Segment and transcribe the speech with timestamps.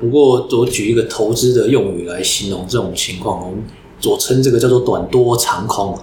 [0.00, 3.64] 不过我举一个投资的用语来形容这种情况，我们
[4.00, 5.98] 所称这个叫做短多长空。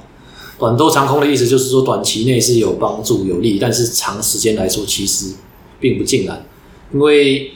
[0.57, 5.33] 短多长空的意思就是说，短期内是有帮助有利，但是长时间来说其实
[5.79, 6.45] 并不尽然，
[6.93, 7.51] 因为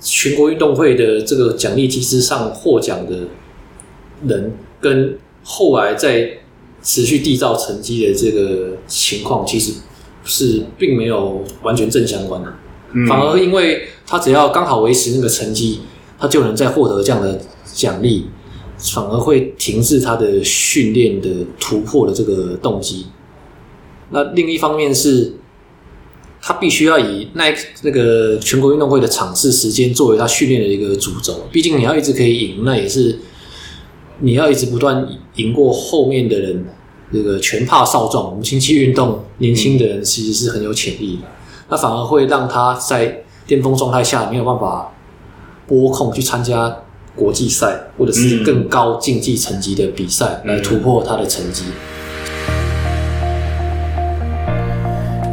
[0.00, 3.28] 全国运动会的这个奖励机制上获奖的
[4.26, 6.38] 人跟后来在
[6.82, 9.72] 持续缔造成绩的这个情况，其实
[10.24, 12.52] 是并没有完全正相关的。
[13.08, 15.80] 反而因为他只要刚好维持那个成绩，
[16.18, 17.40] 他就能再获得这样的
[17.72, 18.26] 奖励，
[18.78, 23.06] 反而会停滞他的训练的突破的这个动机。
[24.10, 25.34] 那另一方面是，
[26.40, 31.46] 他必须要以那那个全国运动会的场次时间作为他训练的一个主轴。
[31.50, 33.18] 毕竟你要一直可以赢，那也是。
[34.24, 36.64] 你要一直不断赢过后面的人，
[37.12, 41.22] 这个拳怕少壮，我们轻骑运动年轻的人其实是很有潜力的，
[41.68, 44.90] 那反而会让他在巅峰状态下没有办法
[45.66, 46.76] 拨空去参加
[47.14, 51.64] 国际赛或者是更高竞技成绩的比赛来突破他的成绩。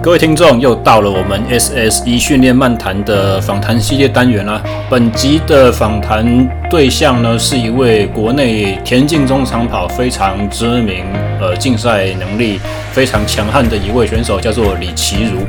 [0.01, 4.63] 各位听众，又到了我们 SSE 训练漫谈的访谈系列单元啦。
[4.89, 11.03] 本集的访谈对象呢，是一位国内田径中长跑非常知名、
[11.41, 12.61] 呃，竞赛能力
[12.93, 15.41] 非常强悍的一位选手，叫做李奇儒。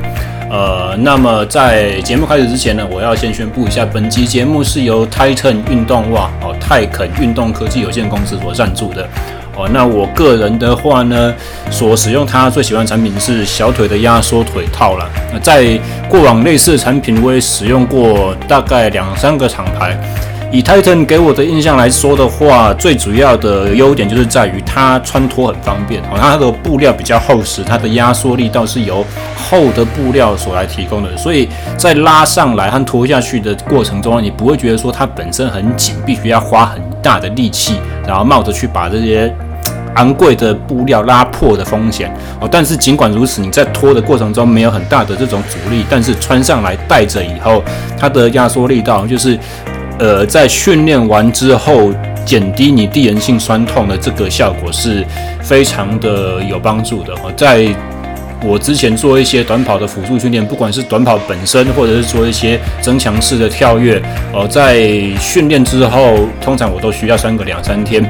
[0.51, 9.07] 呃，那么在节目开始之前呢，我要先宣布一下，本期节目是由 Titan 运动袜哦，泰肯运动科技有限公司所赞助的。
[9.55, 11.33] 哦，那我个人的话呢，
[11.69, 15.09] 所使用它最喜欢的产品是小腿的压缩腿套了。
[15.31, 15.79] 那在
[16.09, 19.97] 过往类似的产品，我也使用过大概两三个厂牌。
[20.51, 26.01] 以 Titan 给我的印象来说的话，最主要的优点就是在于它穿脱很方便。
[26.03, 39.33] 哦，它的布料比较厚实，它的压缩力道是由厚的布料所来提供的，所以在拉上来和脱下去的过程中，你不会觉得说它本身很紧，必须要花很大的力气，然后冒着去把这些
[39.95, 42.49] 昂贵的布料拉破的风险哦。
[42.51, 47.63] 但是尽管如此，你在脱的过程中没有很大的这种阻力，但是穿上来戴着以后，
[47.97, 49.39] 它的压缩力道就是
[50.01, 51.93] 呃，在训练完之后
[52.25, 55.05] 减低你地缘性酸痛的这个效果是
[55.43, 57.13] 非常的有帮助的。
[57.37, 57.67] 在
[58.43, 64.01] 我之前做一些短跑的辅助训练，不管是短跑本身，或者是做一些增强式的跳跃，
[64.33, 68.03] 哦，在训练之后，通常我都需要三个两三天。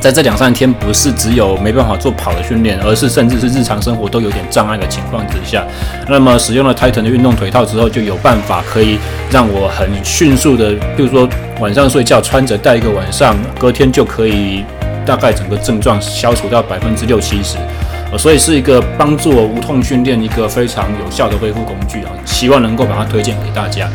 [0.00, 5.64] 在这两三天，不是只有没办法做跑的训练，而是甚至是日常生活都有点障碍的情况之下，
[6.08, 8.98] 那么使用了 Titan 的运动腿套之后，就有办法可以
[9.30, 11.28] 让我很迅速的，比如说
[11.60, 14.64] 晚上睡觉穿着戴一个晚上，隔天就可以
[15.04, 17.56] 大概整个症状消除到百分之六七十。
[18.16, 23.90] 所以是一个帮助我无痛训练一个非常有效的恢复工具啊，希望能够把它推荐给大家。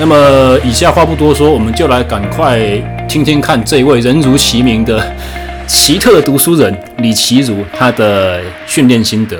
[0.00, 2.60] 那么以下话不多说，我们就来赶快
[3.08, 5.12] 听听看这位人如其名的
[5.66, 9.36] 奇特读书人李奇儒他的训练心得。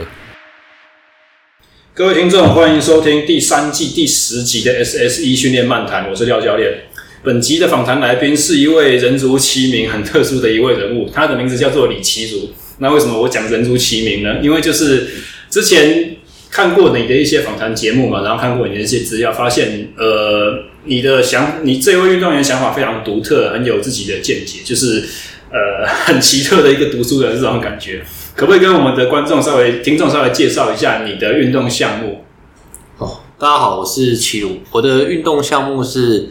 [1.94, 6.72] 各位听众，欢迎收听第三季第十集的 SSE 训练漫谈，我是廖教练。
[7.22, 12.50] 本集的访谈来宾是一位人如其名、很特殊的一位人物，他的名字叫做李奇儒。
[12.78, 14.40] 那为什么我讲人如其名呢？
[14.42, 15.08] 因为就是
[15.48, 16.16] 之前
[16.50, 25.04] 看过你的一些访谈节目嘛，然后看过你的一些资料，发现呃，你的想你这位运动员想法非常独特，很有自己的见解，就是
[25.50, 28.02] 呃 很奇特的一个读书人这种感觉。
[28.34, 32.24] 可不可以跟我们的观众稍微、听众稍微介绍一下你的运动项目？
[32.98, 36.30] 哦，大家好，我是齐鲁，我的运动项目是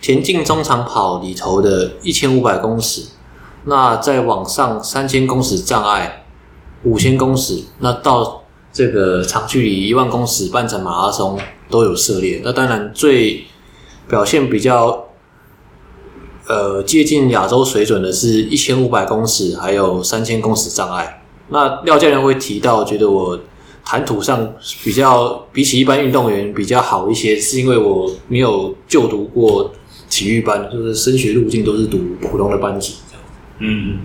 [0.00, 3.02] 田径中长跑里头的一千五百公尺。
[3.64, 6.24] 那再往上三千公尺障碍，
[6.84, 8.37] 五千公尺，那到
[8.78, 11.36] 这个长距离一万公尺半程马拉松
[11.68, 12.40] 都有涉猎。
[12.44, 13.42] 那当然最
[14.08, 15.08] 表现比较
[16.46, 21.24] 呃接近亚洲水准的是一千五百公尺，还有三千公尺障碍。
[21.48, 23.40] 那廖教练会提到，觉得我
[23.84, 29.72] 谈吐上比较比起一般运动员比较好一些，是因为我没有就读过
[30.08, 32.94] 体育班，就是升学路径都是读普通的班级。
[33.58, 33.98] 嗯，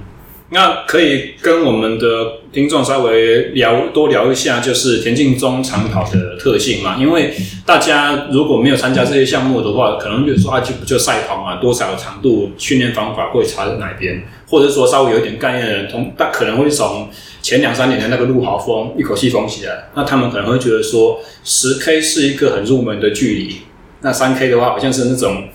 [0.54, 6.96] 那可以跟我们的听众稍微聊多聊一下，就是田径中长跑的特性嘛。
[7.00, 7.34] 因为
[7.66, 14.24] 大家如果没有参加这些项目的话，可能就说啊，就不就赛跑嘛，多少的长度，训练方法会差在哪边？
[14.48, 17.10] 或者说稍微有点概念的人，从大可能会从
[17.42, 23.56] 前两三年的那个陆豪峰一口气封起来，那他们可能会觉得说，十 K 是一个很入门的距离，
[24.02, 25.46] 那三 K 的话，好像是那种。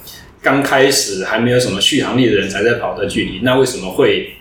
[0.40, 4.34] 刚开始还没有什么续航力的人才在跑的距离，那为什么会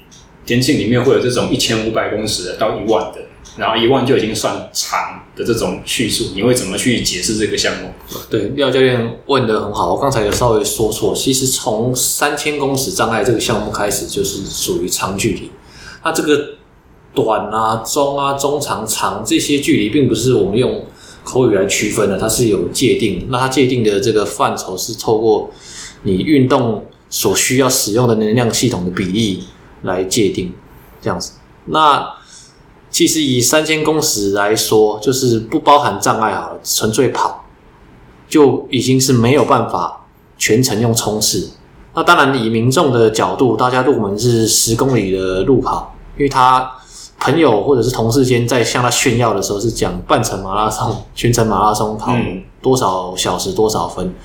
[0.48, 3.20] 田径里面会有这种一千五百公尺到一万的？
[3.58, 7.90] 然后一万就已经算长的这种叙述，你会怎么去解释这个项目？
[8.30, 15.50] 对，廖教练问得很好，我刚才有稍微说错，其实从三千公尺障碍这个项目开始就是属于长距离，
[16.04, 16.40] 那这个
[17.16, 20.86] 短啊、中啊、中长、长这些距离，并不是我们用
[21.24, 25.50] 口语来区分的，它是有界定，那它界定的这个范畴是透过
[26.04, 29.44] 你运动所需要使用的能量系统的比例
[29.88, 30.54] 来界定，
[31.02, 31.32] 这样子，
[31.66, 32.14] 那。
[32.90, 37.46] 其实以三千公尺来说，就是不包含障碍好了，纯粹跑
[38.30, 40.06] 就已经是没有办法
[40.38, 41.52] 全程用冲刺。
[41.94, 46.72] 那当然，以民众的角度，大家入门是十公里的路跑，因为他
[47.20, 52.16] 朋友或者是同事间在向他炫耀的时候是讲半程马拉松、全程马拉松跑
[52.62, 54.16] 多少小时多少分，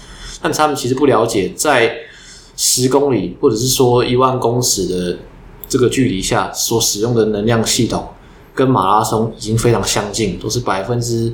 [0.40, 1.92] 但他们其实不了解，在
[2.56, 5.18] 十公里或者是说一万公尺的
[5.72, 8.06] 这个距离下所使用的能量系统。
[8.54, 11.32] 跟马拉松已经非常相近，都是百分之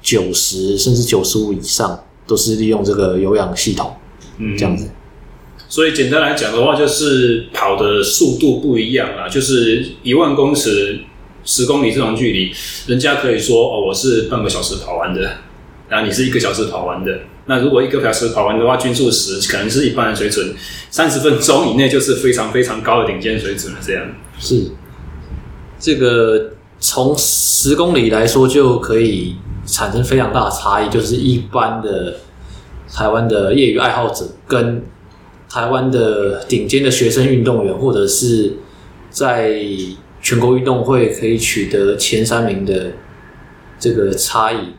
[0.00, 3.96] 九十甚至九十五以上，都是利用这个有氧系统，
[4.38, 4.88] 嗯，这样子。
[5.68, 9.28] 所以简单来讲的话，就是跑的速度不一样啊。
[9.28, 11.00] 就是一万公尺、
[11.44, 12.52] 十公里这种距离，
[12.86, 15.38] 人家可以说哦，我是半个小时跑完的，
[15.88, 17.22] 然后你是一个小时跑完的。
[17.46, 20.54] 那如果一个小时跑完的话，均速十可能是一般的水准，
[20.90, 23.78] 三十分钟以内就是非常非常高的顶尖水准了。
[23.84, 24.06] 这样
[24.38, 24.70] 是。
[25.80, 29.34] 这个从十公里来说，就可以
[29.66, 32.18] 产生非常大的差异，就是一般的
[32.92, 34.84] 台湾的业余爱好者跟
[35.50, 38.52] 台湾的顶尖的学生运动员，或者是
[39.10, 39.60] 在
[40.20, 42.92] 全国运动会可以取得前三名的
[43.80, 44.74] 这个差异。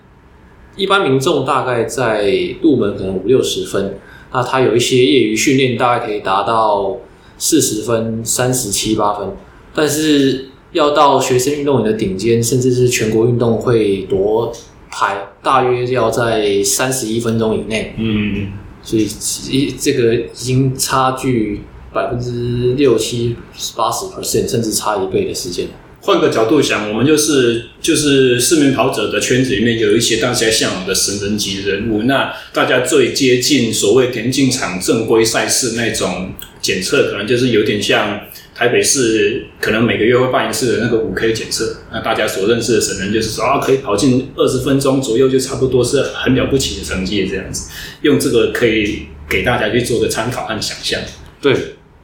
[0.76, 2.32] 一般民众大概在
[2.62, 4.00] 入门可能五六十分，
[4.32, 6.98] 那他有一些业余训练大概可以达到
[7.38, 9.30] 四十分、三十七八分，
[9.74, 10.50] 但是。
[10.74, 14.52] 要到学生运动员的顶尖，甚至是全国运动会夺
[14.90, 17.94] 牌，大约要在三十一分钟以内。
[17.96, 19.08] 嗯，所以
[19.52, 21.62] 一这个已经差距
[21.94, 23.36] 百分之六七
[23.76, 25.68] 八十 percent，甚至差一倍的时间。
[26.06, 38.22] 换个角度想，我们就是就是市民跑者的圈子里面有一些大家向往的神人级人物，那大家最接近所谓田径场正规赛事那种检测，可能就是有点像。
[38.56, 47.72] 台北市可能每个月会办一次的那个五 K 检测，那大家所认识的神人就是说啊，可以跑进二十分钟左右，就差不多是很了不起的成绩这样子。
[48.04, 51.02] 用这个可以给大家去做个参考和想象。
[51.42, 51.52] 对，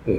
[0.07, 0.17] 嗯，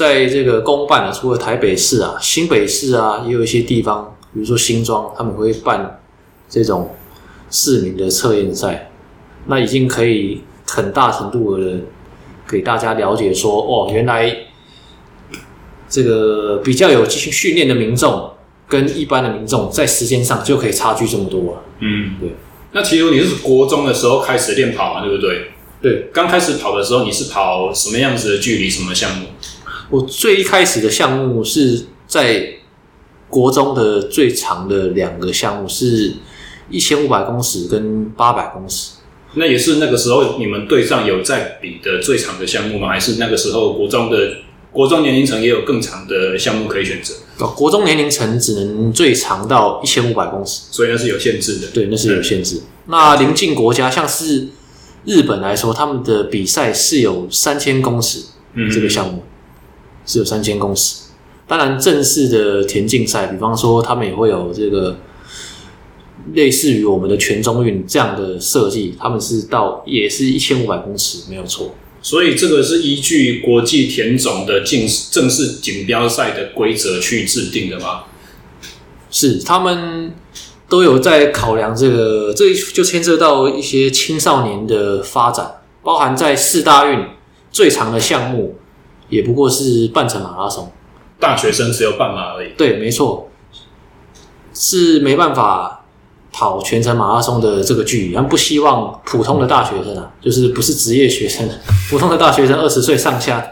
[0.00, 6.00] 在这个公办啊，除了台北市啊，新北市啊，也有一些地方，比如说新庄，他们会办
[6.48, 6.94] 这种
[7.50, 8.90] 市民的测验赛，
[9.44, 11.80] 那已经可以很大程度的
[12.48, 14.34] 给大家了解说，哦，原来。
[15.92, 18.30] 这个比较有进行训练的民众，
[18.68, 21.58] 跟一般的民众在时间上就可以差距这么多啊。
[21.80, 22.30] 嗯，对。
[22.70, 25.50] 那其实你是国中的时候开始练跑嘛，对不对？
[25.82, 26.08] 对。
[26.12, 28.70] 刚开始跑的时候，你是跑什么样子的距离？
[28.70, 29.26] 什么项目？
[29.90, 32.54] 我最一开始的项目是在
[33.28, 36.14] 国中的最长的两个项目，是
[36.70, 38.92] 一千五百公尺跟八百公尺。
[39.34, 42.88] 那也是那个时候你们队上有在比的最长的项目吗？
[42.88, 44.16] 还是那个时候国中的？
[44.72, 47.12] 国中年龄层也有更长的项目可以选择。
[47.38, 51.66] 哦，国中年龄层只能最长到一千五百公尺，所以那是有限制的。
[51.74, 52.62] 对，那是有限制。
[52.86, 54.46] 那临近国家像是
[55.04, 58.26] 日本来说，他们的比赛是有三千公尺，
[58.72, 59.24] 这个项目
[60.06, 60.96] 是有三千公尺。
[61.46, 64.98] 当然，正式的田径赛，比方说他们也会有这个
[66.34, 71.74] 类似于我们的全中运这样的设计，他们是到也是一千五百公尺，没有错。
[72.02, 74.80] 所以这个是依据国际田总的正
[75.10, 78.04] 正式锦标赛的规则去制定的吗？
[79.10, 80.14] 是，他们
[80.68, 87.04] 都有在考量这个，这就牵涉到一些青少年的发展，包含在四大运
[87.50, 88.54] 最长的项目，
[89.10, 90.72] 也不过是半程马拉松，
[91.18, 92.52] 大学生只有半马而已。
[92.56, 93.28] 对，没错，
[94.54, 95.76] 是没办法。
[96.32, 101.46] 跑全程马拉松的这个距离，他们不希望普通的大学生啊，就是不是职业学生，
[101.90, 103.44] 普通的大学生二十岁上下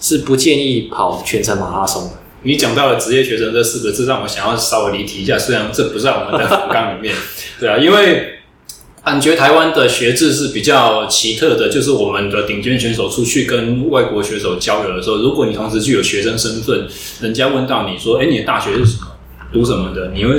[0.00, 2.12] 是不建议跑全程马拉松的。
[2.44, 7.14] 你讲到了职业学生这四个字，让我想要稍微离题一下，虽然这不在我们的 访纲里面，
[7.60, 8.37] 对啊，因为
[9.08, 16.86] 感觉台湾的学制是比较奇特的，就是我们的顶尖选手出去跟外国选手交流的时候，如果你同时具有学生身份，
[17.22, 19.06] 人家问到你说：“哎，你的大学是什么？
[19.50, 20.36] 读什么的？”你会。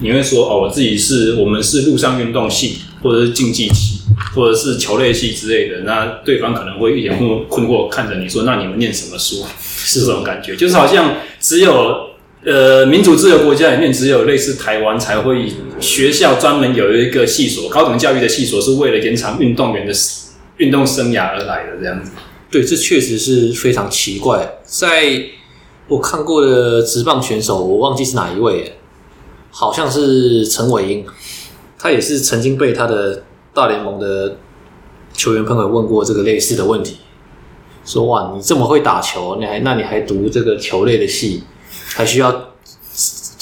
[0.00, 5.80] 你会说哦，我自己是我们是陆上运动系，或者是竞技系，或者是球类系之类的。
[5.80, 12.07] 那对方可能会一脸困困惑看着你说：“那你们念什么书？”是这种感觉，就是好像只有
[12.48, 19.92] 呃，民主自由国家里面，只有类似台湾才会学校专门有一个系所，高等教育的系所，是为了延长运动员的
[20.56, 22.12] 运动生涯而来的这样子。
[22.50, 24.60] 对，这确实是非常奇怪。
[24.64, 25.24] 在
[25.88, 28.78] 我看过的职棒选手，我忘记是哪一位，
[29.50, 31.04] 好像是陈伟英，
[31.78, 34.38] 他也是曾经被他的大联盟的
[35.12, 36.96] 球员朋友问过这个类似的问题，
[37.84, 41.42] 说：“哇，你这么会打球，你还那你还读这个球类的系？”
[41.98, 42.52] 还需要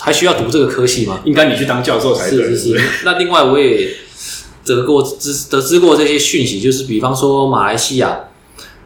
[0.01, 1.21] 还需要读这个科系吗？
[1.27, 2.43] 应该你去当教授才对。
[2.43, 2.81] 是是是。
[3.05, 3.91] 那另外我也
[4.65, 8.31] 得过知得知过这些讯息，就是比方说马来西亚，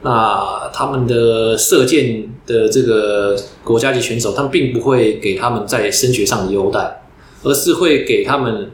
[0.03, 7.03] 那他们的射箭的这个国家级选手，他们并不会给他们在升学上的优待，
[7.45, 8.73] 而是会给他们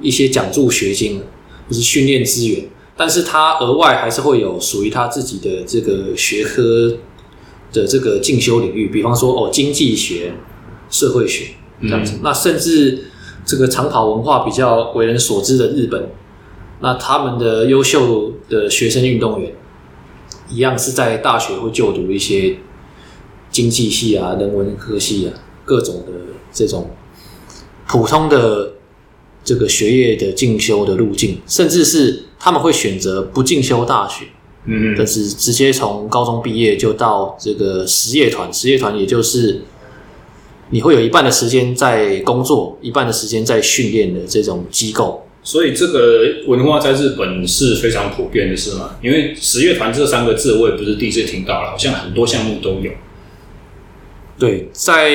[0.00, 1.24] 一些奖助学金
[1.68, 6.98] 或是训练资源，但是他额外还是会有属于他自己的这个学科。
[7.72, 10.34] 的这个进修领域，比方说哦，经济学、
[10.90, 13.06] 社会学这样子，嗯、那甚至
[13.44, 16.10] 这个长跑文化比较为人所知的日本，
[16.80, 19.52] 那他们的优秀的学生运动员，
[20.50, 22.56] 一样是在大学会就读一些
[23.50, 25.32] 经济系啊、人文科系啊，
[25.64, 26.12] 各种的
[26.52, 26.90] 这种
[27.88, 28.74] 普通的
[29.44, 34.26] 这个学业的进修的路径，甚至是他们会选择不进修大学。
[34.64, 39.62] 嗯，但是直接从高中毕业就到这个实业团，实业团也就是
[40.70, 45.26] 你会有一半的时间在工作，一半的时间在训练的这种机构。
[45.42, 48.96] 所以这个文化在日本是非常普遍的，是吗？
[49.02, 52.92] 因为实业团这三个字我也不是第一次听到了，好像很多项目都有。
[54.38, 55.10] 对，在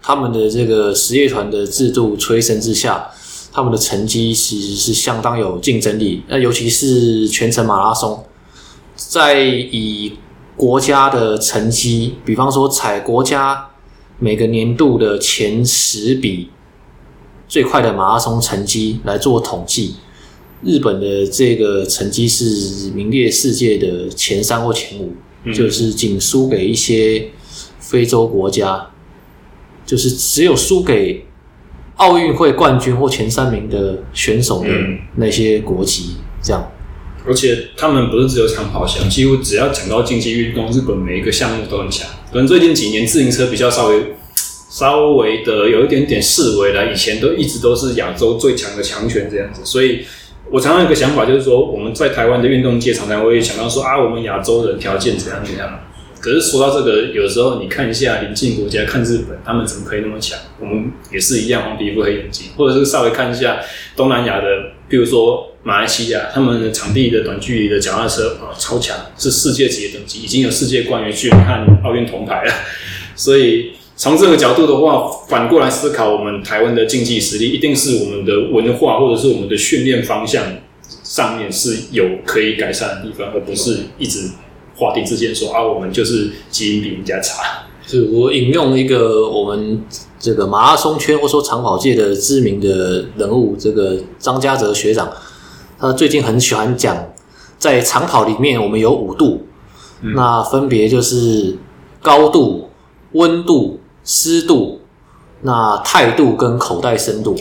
[0.00, 3.10] 他们的这个实业团的制度催生之下。
[3.56, 8.22] 他们的成绩其实是相当有竞争力，那尤其是全程马拉松，
[8.94, 10.12] 在以
[10.54, 13.70] 国家的成绩，比方说采国家
[14.18, 16.50] 每个年度的前十笔
[17.48, 19.94] 最快的马拉松成绩来做统计，
[20.62, 27.30] 日本的这个成绩是名列世界的前三或前五，嗯、就是仅输给一些
[27.78, 28.90] 非洲国家，
[29.86, 31.24] 就是只有输给。
[31.96, 34.68] 奥运会冠军或前三名的选手的
[35.16, 36.70] 那些国籍，这样，
[37.26, 42.06] 而且他们不是只有长跑强，几乎只要讲到竞技运动，日本每一个项目都很强。
[42.30, 44.14] 可能最近几年自行车比较稍微
[44.68, 49.62] 稍微的有一点点示威了，以前都一直都是亚洲最强的强权这样子。
[49.64, 50.04] 所以
[50.50, 55.80] 我常常有个想法，就是说我们在台湾的运动界常常会想到说啊，我们亚洲人条件怎样怎样。
[56.26, 60.36] 可是说到这个，有时候你看一下邻近国家，看日本，他们怎么可以那么强？
[60.58, 63.60] 我们也是一样，黄皮肤黑眼睛，或者是稍微看一下
[63.94, 64.44] 东南亚的，
[64.88, 72.52] 比如说马来西亚，他们的场地的短距离的脚踏车啊，超强，是世界级的等级，已经有世界冠军去看奥运铜牌了。
[73.14, 80.44] 所以从这个角度的话，反过来思考，我们台湾的竞技实力，一定是我们的文化或者是我们的训练方向
[81.04, 84.30] 上面是有可以改善的地方，而不是一直。
[84.76, 87.42] 划地自限说啊，我们就是基因比人家差。
[87.86, 89.80] 是我引用一个我们
[90.18, 95.08] 这个马拉松圈或说长跑界的知名的人物，这个张家泽学长，
[95.78, 97.12] 他最近很喜欢讲，
[97.58, 99.46] 在长跑里面我们有五度，
[100.00, 101.56] 嗯、那分别就是
[102.02, 102.70] 高度、
[103.12, 104.80] 温度、湿度、
[105.42, 107.36] 那态度跟口袋深度。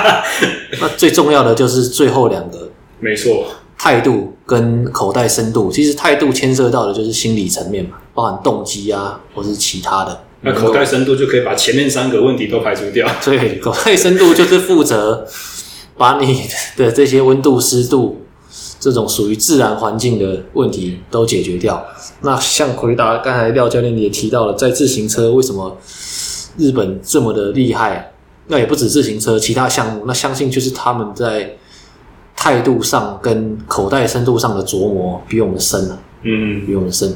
[0.80, 3.44] 那最重要的就是最后两个，没错。
[3.76, 10.20] 态度跟口袋深度，其实态度牵涉到的就是心理层面嘛，包含动机啊，或是其他的。
[10.40, 13.06] 那口袋深度就可以把前面三个问题都排除掉。
[13.24, 15.26] 对，口袋深度就是负责
[15.96, 16.44] 把你
[16.76, 18.22] 的这些温度、湿度
[18.78, 21.84] 这种属于自然环境的问题都解决掉。
[22.22, 25.76] 那像回答刚才廖教练也提到了，在自行车为什么
[26.56, 28.12] 日本这么的厉害？
[28.46, 31.56] 那也不止自行车，其他项目，那相信就是他们在。
[32.36, 37.08] 态度上跟口袋深度上的琢磨比我们深了，嗯，比我们深。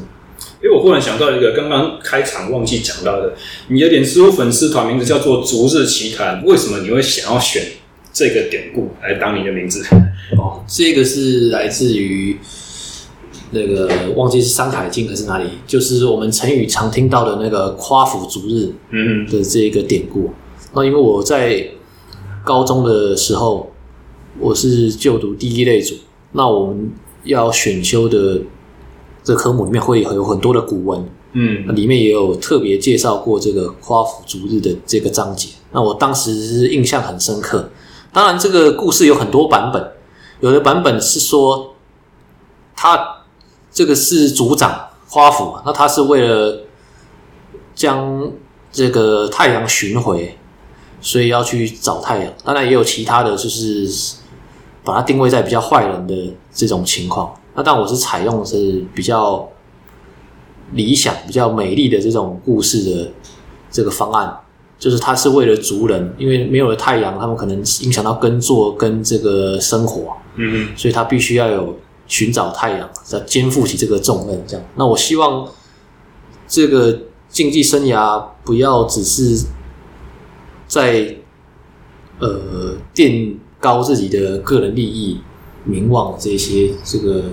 [0.63, 3.35] 因为我忽然想到一个刚刚开场忘记讲到的，
[3.69, 7.63] 你的脸书粉丝团名字叫做“逐日奇谈”，为什么你会想要选
[8.13, 9.85] 这个典故来当你的名字？
[10.37, 12.39] 哦，这个是来自于
[13.51, 20.33] 那个忘记是《山海经》还是哪里，就是我们成语常听到的那个“夸父逐日”嗯的这个典故。
[20.73, 21.69] 那因为我在
[22.45, 23.71] 高中的时候。
[24.41, 25.95] 我是就读第一类组，
[26.33, 26.93] 那我们
[27.25, 28.41] 要选修的
[29.23, 35.51] 这科目里面会有很多的古文，嗯，里面也有特别介绍过这个夸父逐日的这个章节。
[35.73, 37.71] 那我当时印象很深刻。
[38.11, 39.93] 当然，这个故事有很多版本，
[40.41, 41.75] 有的版本是说
[42.75, 43.25] 他
[43.71, 46.65] 这个是族长夸父，那他是为了
[47.75, 48.33] 将
[48.73, 50.39] 这个太阳寻回，
[51.03, 52.33] 所以要去找太阳。
[52.43, 53.87] 当然也有其他的就是
[54.89, 57.31] 把它定位在比较坏人的这种情况。
[57.55, 59.47] 那但我是采用是比较
[60.73, 63.13] 理想、比较美丽的这种故事的
[63.71, 64.35] 这个方案，
[64.79, 71.77] 就是它是为了族人，因为没有了太阳，他们可能影响到耕作跟这个生活，嗯嗯，所以他必须要有
[72.07, 74.43] 寻找太阳，在肩负起这个重任。
[74.47, 75.47] 这样，那我希望
[76.47, 79.45] 这个竞技生涯不要只是
[80.67, 81.15] 在
[82.21, 85.21] 呃垫高自己的个人利益、
[85.65, 87.25] 名望这些，这个。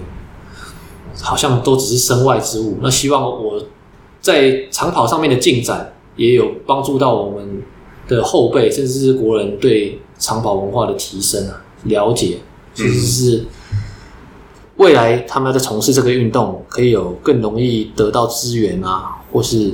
[1.21, 2.77] 好像都只是身外之物。
[2.81, 3.63] 那希望我
[4.19, 7.63] 在长跑上面的进展，也有帮助到我们
[8.05, 12.39] 的后辈，甚至是国人对长跑文化的提升啊，了解，
[12.73, 13.45] 其实是
[14.75, 19.71] 未来他们在从事这个运动，可以有更容易得到资源啊，或是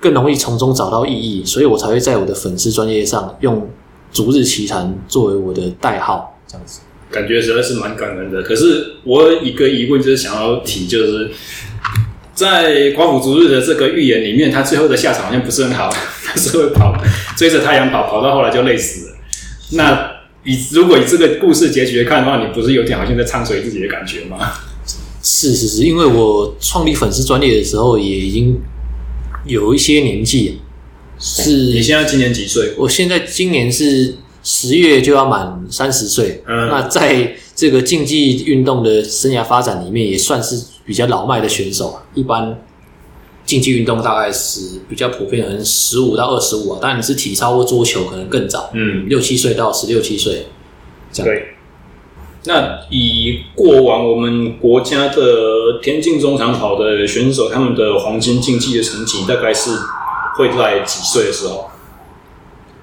[0.00, 1.44] 更容易从中找到意义。
[1.44, 3.68] 所以我才会在我的粉丝专业上用
[4.16, 6.80] “逐日奇谈”作为我的代号，这样子。
[7.10, 11.30] 感觉实在是蛮感人的，可是我有一个疑问就是想要提，就是
[12.34, 15.88] 在寡妇逐日的这个预言里面，他最后的下场好像不是很好，
[16.24, 16.96] 他是会跑
[17.36, 19.16] 追着太阳跑，跑到后来就累死了。
[19.72, 20.10] 那
[20.44, 24.38] 以如果以这个故事结局来看的话，你不是有点好像在唱衰自己的感觉吗？
[25.22, 28.60] 是是是，因为我创立粉丝专业的时候也已经
[29.44, 30.60] 有一些年纪，
[31.18, 32.74] 是你现在今年几岁？
[32.78, 34.16] 我现在今年是。
[34.48, 41.98] 十月就要满三十岁，嗯，那在这个竞技运动的生涯发展里面，也算是比较老迈的选手。
[42.14, 42.56] 一般
[43.44, 46.78] 竞技运动大概是比较普遍，可能十五到二十五啊。
[46.80, 50.46] 当然你是体操或桌球，可能更早，嗯，六七岁到十六七岁
[51.10, 51.34] 这样。
[51.34, 51.48] 对。
[52.44, 59.72] 那以过往我们国家的田径中长跑的选手，他们的黄金竞技的成绩，大概是
[60.36, 61.70] 会在几岁的时候？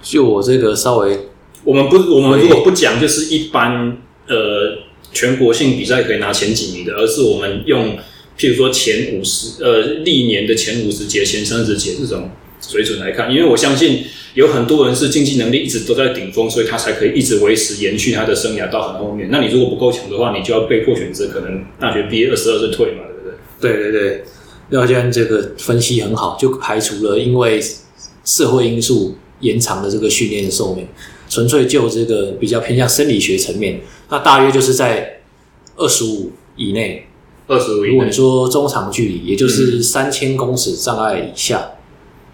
[0.01, 1.29] 就我这个稍微。
[1.63, 4.79] 我们不，我们如果不讲，就是一般呃
[5.13, 7.98] 全国性比赛可以拿前几名的，而是我们用
[8.38, 19.29] 譬如说前五十呃历年的前五十节、前三十节这种水准来看，因为我相信有很多人是竞技能力一直都在顶峰，所以他才可以一直维持延续他的生涯到很后面。
[19.31, 23.81] 那你如果不够强的话，你就要被迫选择可能大学毕业二十二岁退嘛，对不对？
[23.81, 24.24] 对对对，
[24.74, 27.64] 廖教练这个分析很好，就排除了因为
[28.25, 30.88] 社会因素延长的这个训练寿命。
[31.29, 35.22] 纯粹就这个比较偏向生理学层面，那大约就是在
[35.75, 37.07] 二十五以内。
[37.48, 37.90] 二十五以内。
[37.90, 41.72] 如果你说中长距离，也就是三千公尺障碍以下。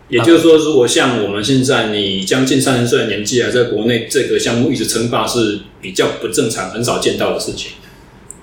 [0.10, 7.71] 嗯、也就是说，如果像我们现在你将近三十岁的年纪，还在国内这个项目一直称霸，是比较不正常、很少见到的事情。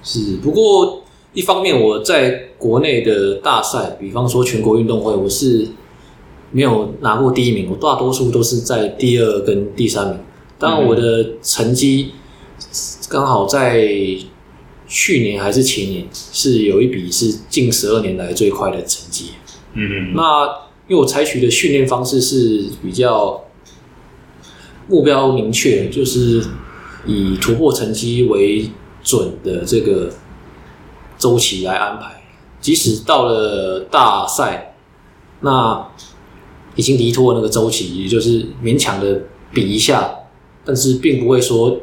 [0.03, 1.05] 是，不过
[1.37, 5.69] 一方面我在国内的大赛，比方说全国运动会，我是
[6.51, 10.19] 没有拿过第一名，我大多数都是在第二跟第三名。
[10.59, 12.13] 当然，我的成绩
[13.11, 13.87] 刚好在
[14.89, 19.33] 去年还是前年是有一笔是近十二年来最快的成绩。
[19.75, 20.47] 嗯，那
[20.89, 23.45] 因为我采取的训练方式是比较
[24.89, 26.43] 目标明确，就是
[27.05, 28.71] 以突破成绩为
[29.05, 30.11] 准的这个
[31.19, 32.23] 周期来安排。
[32.61, 34.75] 即使到了大赛，
[35.41, 35.89] 那
[36.75, 40.13] 已经离脱那个周期，也就是勉强的比一下。
[40.65, 41.81] 但是并不会说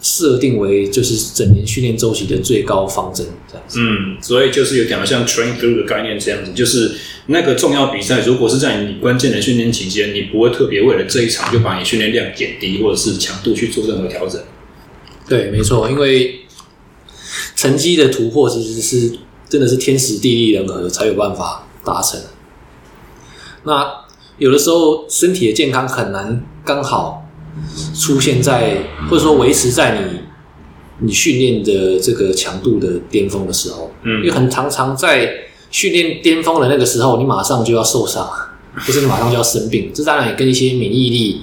[0.00, 3.78] 设定为就是整年训练周期的最高方针这样子。
[3.80, 6.90] 嗯，所以就是有点像 train through 的概念这样子，就是
[7.26, 14.40] 那个重要比赛，如果是在你关键的训练期间，你不会特别为了这一场就把你训练量减低或者是强度去做任何调整。
[15.28, 16.37] 对，没错，因为
[17.58, 19.18] 成绩的突破其实是
[19.48, 22.20] 真的是天时地利人和才有办法达成。
[23.64, 24.06] 那。
[24.38, 27.26] 有的时候身体的健康很难刚好
[27.92, 28.76] 出现在，
[29.10, 30.20] 或者说维持在你
[31.04, 35.28] 你训练的这个强度的巅峰的时候，嗯，因为很常常在
[35.72, 38.30] 训练巅峰的那个时候，你马上就要受伤，
[38.76, 41.42] 或者你马上就要生病，这当然也跟一些免疫力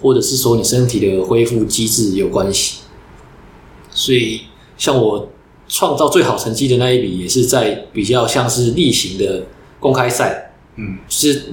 [0.00, 2.80] 或者是说你身体的恢复机制有关系。
[3.92, 4.40] 所以，
[4.76, 5.30] 像我
[5.72, 9.46] 创造最好成绩的那一笔，也是在比较像是例行的
[9.80, 11.44] 公开赛，嗯，是。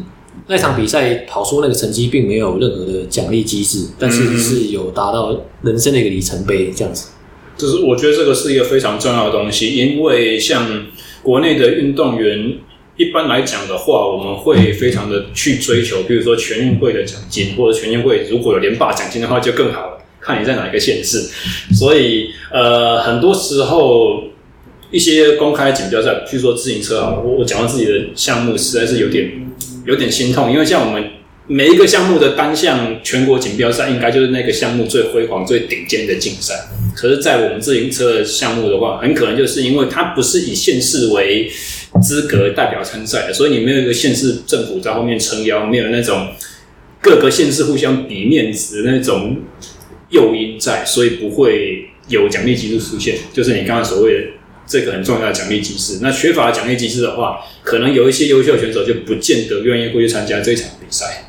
[0.47, 7.09] 那场比赛跑出那个成绩，并没有任何的奖励机制，但是是有达到人生的一个里程碑，这样子。
[7.57, 10.87] 就是我觉得这个是一个非常重要的东西，因为像
[11.21, 12.57] 国内的运动员，
[12.97, 19.98] 一般来讲的话，我们会非常的去追求，比如说全运会的奖金，或者全运会如果有连霸奖金的话，就更好了。
[20.29, 21.29] 看你在哪一个县市，
[21.73, 24.23] 所以呃，很多时候
[24.91, 29.31] 一些公开锦标赛，据说自行车啊，我我讲到自己的项目实在是有点。
[29.85, 31.03] 有点心痛，因为像我们
[31.47, 36.53] 每一个项目的单项全国锦标赛，应该就是那个项目最辉煌、最顶尖的竞赛。
[36.95, 41.49] 可是，在我们自行车的项目的话，很可能就是因为它不是以县市为
[42.03, 46.27] 资格代表参赛的，所以你没有一个县市政府在后面撑腰，没有那种
[47.01, 49.37] 各个县市互相比面子的那种
[50.09, 53.17] 诱因在，所以不会有奖励机制出现。
[53.33, 54.19] 就是你刚刚所谓的
[54.65, 55.99] 这个很重要的奖励机制。
[56.01, 61.25] 那缺乏奖励机制的话，可能有一些优秀选手就不见得愿意过去参加这场比赛，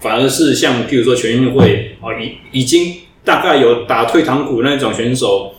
[0.00, 2.96] 反而是像譬如说全运会啊，已已经。
[3.26, 5.52] 大概有打退堂鼓那种选手，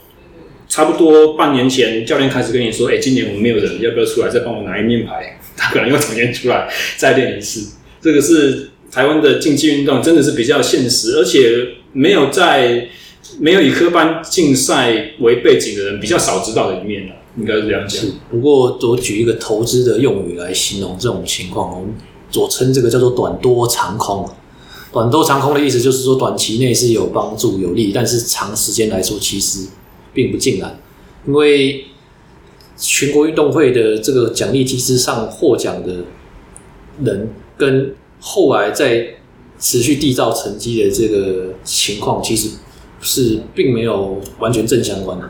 [0.70, 7.76] 差不多半年前教练开始跟你说：“哎、今年我们没有人，要不要出来再帮我拿一面牌？”他可能又重新出来再练一次。
[8.00, 12.88] 这个是台湾的竞技运动，真的是比较现实，而且没有在
[13.40, 17.14] 没有以科班竞赛为背景的人比较少知道的一面了。
[17.38, 18.04] 应该是这样讲。
[18.32, 21.94] 不过我举一个投资的用语来形容这种情况，我们
[22.32, 24.28] 左称这个叫做“短多长空”。
[24.92, 29.68] 短多长空的意思就是说，短期内是有帮助有利，但是长时间来说其实
[30.14, 30.80] 并不尽然。
[31.28, 31.86] 因为
[32.76, 36.06] 全国运动会的这个奖励机制上获奖的
[37.04, 39.16] 人，跟后来在
[39.60, 42.50] 持续缔造成绩的这个情况，其实
[43.02, 45.30] 是并没有完全正相关的。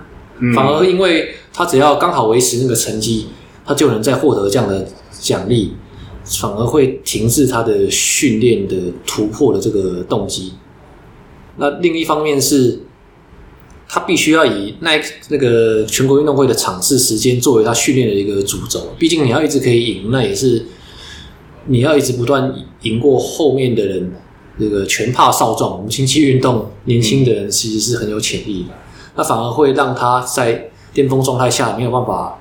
[0.53, 3.27] 反而因为他只要刚好维持那个成绩，
[3.65, 5.73] 他就能再获得这样的奖励。
[6.29, 10.51] 反而会停滞他的训练的突破的这个动机。
[11.55, 12.81] 那另一方面是，
[13.87, 18.93] 他必须要以那那个全国运动会的场次时间作为他训练的一个主轴。
[18.99, 20.65] 毕竟你要一直可以赢，那也是
[21.67, 22.53] 你要一直不断
[22.87, 24.11] 赢过后面的人。
[24.59, 28.69] 这个拳怕少壮，我们竞技运动年轻的人其实是很有潜力的。
[29.15, 32.39] 那反而会让他在巅峰状态下没有办法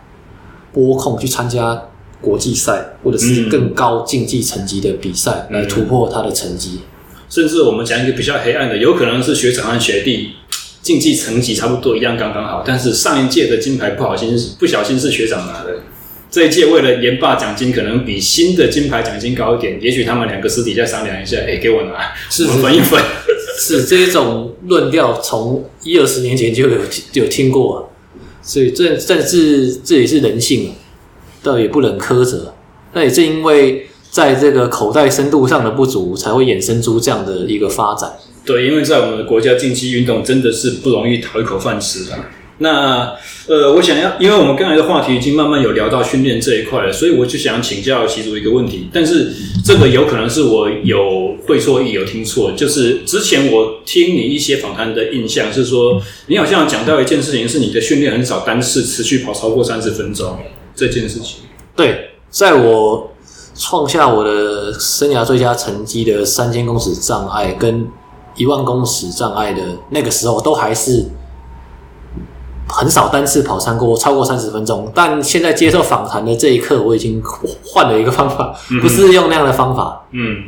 [0.72, 1.82] 拨控去参加。
[2.18, 10.30] 国际赛或者是更高竞技成绩的比赛来突破他的成绩，嗯，甚至我们讲一个比较黑暗的，有可能是学长和学弟
[10.80, 15.75] 竞技成绩差不多一样，刚刚好，但是上一届的金牌不好心不小心是学长拿的，
[16.30, 23.00] 这一届为了连霸奖金，可能比新的金牌奖金高一点，也许他们两个私底下商量一下，哎，给我拿，是我们分一分。
[23.58, 26.78] 是这一种论调，从一二十年前就有
[27.10, 27.90] 就有听过，
[28.42, 30.72] 所以这这是这也是人性。
[31.42, 32.52] 倒也不能苛责，
[32.92, 38.10] 那也正因为在这个口袋深度上的不足，才会衍生出这样的一个发展。
[38.44, 42.18] 对，因为在我们的国家，竞技运动真的是不容易讨一口饭吃的。
[42.58, 43.14] 那
[43.46, 48.88] 呃，我想要，因为我们刚才的话题已经慢慢有聊到训练这一块了，所以我就想请教习主一个问题。
[48.92, 49.32] 但是
[49.64, 52.52] 这个有可能是我有会错意，有听错。
[52.52, 60.38] 就是之前我听你一些访谈的印象是说，你好像讲到一件事情，是你的训练很少单次持续跑超过三十分钟。
[60.78, 61.38] 这件事情，
[61.74, 63.10] 对，在我
[63.54, 67.88] 创下我的生涯最佳成绩的三千公尺障碍跟
[68.36, 71.06] 一万公尺障碍的那个时候，都还是
[72.68, 74.90] 很少单次跑超过超过三十分钟。
[74.94, 77.22] 但现在接受访谈的这一刻，我已经
[77.64, 80.06] 换了一个方法，不是用那样的方法。
[80.12, 80.44] 嗯，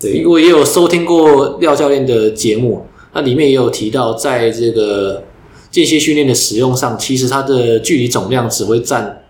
[0.00, 5.24] 对，因为也有收听过廖教练的节目，那里面也有提到，在这个
[5.70, 9.24] 间歇训练的使用上，其实它的距离总量只会占。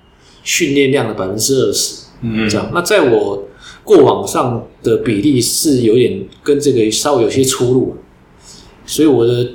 [0.45, 2.71] 训练量的百分之二十，嗯，这样。
[2.73, 3.45] 那在我
[3.85, 7.97] 过往上的比例是有点跟这个稍微有些出入，
[8.87, 9.51] 所以我的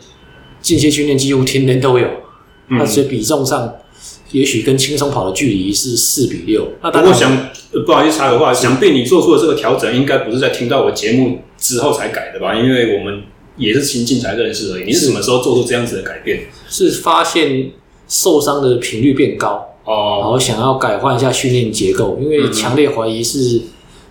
[0.61, 2.07] 间歇训练几乎天天都有。
[2.69, 3.73] 嗯，那所以比重上，
[4.31, 6.67] 也许跟轻松跑的距离是四比六。
[6.81, 7.49] 那不过想
[7.85, 12.55] 不好意思插个话，想必你做出的这个调整，应该不是在听到我节目之后才改的吧？
[12.55, 13.23] 因为我们
[13.57, 14.83] 也是新进才认识而已。
[14.85, 16.41] 你是什么时候做出这样子的改变？
[16.69, 17.71] 是发现
[18.07, 19.69] 受伤的频率变高。
[19.85, 23.59] 哦，然后想要改换一下训练结构，因为强烈怀疑是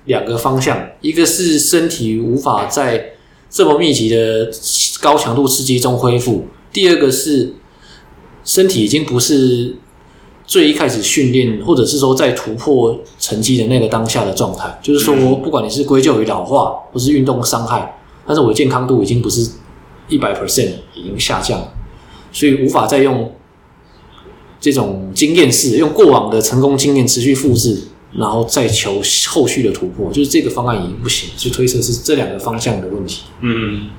[0.04, 3.12] 两个方向，一个是身体无法在
[3.48, 4.50] 这么密集的
[5.00, 7.54] 高强度刺激中恢复，第二个是
[8.44, 9.76] 身体已经不是
[10.46, 19.50] 最一开始训练，或者是说在突破成绩的那个当下的状态，就是说不管你是归咎于老化或是运动伤害，但是我的健康度已经不是
[20.08, 21.68] 一百 percent 已经下降，
[22.32, 23.32] 所以无法再用。
[24.64, 33.24] 这种经验式用过往的成功经验持续复制，然后再求后续的突破，就是这个方案已经不行，就推测是这两个方向的问题。
[33.40, 33.90] 嗯，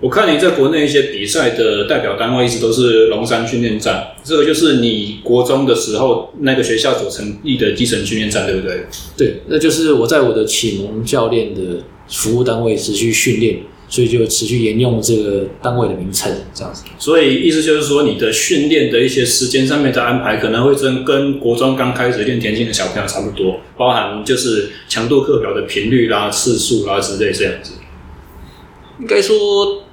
[0.00, 8.86] 我看你在国内一些比赛的代表单位一直都是龙山训练站，这个就是你国中的时候那个学校所成立的基层训练站，对不对？
[9.16, 13.58] 对，那就是我在我的启蒙教练的服务单位持续训练，
[13.88, 16.84] 所以就持续沿用这个单位的名称，这样子。
[16.96, 27.72] 所以意思就是说，你的训练的一些时间上面的安排，可能会跟跟国中刚开始练田径的小朋友差不多，包含就是强度课表的频率啦、次数啦之类这样子。
[29.00, 29.84] 应该说，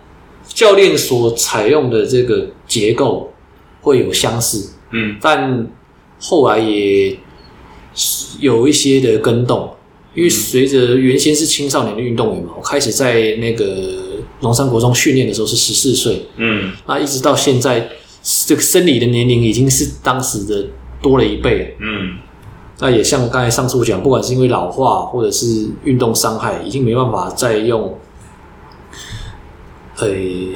[0.48, 3.32] 教练所采用的这个结构
[3.82, 5.68] 会有相似，嗯，但
[6.20, 7.18] 后来也
[8.40, 9.72] 有一些的更动。
[10.14, 13.66] 因为随着原先是青少年的运动员嘛，我开始在那个
[14.40, 17.90] 龙山国中训练的时候是十四岁，嗯，那一直到现在，
[18.48, 20.68] 这个生理的年龄已经是当时的
[21.02, 22.16] 多了一倍，嗯，
[22.80, 27.94] 那也像刚才上述讲，不管是因为老化或者是运动伤害，已经没办法再用，
[29.98, 30.08] 呃，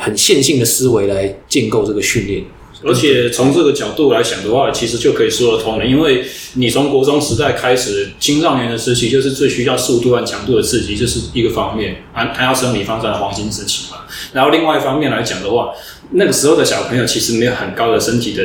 [0.01, 2.43] 很线性的思维来建构这个训练。
[2.81, 5.85] 而且从这个角度来想的话，其实就可以说得通了。
[5.85, 6.23] 因为
[6.53, 12.03] 你从国中时代开始，青少年的时期就是最需要速度和强度的刺激，这是一个方面。
[12.13, 13.97] 还还要生理发展的黄金时期嘛。
[14.31, 15.71] 然后另外一方面来讲的话，
[16.11, 18.43] 那个时候的小朋友其实没有很高的身体的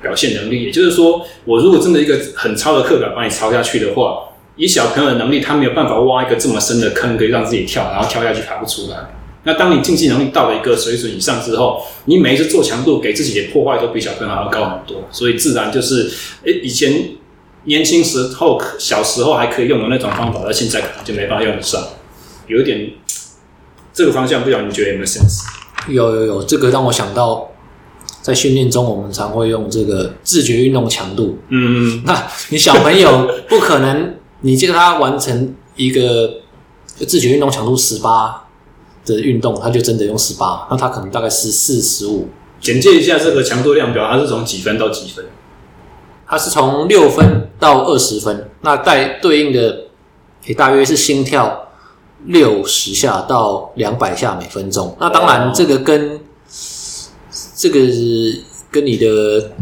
[0.00, 0.64] 表现能力。
[0.64, 8.96] 也就是说，我如果真的一个很超的课表把你抄下去的话，以小朋友的能力，他没有办法挖一个这么深的坑，可以让自己跳，然后跳下去爬不出来。
[9.44, 16.10] 那当你竞技能力到了一个水准以上之后，你每一次做强度给自己的破坏都比小朋友还要高很多，所以自然就是，
[16.44, 17.12] 诶，以前
[17.64, 21.82] 年轻时候小时候还可以用的那种方法，那现在可能就没办法用得上，
[22.48, 22.90] 有一点
[23.94, 25.42] 这个方向，不知道你觉得有没有 sense？
[25.88, 27.48] 有有有，这个让我想到，
[28.20, 31.38] 在训练中我们常会用这个自觉运动强度。
[31.48, 36.40] 嗯嗯，那你小朋友不可能，你叫他完成一个
[37.06, 38.48] 自觉运动强度十八。
[39.10, 42.28] 的运动，他就真的用十八，那他可能大概十四、十五。
[42.60, 45.24] 简介一下这个强度量表，它是从几分到几分？
[46.26, 49.84] 它是从六分到二十分，那带对应的
[50.44, 51.68] 也大约是心跳
[52.26, 54.94] 六十下到两百下每分钟。
[55.00, 56.20] 那当然，这个跟、哦、
[57.56, 57.80] 这个
[58.70, 59.52] 跟你的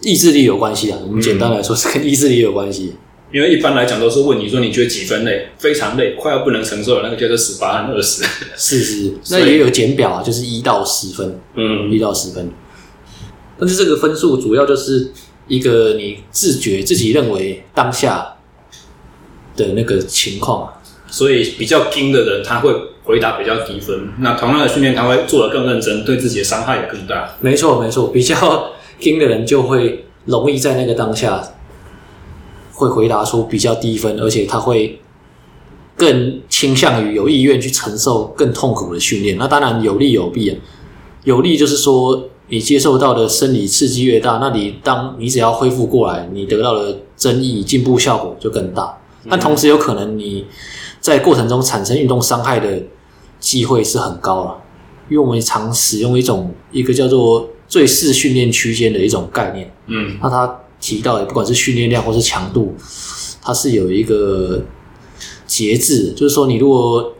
[0.00, 0.98] 意志力有关系啊。
[1.06, 2.96] 我们简单来说，是跟意志力有关系。
[3.32, 5.48] 因为一般来讲都是问你说，你觉得几分累？
[5.58, 8.24] 非常累，快要不能承受了，那个叫做十八和二十。
[8.56, 12.48] 是是， 那也有简表啊，就是一到十分，嗯，一到十分。
[13.58, 15.10] 但是这个分数主要就是
[15.48, 18.36] 一个你自觉自己认为当下
[19.56, 20.72] 的那个情况，
[21.08, 24.12] 所以比较精的人他会回答比较低分。
[24.20, 27.34] 那同样的训练他会做得更认真，对自己的伤害也更大。
[27.40, 31.42] 没错没错，比较 精的人就会容易在那个当下。
[32.76, 35.00] 会回答出比较低分，而且他会
[35.96, 39.38] 更倾向于有意愿去承受更痛苦的训练。
[39.38, 40.56] 那当然有利有弊啊。
[41.24, 48.94] 有利就是说，你接受到的生理刺激越大，那你当你只要恢复过来，你得到的增益进步效果就更大。
[49.28, 50.44] 但同时有可能你
[51.00, 52.82] 在过程中产生运动伤害的
[53.40, 54.54] 机会是很高了，
[55.08, 59.72] 因为我们常使用一种一个叫做最适训练区间的一种概念。
[59.86, 60.60] 嗯，那它。
[60.80, 62.74] 提到的，不管是训练量或是强度，
[63.42, 64.62] 它是有一个
[65.46, 67.14] 节制，就是说，你如果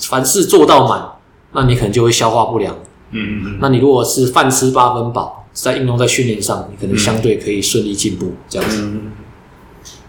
[0.00, 1.04] 凡事做到满，
[1.52, 2.74] 那你可能就会消化不良。
[3.10, 3.58] 嗯嗯嗯。
[3.60, 8.26] 那你如果是饭吃八分饱，在运动在训练上，你可能相对可以顺利进步。
[8.26, 8.78] 嗯、这样子。
[8.82, 9.12] 嗯、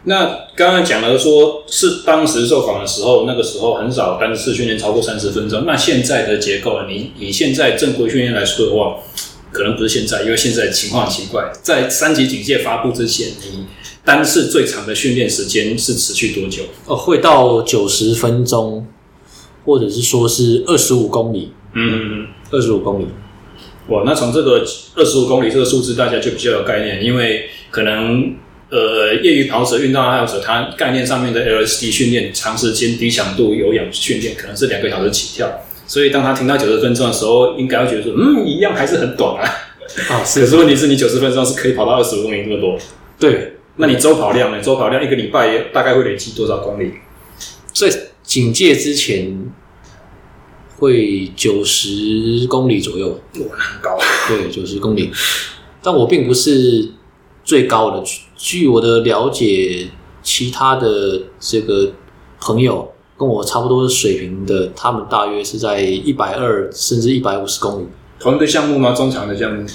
[0.04, 5.66] 那刚刚讲了说，是当时受访的时候，那个时候很少单次训练超过三十分钟。
[5.66, 8.98] 那现在的结构，你以现在正规训练来说的话。
[9.54, 11.50] 可能不是现在，因为现在情况很奇怪。
[11.62, 13.66] 在三级警戒发布之前，你
[14.04, 16.64] 单次最长的训练时间是持续多久？
[16.88, 18.86] 呃，会到九十分钟，
[19.64, 21.54] 或者是说是二十五公里。
[21.76, 23.08] 嗯，二十五公里。
[23.90, 28.36] 哇，那从这个二十五公里这个数字，大家就比较有概念，因为可能
[28.70, 35.48] 呃，业余跑者、运动爱好者，他概念上面的 LSD 训练，长时间低强度有氧训练，可能是两个小时起跳。
[35.86, 39.44] 所以，当他听到九十分钟的时候，应该会觉得说：“嗯，一样还是很短啊。”
[40.10, 40.40] 啊，是。
[40.42, 42.78] 可是问题是你九十分钟是可以跑到二十五公里这么多。
[43.20, 44.62] 对，那你周跑量呢？
[44.62, 46.94] 周跑量一个礼拜大概会累积多少公里？
[47.74, 47.92] 所以
[48.24, 49.52] 警戒之前
[50.80, 53.20] 会九十公里左右。
[53.40, 53.98] 哇，很高。
[54.30, 55.12] 对，九十公里。
[55.82, 56.92] 但我并不是
[57.44, 58.02] 最高的。
[58.38, 59.90] 据我的了解，
[60.22, 61.92] 其他的这个
[62.40, 62.93] 朋友。
[63.18, 67.88] 跟我差不多水平的，他们大约是在一百二甚至一百五十公里。
[68.20, 68.94] 同一个项目吗？
[68.94, 69.66] 中长的项目？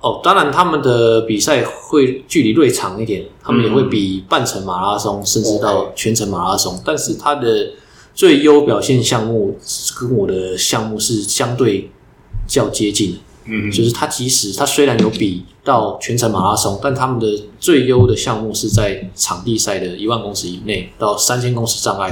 [0.00, 6.80] 哦，当然他们的比赛会距离略长一点，他们也会比半程马拉松，嗯、甚至到全程马拉松。
[6.82, 7.72] 但是他的
[8.14, 9.58] 最优表现项目
[9.98, 11.90] 跟我的项目是相对
[12.46, 13.18] 较接近的。
[13.44, 22.10] 嗯，就是他即使他虽然有比到全程马拉松，但他们的最优的项目是在场地赛的一万公尺以内到三千公尺障碍。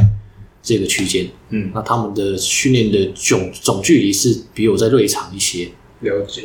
[0.68, 1.26] 这个区间。
[1.50, 5.68] 嗯，那他们的训练的总总距离是比我在瑞长一些。
[6.00, 6.42] 了解。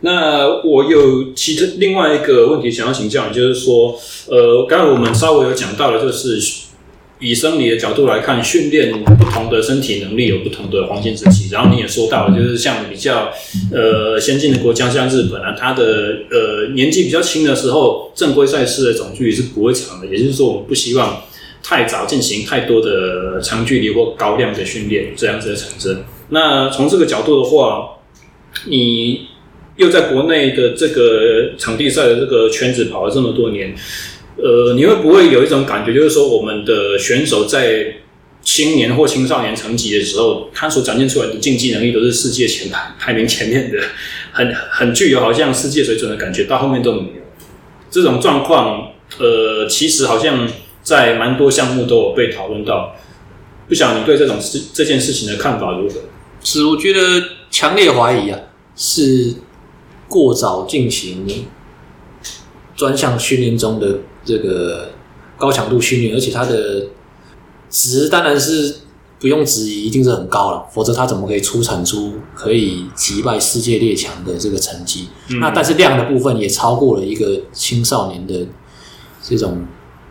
[0.00, 6.38] 那我有其实另外一个问题想要请教你，就是说，呃，刚才我们稍微有讲到了，就是。
[7.18, 11.48] 以生理的角度来看，训练不同的身体能力有不同的黄金时期。
[11.50, 13.30] 然后你也说到了，就是像比较
[13.72, 20.06] 呃先进的国家，像日本啊，它的呃年纪比较轻的时候，正规赛事的总距离是不会长的。
[20.08, 21.22] 也就是说，我们不希望
[21.68, 26.04] 太早进行太多的长距离或高量的训练，这样子的产生。
[26.28, 27.98] 那从这个角度的话，
[28.66, 29.26] 你
[29.74, 33.74] 又在国内的这个场地赛的这个圈子跑了这么多年。
[34.36, 37.96] 呃，你会不会有一种感觉，就是说我们的选手在
[38.42, 43.78] 青年或青少年层级的时候，他所展现出来的竞技能力都是世界前排排名前面的，
[44.30, 47.22] 很 很具有好像世界水准的感觉，到后面都没有
[47.90, 48.92] 这种状况。
[49.18, 50.48] 呃，其实好像
[50.86, 52.94] 在蛮多项目都有被讨论到。
[53.68, 55.96] 不晓得你对这种事这件事情的看法如何？
[56.42, 58.38] 是，我觉得强烈怀疑啊，
[58.76, 59.34] 是
[60.06, 61.26] 过早进行
[62.76, 63.98] 专项训练中的。
[64.28, 64.90] 这个
[65.38, 66.86] 高强度训练，而且它的
[67.70, 68.78] 值当然是
[69.20, 75.06] 不用质疑，一定是很高了，否则它怎么可以出产出可以击败世界列强的这个成绩？
[75.40, 78.48] 那但是量的部分也超过了一个青少年的
[79.22, 79.64] 这种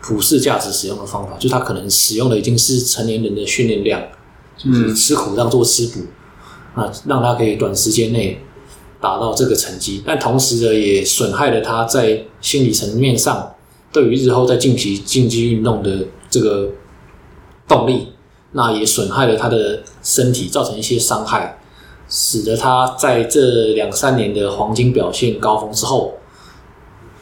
[0.05, 3.99] 普世价值使用的方法，就他可能使用的已经是成年人的训练量，
[4.55, 6.01] 就是吃苦当做吃补，
[6.79, 8.39] 啊，让他可以短时间内
[9.01, 13.51] 达到这个成绩，但同时呢，也损害了他在心理层面上。
[13.91, 16.69] 对于日后在进行竞技运动的这个
[17.67, 18.09] 动力，
[18.51, 21.57] 那也损害了他的身体，造成一些伤害，
[22.07, 26.13] 使得他在这两三年的黄金表现高峰之后，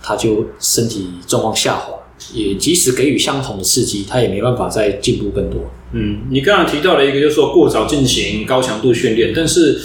[0.02, 1.94] 他就身体状况下滑，
[2.34, 5.72] 也即使给予相同的刺激，他也没办法再进步更多。
[5.94, 9.82] 嗯，你刚刚提到了一个，就是说过早进行高强度训练，但是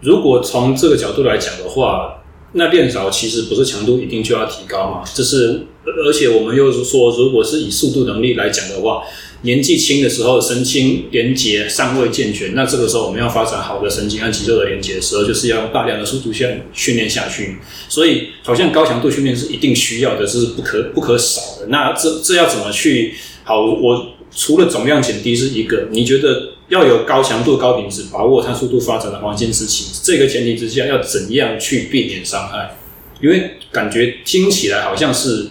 [0.00, 2.22] 如果从这个角度来讲的话，
[2.52, 5.04] 那练早其实不是强度一定就要提高嘛？
[5.14, 5.66] 就是。
[6.04, 9.04] 而且我们又是说，如果是以速度能力来讲的话，
[9.42, 17.58] 年纪轻的时候神经连接尚未健全，那这个时候我们要发展好的神经和肌肉的连接的时候，就是要用大量的速度训训练下去。
[17.88, 21.66] 所以，好像高强度训练是一定需要的，这是不可不可少的。
[21.68, 23.14] 那这这要怎么去？
[23.44, 32.76] 好，我除了总量减低是一个，你觉得要有高强度、高品质，把握它速度发展的黄金时期，这个前提之下，要怎样去避免伤害？
[33.20, 35.50] 因为感觉听起来好像是。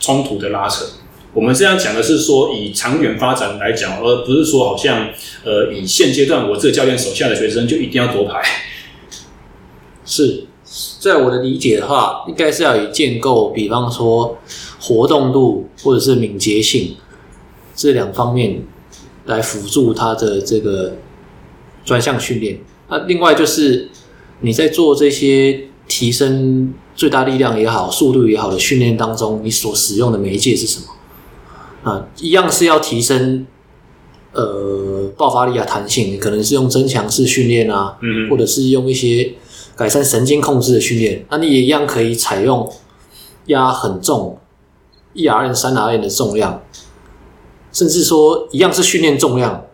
[0.00, 0.84] 冲突的拉扯，
[1.34, 5.08] 我们这样讲的是说，以长远发展来讲，而不是说好像
[5.44, 8.42] 呃，以现阶段我这个教练手下的学生就一定要夺牌。
[10.04, 10.44] 是，
[11.00, 14.36] 在我的理解的话，应该是要以建构，比方说
[14.80, 16.96] 活动度或者是敏捷性
[17.74, 18.62] 这两方面
[19.24, 20.96] 来辅助他的这个
[21.84, 22.60] 专项训练。
[22.90, 23.88] 那另外就是
[24.40, 26.74] 你在做这些提升。
[26.94, 30.86] 最大力量也好，速度也好的训练当中，你所使用的媒介是什么？
[31.82, 33.44] 啊，一样是要提升
[34.32, 39.34] 呃爆发力啊、弹性，可能是用增强式训练啊，嗯，或者是用一些
[39.74, 41.26] 改善神经控制的训练。
[41.28, 42.70] 那你也一样可以采用
[43.46, 44.38] 压很重
[45.12, 46.62] 一 RM、三 RM 的重量，
[47.72, 49.64] 甚至说一样是训练重量，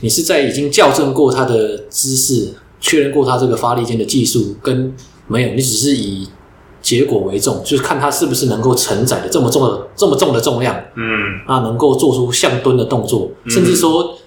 [0.00, 4.94] 你是在已经校正过他的姿势，确认过他这个发力间的技术，跟
[5.26, 6.26] 没有，你只是以。
[6.82, 14.18] 结果为重，就是看他是不是能够承载的这么重的这么重的重量，嗯，啊，能够做出像蹲的动作，嗯、甚至说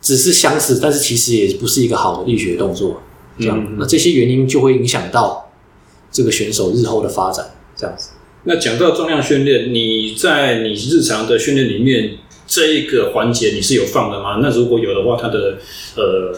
[0.00, 3.02] 只是相似，但是其实也不是一个好的力学动作，
[3.38, 5.50] 这样，嗯、那这些原因就会影响到
[6.10, 7.44] 这个选手日后的发展，
[7.76, 8.10] 这样子。
[8.44, 14.38] 那讲到重量训练，你在你日常的训练里面这一个环节你是有放的吗？
[14.42, 15.58] 那如果有的话，它的
[15.96, 16.34] 呃。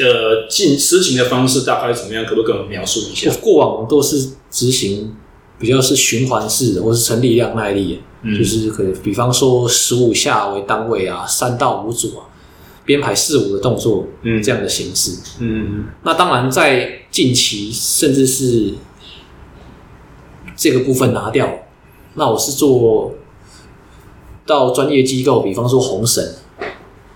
[0.00, 2.24] 呃，进实行的方式大概怎么样？
[2.24, 3.30] 可不可以跟我们描述一下？
[3.42, 5.14] 过往都是执行
[5.58, 12.24] 比较是循环式的，或是成力量耐力，嗯、就是可以，比方说十五下为单位啊，三到五组啊，
[12.86, 18.72] 编排四五的动作，嗯，这样的形式，嗯，那当然在近期，甚至是
[20.56, 21.46] 这个部分拿掉，
[22.14, 23.12] 那我是做
[24.46, 26.26] 到专业机构，比方说红绳，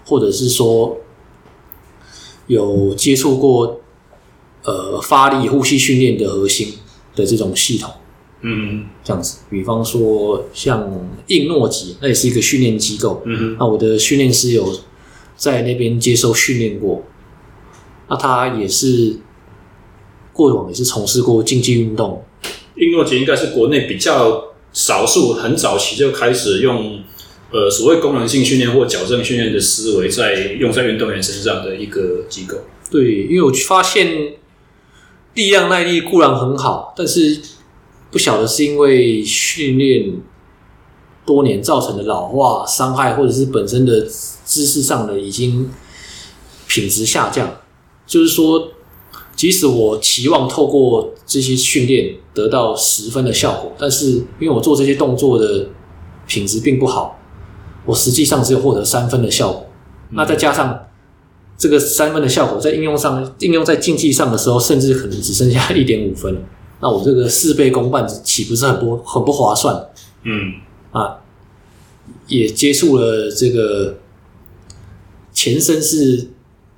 [0.05, 0.99] 或者是说。
[2.47, 3.81] 有接触过，
[4.65, 6.75] 呃，发力、呼吸训练的核心
[7.15, 7.93] 的这种系统，
[8.43, 9.39] 嗯，这样子。
[9.51, 10.91] 比方说，像
[11.29, 14.79] 硬诺吉，那也是一个训练机构，嗯哼，那我的训练师有
[15.37, 17.03] 在那边接受训练过，
[18.09, 19.19] 那他也是
[20.33, 22.23] 过往也是从事过竞技运动。
[22.77, 27.01] 硬诺吉应该是国内比较少数很早期就开始用
[27.51, 32.59] 呃所谓功能性训练或矫正训练的思维，在用在运动员身上的一个机构。
[32.91, 34.35] 对，因为我发现
[35.35, 37.41] 力量耐力固然很好，但是
[38.11, 40.13] 不晓得是因为训练
[41.25, 44.07] 多年造成的老化伤害，或者是本身的
[44.45, 45.69] 知识上的已经
[46.69, 47.61] 品质下降。
[48.07, 48.71] 就是说，
[49.35, 55.69] 即使我期望透过这些训练得到十分的效果，但是因为我做这些动作的
[56.29, 57.19] 品质并不好，
[57.87, 59.67] 我实际上只有获得三分的效果。
[60.11, 60.87] 那再加上
[61.57, 66.45] 这个三分的效果，在应用上应用在竞技上的时候，甚至可能只剩下一点五分。
[66.81, 69.87] 那我这个事倍功半，岂不是很不很不划算？
[70.25, 70.55] 嗯
[70.93, 71.21] 啊，
[72.27, 73.97] 也接触了这个
[75.33, 76.29] 前身是。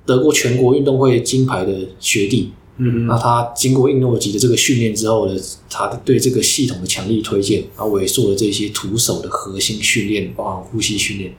[0.05, 2.51] 得过全国运动会金牌的学弟，
[2.81, 5.37] 嗯，那他经过印诺吉的这个训练之后呢，
[5.69, 11.33] 他对这个系统的强力推荐，然后我也做了这些徒手的核心训练，包含呼吸训练，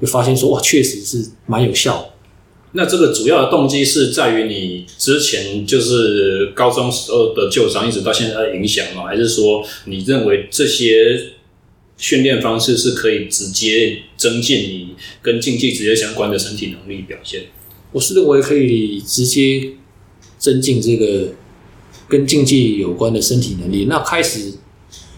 [0.00, 2.08] 就发现说哇，确实是蛮有效。
[2.72, 9.04] 那这个主要的动机是在于你之前就是高中时候的旧伤，一直到现在的影响吗？
[9.04, 11.32] 还是说你认为这些
[11.98, 17.42] 训练方式是可以直接增进你跟竞技直接相关的身体能力表现？
[17.92, 19.74] 我是认为可以直接
[20.42, 21.28] 增进这个
[22.08, 23.86] 跟竞技有关的身体能力。
[23.88, 24.54] 那开始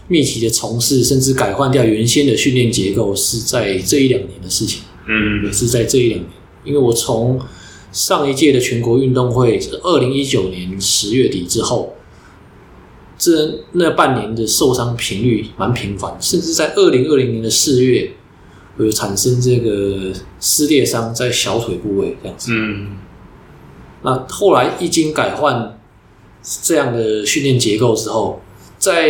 [0.07, 4.83] 密集的从事，甚至改换掉原先的训练结构，是在这一两年的事情。
[5.07, 6.29] 嗯，也是在这一两年。
[6.63, 7.39] 因为我从
[7.91, 11.95] 上一届的全国运动会，二零一九年十月底之后，
[13.17, 18.11] 这那半年的受伤频率蛮频繁，甚至在二零二零年的四月。
[18.77, 22.51] 会产生这个撕裂伤在小腿部位这样子。
[22.51, 22.87] 嗯，
[24.05, 25.77] 那后来一经改换
[26.61, 28.39] 这样的训练结构之后，
[28.77, 29.09] 在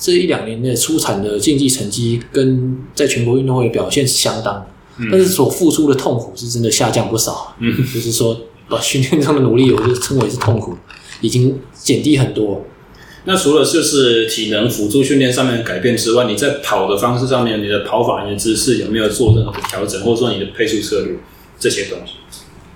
[0.00, 4.64] 这一两年内出产的竞技成绩跟在全国运动会表现是相当，
[4.98, 7.56] 嗯，但是所付出的痛苦是真的下降不少。
[7.58, 10.76] 嗯，就是说把训练上的努力，我就称为是痛苦，
[11.22, 12.64] 已经减低很多。
[13.24, 21.16] 那除了就是体能辅助训练上面的改变之外，你在跑的方式上面，你的跑法、你的姿势有没有做任何的调整，或者说你的配速策略
[21.58, 22.12] 这些东西，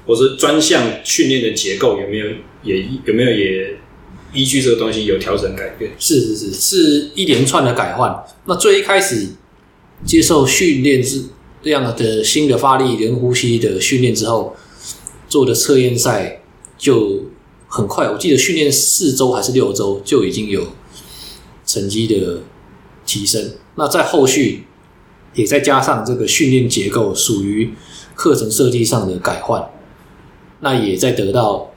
[0.07, 2.27] 或者专项训练的结构有没有
[2.63, 3.77] 也有没有也
[4.33, 5.91] 依据这个东西有调整改变？
[5.99, 8.25] 是是是，是一连串的改换。
[8.47, 9.29] 那最一开始
[10.05, 11.25] 接受训练是
[11.63, 14.57] 这样的新的发力、连呼吸的训练之后，
[15.29, 16.43] 做的测验赛
[16.77, 17.25] 就。
[17.75, 20.75] 很快，我记得训练四周还是六周就已经有
[21.65, 22.43] 成绩的
[23.07, 23.55] 提升。
[23.77, 24.65] 那在后续
[25.33, 27.73] 也再加上这个训练结构属于
[28.15, 29.67] 课程设计上的改换，
[30.63, 31.71] 那也在得到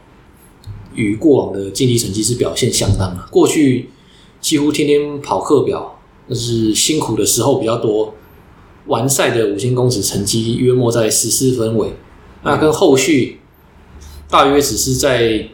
[0.93, 3.27] 与过往的竞技成绩是表现相当的。
[3.29, 3.89] 过去
[4.39, 8.15] 几乎天天跑课表，但是辛苦的时候比较多。
[8.85, 11.91] 完赛的五千公尺成绩约莫在十四分尾，
[12.43, 13.39] 那跟后续
[14.29, 15.49] 大约只是在。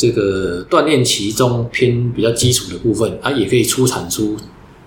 [0.00, 4.36] 这个锻炼其中偏比较基础的部分，它也可以出产出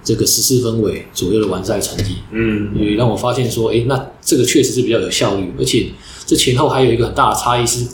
[0.01, 2.19] 这个十四分尾左右的完赛成绩。
[2.31, 5.87] 嗯，也让我发现说，哎，那这个确实是比较有效率，而且
[6.31, 7.85] 这前后还有一个很大的差异是，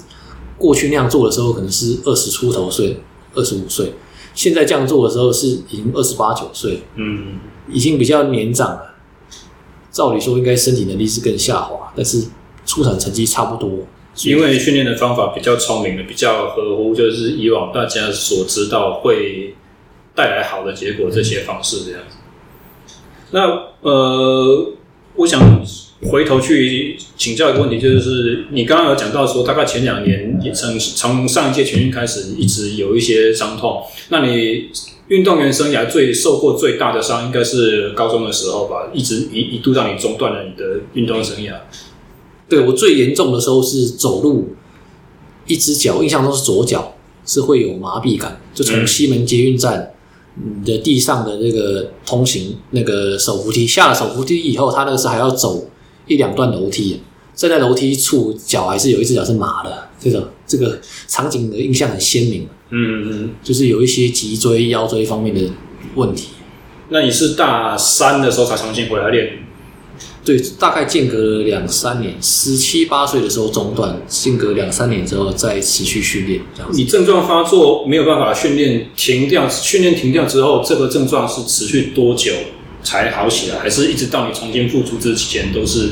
[0.60, 3.00] 过去那样做的时候可能是二十出头岁、
[3.34, 3.94] 二十五岁，
[4.36, 8.94] 现在这样做的时候是已经二十八九岁，嗯，已经比较年长了。
[9.92, 12.26] 照理说应该身体能力是更下滑，但是
[12.64, 13.80] 出产成绩差不多。
[14.26, 19.56] 因为训练的方法比较聪明的，比较合乎就是以往大家所知道会
[20.14, 22.18] 带来好的结果这些方式这样子。
[23.32, 23.42] 那
[23.82, 24.74] 呃，
[25.16, 25.66] 我想
[26.04, 33.82] 回头去请教一个问题，就是你刚刚有讲到说，大概前两年从从上一届全运开始一直有一些伤痛。
[34.10, 34.70] 那你
[35.08, 38.92] 运动员生涯最受过最大的伤，应该是高中的时候吧？
[38.94, 41.54] 一直一一度让你中断了你的运动生涯。
[42.48, 44.50] 对，我最严重的时候是走路，
[45.48, 46.94] 一只脚印象中是左脚
[47.26, 49.94] 是会有麻痹感，就从西门捷运站
[50.36, 55.66] 你的地上的那个通行那个手扶梯下了手扶梯以后，他那个是还要走
[56.08, 57.02] 一两段楼梯，
[57.36, 62.48] 站在楼梯处脚还是有一只脚是麻的，这种这个场景的印象很鲜明。
[62.70, 65.42] 嗯嗯，就是有一些脊椎、腰椎方面的
[65.96, 66.30] 问题。
[66.90, 69.40] 那你是大三的时候才重新回来练？
[70.26, 76.78] 对，大概间隔了两三年，十七八岁的时候中断，间隔两三年之后再持续训练，这样子。
[76.78, 82.34] 你症状发作没有办法训练停掉，训练停掉之后，这个症状是持续多久
[82.88, 83.60] 才好起来？
[83.60, 85.90] 还是一直到你重新复出之前都是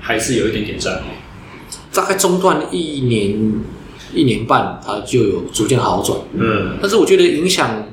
[0.00, 1.02] 还是有一点点障碍？
[1.92, 3.36] 大概中断一年
[4.14, 6.18] 一年半，它就有逐渐好转。
[6.32, 7.84] 嗯，但是我觉得影响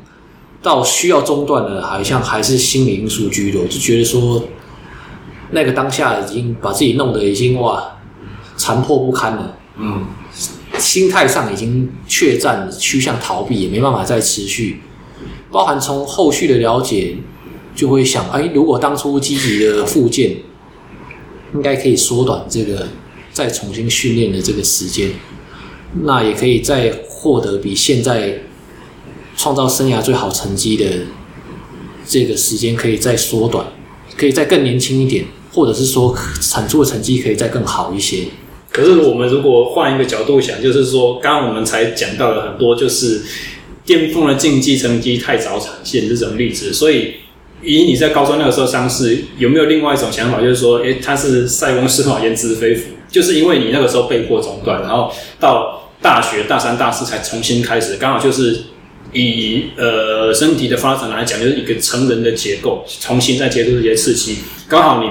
[0.62, 4.47] 到需要中断的，好像还是心理因素居多，就觉得说
[5.51, 7.97] 那个当下已经把自己弄得已经哇
[8.56, 10.06] 残破不堪了，嗯，
[10.78, 14.80] 心态上已经怯战，趋向逃避，也没办法再持续。
[15.51, 17.18] 包含从后续的了解，
[17.76, 20.38] 就会想，哎，如果当初积极的复健，
[21.54, 22.88] 应该可以缩短这个
[23.34, 25.12] 再重新训练的这个时间，
[26.04, 28.40] 那也可以再获得比现在
[29.36, 30.86] 创造生涯最好成绩的
[32.08, 33.68] 这个时间可以再缩短，
[34.18, 38.24] 可以再更年轻一点，或者是说产出的成绩可以再更好一些。
[38.72, 43.22] 可是我们如果换一个角度想，就是说，刚刚我们才讲到了很多，就是。
[43.86, 47.14] 巅峰的竞技成绩太早产现这种例子，所以
[47.62, 58.64] 以你在高中那个时候伤势，有没有另外一种想法，就是说，诶，他是塞翁失马焉知非福，就是因为你那个时候被迫中断，然后到大学大三、大四才重新开始，刚好就是
[59.14, 64.38] 以呃身体的发展来讲，就是一个成人的结构，重新再接触这些刺激，
[64.68, 65.10] 刚好你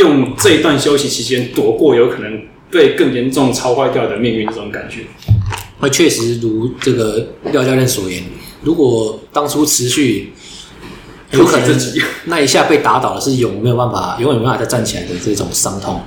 [0.00, 5.00] 用这一段休息期间躲过有可能被更严重超坏掉的命运这种感觉。
[5.80, 8.22] 那确实如这个廖教练所言，
[8.62, 10.30] 如果当初持续，
[11.32, 11.80] 有可能
[12.24, 16.00] 那一下被打倒了是永没有办法，永远没办法再站起来的这种伤痛，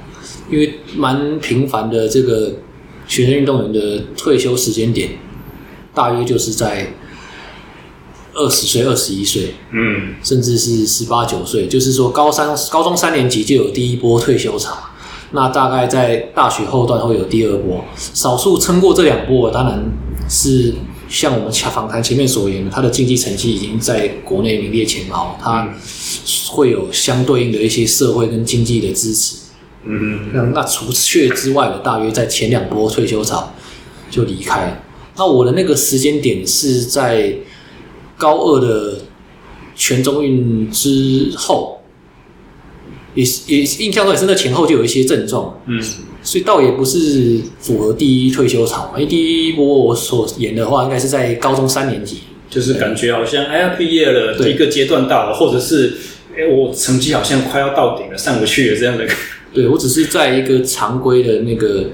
[0.49, 2.51] 因为蛮频繁的这个
[3.07, 5.11] 学生运动员的退休时间点，
[5.93, 6.93] 大约就是在
[8.33, 14.77] 二十岁、二十一岁，嗯，甚至是十八九岁，就是说高三、高中三年级就有第一波退休潮。
[15.31, 19.83] 那大概在大学后段会有第二波，少数撑过这两波，当然
[20.29, 20.75] 是
[21.13, 25.71] 像我们访谈前面所言的，他的竞技成绩已经在国内名列前茅，他
[26.49, 29.35] 会有相对应的一些社会跟经济的支持。
[29.85, 33.53] 嗯，那那除却之外的，大约在前两波退休潮
[34.09, 34.81] 就离开。
[35.15, 37.31] 那我的那个时间点是在
[38.17, 38.97] 高二的
[39.75, 41.72] 全中运之后。
[43.15, 45.81] 也也印象中也是那前后就有一些症状，嗯，
[46.21, 55.93] 所以倒也不是符合第一退休潮，因为第一波我所演的话，应该是在高中三年级，就是感觉好像哎呀毕业了，一个阶段到了，或者是
[56.35, 59.05] 哎我成绩好像快要到顶了，上不去了这样的。
[59.53, 61.85] 对，我只是在一个常规的那个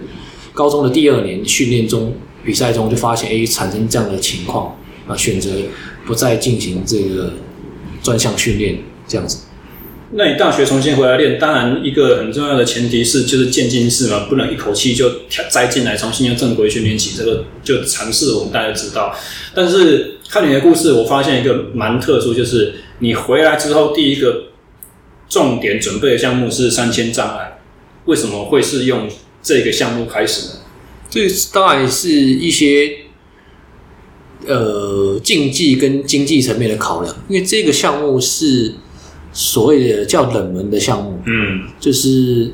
[0.54, 2.14] 高中的第二年训练中
[2.46, 4.74] 比赛中就发现哎产生这样的情况，
[5.08, 5.50] 啊选择
[6.06, 7.34] 不再进行这个
[8.02, 9.40] 专项训练这样子。
[10.12, 15.08] 那你大学重新回来练，当然一个很重要的前提是就是渐进式嘛，不能一口气就
[15.52, 19.16] 栽进来，重新用正规训练起，这个就尝试我们大家知道。
[19.54, 24.46] 但是看你的故事，我发现一个蛮特殊，就是你回来之后第一个
[25.30, 27.60] 重点准备的项目是三千障碍，
[28.06, 29.08] 为什么会是用
[29.44, 30.54] 这个项目开始呢？
[31.08, 32.98] 这当然是一些
[34.48, 38.74] 呃竞技跟经济层面的考量，因为这个项目是。
[39.32, 42.52] 所谓的叫冷门的项目，嗯，就是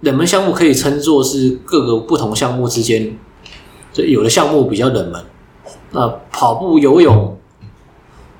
[0.00, 3.16] 冷门项目可以称作是各个不同项目之间，
[3.92, 5.24] 就有的项目比较冷门。
[5.92, 7.38] 那跑步、游泳、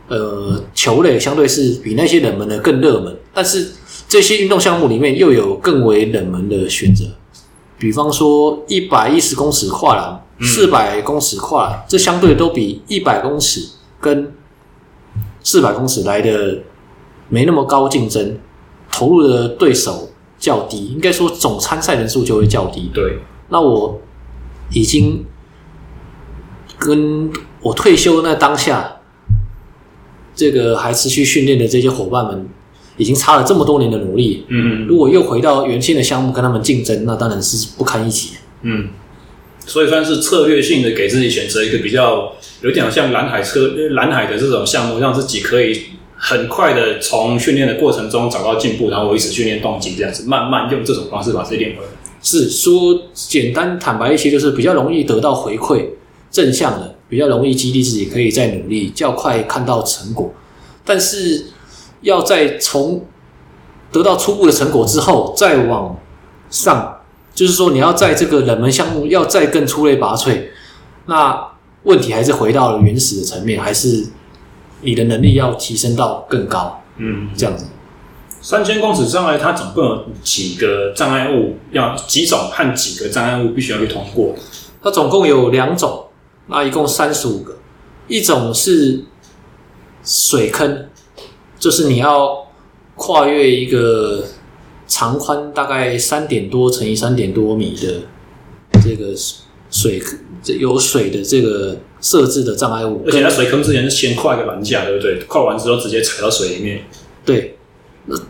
[0.09, 3.73] 呃，球类相对是比那些冷门的更热门，但是
[4.07, 7.07] 这些运动项目里面又有更为冷门的选择，
[7.79, 13.67] 比方说一百一十公尺跨栏、四百公尺跨栏，这相对都比一百公尺
[13.99, 14.31] 跟
[15.43, 16.59] 四百公尺来的。
[17.33, 18.37] 没那么高竞争，
[18.91, 22.91] 投入的对手较低，应该说总参赛人数就会较低。
[22.93, 23.99] 对，那我
[24.71, 25.25] 已经
[26.79, 28.97] 跟我退休那当下，
[30.35, 32.47] 这个还持续训练的这些伙伴们，
[32.99, 34.45] 已经差了这么多年的努力。
[34.49, 38.37] 嗯嗯，如果又回到原先的项目跟他们竞争，那当然是不堪一击。
[38.61, 38.91] 嗯，
[39.65, 45.83] 所以算是策略性的给自己选择一个比较有点像蓝海车蓝海的这种项目，让自己可以。
[46.25, 51.89] 很快的从训练的过程中找到进步，然后维持训练动机，这样子慢慢用这种方式把自己练回来。
[52.23, 55.85] 是说简单坦白一些，就是比较容易得到回馈，
[56.31, 60.33] 正向的，比较容易激励自己可以再努力，较快看到成果。
[60.85, 61.47] 但是
[62.03, 63.05] 要在从
[63.91, 65.99] 得到初步的成果之后再往
[66.51, 67.01] 上，
[67.35, 70.41] 就是说你要在这个冷门项目要再更出类拔萃，
[71.07, 71.49] 那
[71.83, 74.07] 问题还是回到了原始的层面，还是。
[74.83, 77.67] 你的能力要提升到更高，嗯，这样子。
[78.41, 81.57] 三千公尺障碍，它总共有几个障碍物？
[81.71, 84.35] 要几种和几个障碍物必须要去通过？
[84.83, 86.07] 它总共有两种，
[86.49, 87.57] 那一共三十五个。
[88.09, 89.05] 一种是
[90.05, 90.89] 水坑，
[91.57, 92.47] 就是你要
[92.97, 94.25] 跨越一个
[94.89, 98.03] 长宽大概三点多乘以三点多米的
[98.83, 99.15] 这个
[99.71, 100.03] 水
[100.59, 105.19] 有水的这个设置的障碍物，而且在水坑之前是先跨一个栏架，对不对？
[105.27, 106.83] 跨完之后直接踩到水里面。
[107.25, 107.57] 对，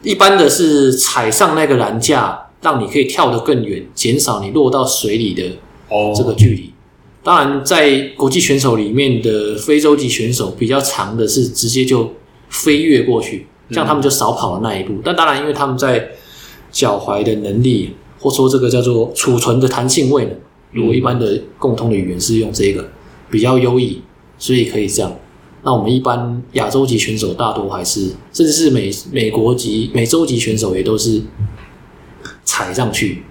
[0.02, 5.42] 一般的是踩上那个栏架，让你可以跳得更远，减少你落到水里的
[6.14, 6.66] 这个距离。
[6.66, 6.72] 哦、
[7.24, 12.12] 当然，在国际选手里面的非洲籍选手比较长的是直接就
[12.50, 14.92] 飞跃过去，这样他们就少跑了那一步。
[14.92, 16.10] 嗯、但当然，因为他们在
[16.70, 20.32] 脚踝的能力，或说这个叫做储存的弹性位呢，
[20.72, 22.86] 如果一般的共通的语言是用这个
[23.32, 24.02] 比较优异，
[24.38, 25.12] 所以可以这样。
[25.64, 31.22] 那我们一般亚洲级选手大多还是，甚至是美美国级、美洲级选手也都是
[32.44, 33.22] 踩上去。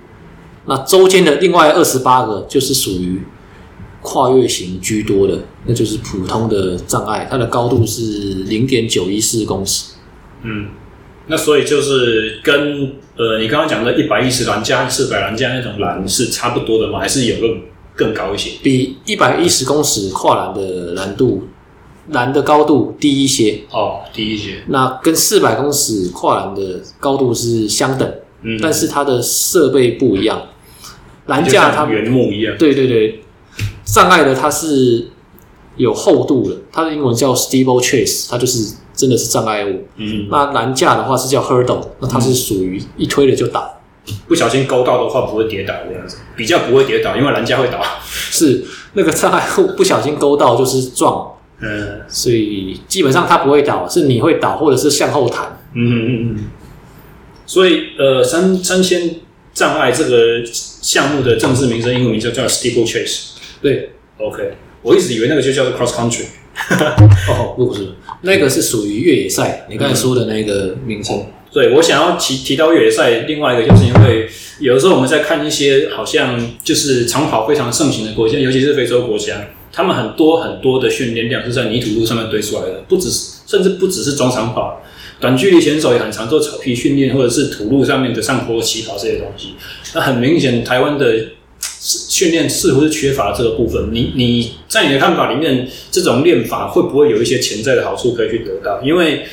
[0.65, 3.21] 那周间的另外二十八个就是属于
[4.01, 8.01] 跨越型居多的，那就是普通的障碍，它的高度是
[8.45, 9.93] 零点九一四公尺。
[10.41, 10.69] 嗯。
[11.27, 16.99] 那所以就是跟呃，你刚刚讲的一百一十栏加四百栏加那种栏是差不多的吗？
[16.99, 17.47] 还是有个
[17.95, 18.51] 更高一些？
[18.63, 21.43] 比一百一十公尺跨栏的难度，
[22.09, 24.63] 栏的高度低一些哦，低一些。
[24.67, 30.41] 那跟四百公尺跨栏的高度是相等，嗯，但是它的设备不一样。
[31.27, 33.21] 栏架它原木一样，对对对，
[33.83, 35.07] 障碍的它是
[35.77, 38.75] 有厚度的，它的英文叫 steeplechase，它就是。
[38.93, 39.87] 真的是障碍物。
[39.95, 43.80] 嗯，那栏架的话是叫 hurdle，那它是属于一推了就倒，
[44.27, 47.81] 不小心勾到的话不会跌倒这样子，比较不会跌倒，因为栏架会倒。
[48.03, 55.59] 是那个障碍物不小心勾到就是撞，嗯，所以基本上它不会倒，是你会倒或者是向后弹。
[55.73, 56.49] 嗯嗯嗯。
[57.45, 59.15] 所以呃，三三千
[59.53, 63.31] 障碍这个项目的正式名称英文名叫叫 steeplechase。
[63.61, 66.25] 对，OK，我一直以为那个就叫做 cross country。
[67.29, 67.89] 哦，不是，
[68.21, 69.65] 那个是属于越野赛。
[69.69, 74.29] 你刚才说的那个名称，对，我想要提提到越野赛，另外一个就是因为
[74.59, 84.81] 有的时候我们在看一些好像就是长跑非常盛行的国家，尤其是非洲国家，他们很多很多的训练量是在泥土路上面堆出来的，不只是甚至不只是中长跑，
[85.19, 89.55] 短距离选手也很常做草皮训练，或者是土路上面的上坡起跑这些东西。
[89.93, 91.05] 那很明显，台湾的。
[91.83, 93.89] 训练似乎是缺乏这个部分。
[93.91, 98.79] 你你在你的看法里面，这种练法会不会有一些潜在的好处可以去得到？
[98.83, 99.23] 因为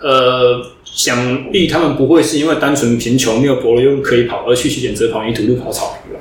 [0.00, 0.58] 呃，
[0.98, 6.18] 想必他们不会是因为单纯贫穷没有柏油路可以跑而去选择跑泥土路跑草皮吧？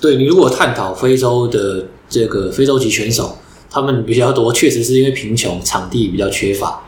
[0.00, 3.36] 对，你如果探讨非洲的这个非洲籍选手，
[3.68, 6.84] 他们比较多，确实是因为贫穷，场地比较缺乏，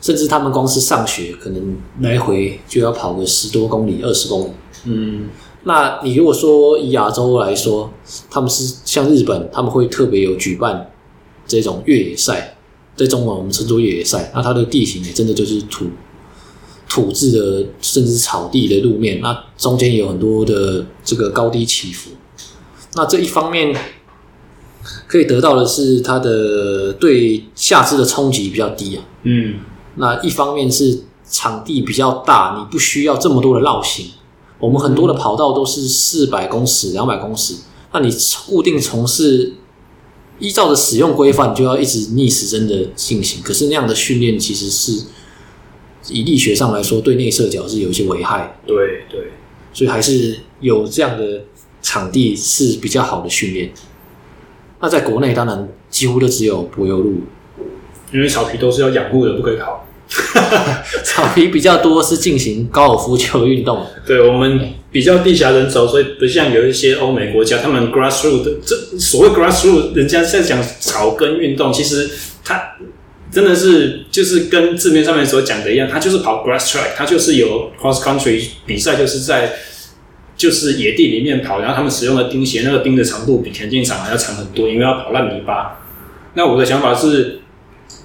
[0.00, 4.50] 甚至他们光是上学可能来回就要跑个十多公里、二十公里。
[4.84, 5.30] 嗯。
[5.64, 7.92] 那你如果说以亚洲来说，
[8.30, 10.92] 他们是像日本，他们会特别有举办
[11.48, 12.54] 这种越野赛，
[12.94, 14.30] 在中文我们称作越野赛。
[14.32, 15.86] 那它的地形也真的就是土
[16.90, 19.20] 土质的，甚至草地的路面。
[19.20, 22.10] 那中间有很多的这个高低起伏。
[22.94, 23.72] 那这一方面
[25.06, 29.04] 可以得到的是它的对下肢的冲击比较低啊。
[29.22, 29.60] 嗯。
[29.94, 34.06] 那一方面是场地比较大，你不需要这么多的绕行。
[34.58, 37.54] 我们很多的跑道都是四百公尺、两百公尺，
[37.92, 38.10] 那你
[38.46, 39.54] 固定从事，
[40.38, 43.40] 依照的使用规范，就要一直逆时针的进行。
[43.42, 45.04] 可是那样的训练其实是
[46.08, 48.58] 以力学上来说，对内侧脚是有一些危害。
[48.66, 49.32] 对对，
[49.72, 51.42] 所以还是有这样的
[51.82, 53.70] 场地是比较好的训练。
[54.80, 57.20] 那在国内当然几乎都只有柏油路，
[58.12, 59.86] 因为草皮都是要养护的，不可以跑。
[61.04, 72.10] 草皮比较多是进行高尔夫球运动，对，我们比较地狭人稠，所以不像有一些欧美国家，他们 grassroot 这所谓 grassroot，人家在讲草根运动，其实
[72.42, 72.60] 它
[73.32, 79.52] 真的是就是跟字面上面所讲的一样，它就是跑 grass track，它就是有 cross country 比赛，就是在
[80.36, 85.80] 就是野地里面跑，然后他们使用的钉鞋，那个钉的长度比田径场还要长很多，因为要跑烂泥巴。
[86.34, 87.36] 那我的想法是。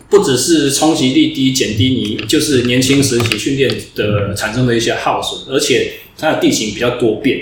[0.08, 7.40] 不只是冲击力低，减低你就是年轻时期训练的产生的一些耗损，而且它的地形比较多变，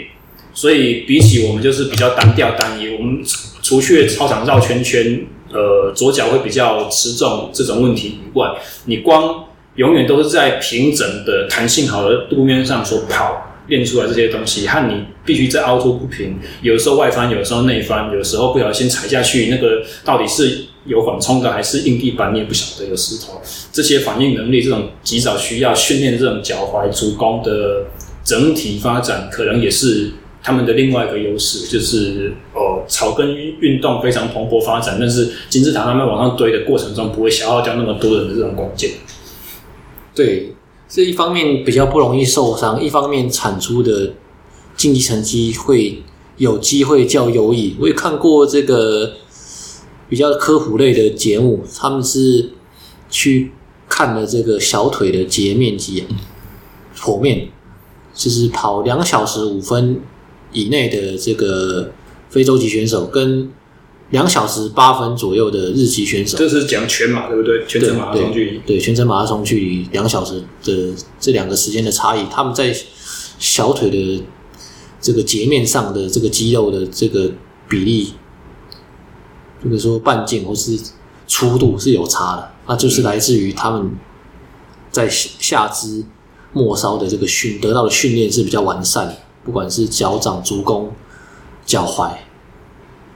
[0.53, 2.87] 所以比起我们就是比较单调单一。
[2.95, 3.21] 我们
[3.61, 8.49] 除去操场绕圈圈，呃，左脚会比较吃重这种问题以外，
[8.85, 9.45] 你光
[9.75, 20.65] 永远都是在平整的弹性好的路面上所跑练出来这些东西，和你必须在凹凸不平，有时候外翻，有时候内翻，有时候不小心踩下去，那个到底是。
[20.85, 23.41] 有缓冲的还是硬地板，你也不晓得有石头。
[23.71, 27.85] 这些反应能力，这种及早需要训练这种脚踝足弓的
[28.21, 30.11] 整体发展，可能也是
[30.43, 38.91] 他们的另外一个优势，就是哦，草根运动非常蓬勃发展，但是金字塔慢慢往上堆的过程中，不会消耗掉那么多人的这种关键。
[40.13, 40.53] 对，
[40.89, 44.13] 这一方面比较不容易受伤，一方面产出的
[44.75, 46.03] 竞技成绩会
[46.35, 47.77] 有机会较优异。
[47.79, 49.13] 我也看过这个
[50.09, 52.49] 比较科普类的节目，他们是
[53.09, 53.51] 去
[53.87, 56.05] 看了这个小腿的截面积
[56.97, 57.47] 剖面，
[58.13, 60.01] 就是跑两小时五分
[60.53, 61.91] 以内的这个
[62.29, 63.51] 非洲籍选手跟。
[64.09, 67.65] 两小时八分左右的日籍选手，这是讲全马对不对？
[67.65, 72.75] 全程马拉松距离，对，全程马拉松距离两小时的这两个时间的差异，他们在
[73.39, 74.23] 小腿的
[75.01, 77.31] 这个截面上的这个肌肉的这个
[77.67, 78.13] 比例，
[79.63, 80.77] 比如说半径或是
[81.25, 83.95] 粗度是有差的，那就是来自于他们
[84.91, 86.03] 在下肢
[86.51, 90.91] 末梢的这个训得到的训练是比较完善的，不管是脚掌、足弓、
[91.65, 92.11] 脚踝。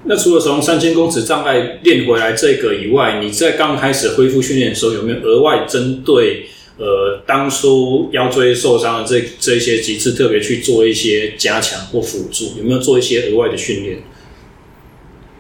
[0.04, 6.48] 那除了从三千公尺障碍练回来这个以外，你在刚开始恢复训练的时候，有没有额外针对
[6.78, 12.58] 呃当初腰椎受伤的这这些几次特别去做一些加强或辅助？
[12.58, 14.04] 有没有做一些额外的训练？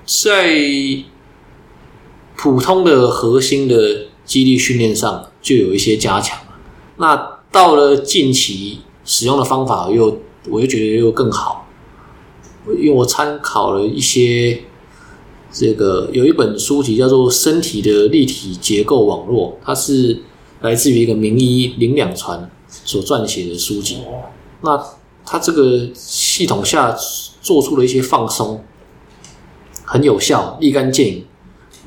[0.05, 0.57] 在
[2.35, 6.37] 普通的核心的肌力训练上就有一些加强。
[6.97, 11.67] 那到了近期使用的方法又我又觉得又更好。
[12.67, 14.61] 因为我参考了一些
[15.51, 20.21] 这个有一本书籍叫做《身体的立体结构网络》，它是
[20.61, 23.99] 来自于一个名医林两传所撰写的书籍。
[24.61, 24.83] 那
[25.25, 26.93] 它这个系统下
[27.41, 28.61] 做出了一些放松，
[29.85, 31.25] 很有效，立竿见影。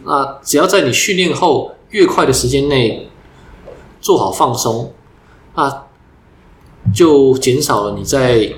[0.05, 3.11] 那只要在你训练后越快的时间内
[4.01, 4.95] 做好放松，
[5.55, 5.85] 那
[6.95, 8.53] 就减少了你在。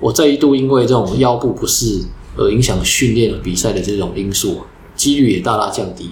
[0.00, 2.00] 我再一度因为这种腰部不适
[2.36, 4.62] 而影响训练比赛的这种因素，
[4.96, 6.10] 几率也大大降低。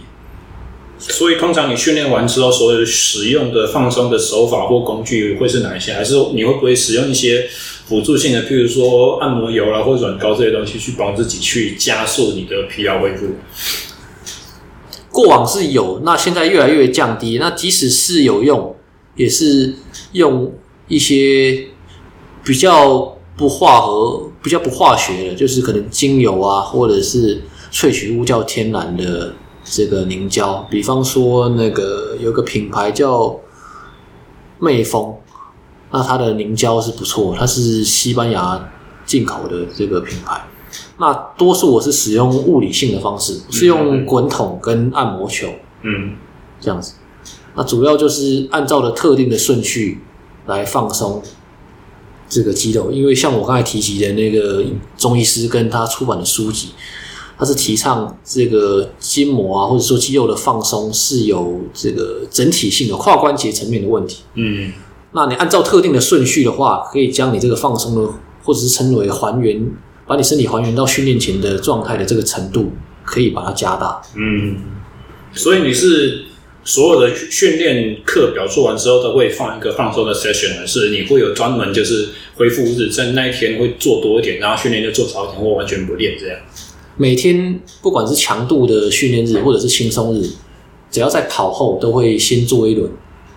[0.97, 5.93] 所以，通常你训练完之后，所有使用的放松的手法或工具会是哪一些？
[5.93, 7.49] 还是你会不会使用一些
[7.87, 13.27] 辅助性的，譬如说按摩油啦或软膏这些东西，去帮自己去加速你的疲劳恢复？
[15.11, 17.39] 过往是有，那现在越来越降低。
[17.39, 18.77] 那即使是有用，
[19.17, 19.75] 也是
[20.13, 20.53] 用
[20.91, 21.69] 一些
[22.45, 23.17] 比较。
[23.37, 27.41] 不化合，比较不化学的，就是可能精油啊，或者是
[27.73, 29.33] 萃取物较天然的
[29.65, 30.67] 这个凝胶。
[30.71, 33.41] 比方说，那个有个品牌叫
[34.59, 35.15] 魅风，
[35.91, 38.71] 那它的凝胶是不错，它是西班牙
[39.07, 40.47] 进口的这个品牌。
[40.99, 45.49] 那多数我是使用物理性的方式，是用滚筒跟按摩球，
[45.81, 46.15] 嗯，
[46.61, 46.93] 这样子。
[47.55, 50.01] 那主要就是按照了特定的顺序
[50.47, 51.23] 来放松。
[52.33, 54.65] 这个肌肉，因为像我刚才提及的那个
[54.97, 56.69] 中医师跟他出版的书籍，
[57.37, 64.23] 他是提倡这个筋膜啊，或者说肌肉的放松是有这个整体性的跨关节层面的问题。
[64.35, 64.73] 嗯，
[65.11, 68.13] 那你按照特定的顺序的话，可以将你这个放松的，
[68.45, 69.69] 或者是称为还原，
[70.07, 72.71] 把你身体还原到训练前的状态的这个程度，
[73.05, 74.01] 可以把它加大。
[74.15, 74.57] 嗯，
[75.33, 76.27] 所以你是。
[76.63, 86.39] 所有的训练课表做完之后，都会放一个放松的 session，还是你会有专门就是恢复日，在那一天会做多一点，然后训练就做少一点，或完全不练这样。
[86.97, 90.29] 每天不管是强度的训练日，或者是轻松日，
[90.91, 92.91] 只要在跑后，都会先做一轮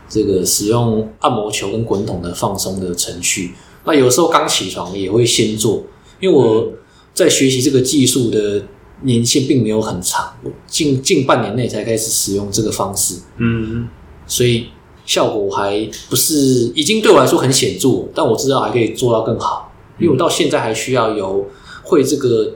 [0.10, 3.52] 这个使用按摩球跟滚筒的放松的程序。
[3.86, 5.86] 那有时候刚起床也会先做，
[6.20, 6.74] 因为我
[7.14, 8.64] 在学习这个技术的。
[9.04, 10.34] 年限并没有很长，
[10.66, 13.88] 近近半年内才开始使用这个方式，嗯，
[14.26, 14.68] 所以
[15.06, 21.46] 效果还不是已经对我来说很显著，但我知道还可以做到更好，因为我到现在还需要有
[21.84, 22.54] 会这个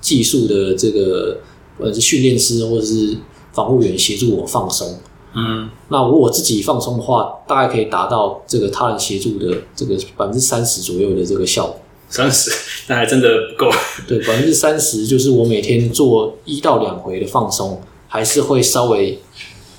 [0.00, 1.38] 技术的这个
[1.78, 3.16] 呃是训练师或者是
[3.52, 4.98] 防护员协助我放松，
[5.34, 11.80] 嗯，那如果我自己放松的话，大概可以达到这个他人协助的这个百分之三十左右的这个效果。
[12.08, 12.50] 三十，
[12.88, 13.70] 那还真的不够。
[14.06, 19.18] 对，百分之三十就是我每天做一到两回的放松，还是会稍微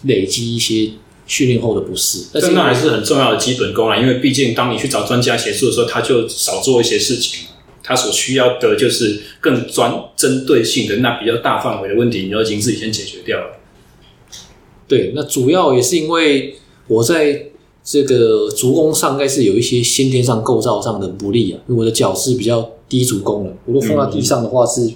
[0.03, 0.91] 累积一些
[1.25, 2.25] 训练后的不适。
[2.33, 7.47] 但是那还是很重要的基本功啊，因为毕竟当你去找专家协助的时候，他就少做一些事情，
[7.81, 13.57] 他所需要的就是更专针对性的那比较大范围的问题，你都已经自己先解决掉了。
[14.87, 16.55] 对，那主要也是因为
[16.87, 17.45] 我在。
[17.89, 24.91] 这个足弓上应该是有一些先天上构造上的不利啊，因为我的脚是比较低足弓的，如果放在地上的话是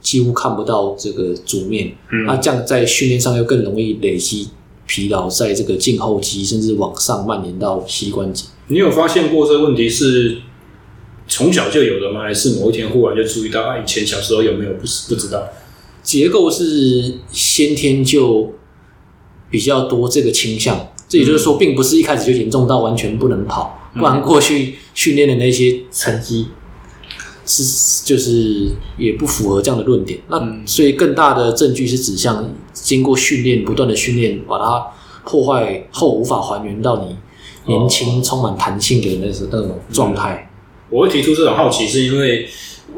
[0.00, 1.96] 几乎看不到这个足面，
[2.28, 4.50] 那、嗯、这样在训练上又更容易累积
[4.86, 8.44] 疲劳，在这个胫后肌甚至往上蔓延到膝关节。
[8.68, 10.38] 你有发现过这个问题是
[11.26, 12.20] 从小就有的吗？
[12.20, 13.62] 还是某一天忽然就注意到？
[13.62, 14.72] 啊，以前小时候有没有？
[14.74, 15.42] 不是不知道。
[16.04, 18.52] 结构是先天就
[19.50, 20.88] 比较多这个倾向。
[21.12, 26.48] 这也就是说，并不是一开始就严重到完全不能跑，不然过去训练的那些成绩
[27.44, 30.18] 是就是也不符合这样的论点。
[30.28, 34.86] 那所以更大的证据是指向经过训练，不断的训练，把它
[35.26, 37.14] 破坏后无法还原到你
[37.66, 40.50] 年轻、充满弹性的那种那种状态。
[40.88, 42.48] 我会提出这种好奇，是因为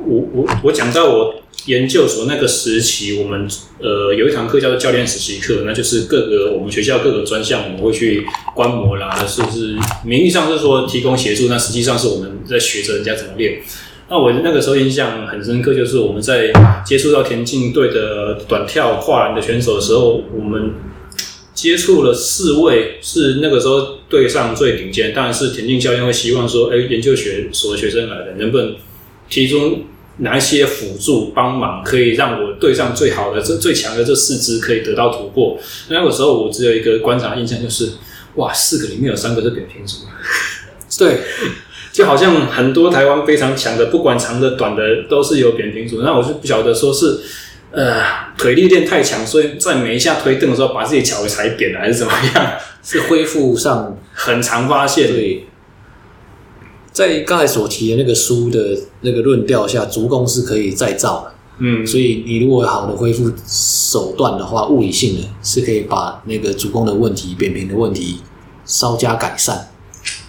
[0.06, 1.34] 我我我讲到我。
[1.66, 3.48] 研究所那个时期，我们
[3.80, 9.74] 呃有一堂课叫做教练实习课，那就是各个我们学校各个专项，我们会去观摩啦，是不是
[10.04, 13.62] 名义上是说提供协助，那实际上是我们在学着人家怎么练。
[14.10, 16.52] 那我那个时候印象很深刻，就是我们在
[16.84, 20.74] 接触到田径队的短跳跨栏的选手的时候，我们
[21.54, 28.74] 接触了四位，是那个时候队上最顶尖，当然是田径教练会希望说，哎，研究学所的学生来的，能不能
[29.30, 29.84] 提供。
[30.18, 35.58] 哪一些辅助帮忙可以让我对上最好的这最强的这四支可以得到突破？
[35.88, 37.90] 那个时候我只有一个观察印象，就是
[38.36, 40.06] 哇，四个里面有三个是扁平足，
[40.98, 41.18] 对，
[41.92, 46.02] 就好像很多台湾非常强的，不管长的短的都是有扁平足。
[46.02, 47.20] 那我就不晓得说是
[47.72, 48.02] 呃
[48.38, 52.52] 腿力练太强，所以在每一下推蹬的时候把自己脚给踩扁了，还是怎么样？
[52.84, 55.08] 是恢复上很常发现。
[55.08, 55.46] 对。
[56.94, 61.34] 在刚才所提的那个书的那个论调下，足弓是可以再造的。
[61.58, 68.18] 嗯，所以你如果有好的恢复手段的话，物理性的是可以把那个足弓的问题、扁平的问题
[68.64, 69.70] 稍加改善。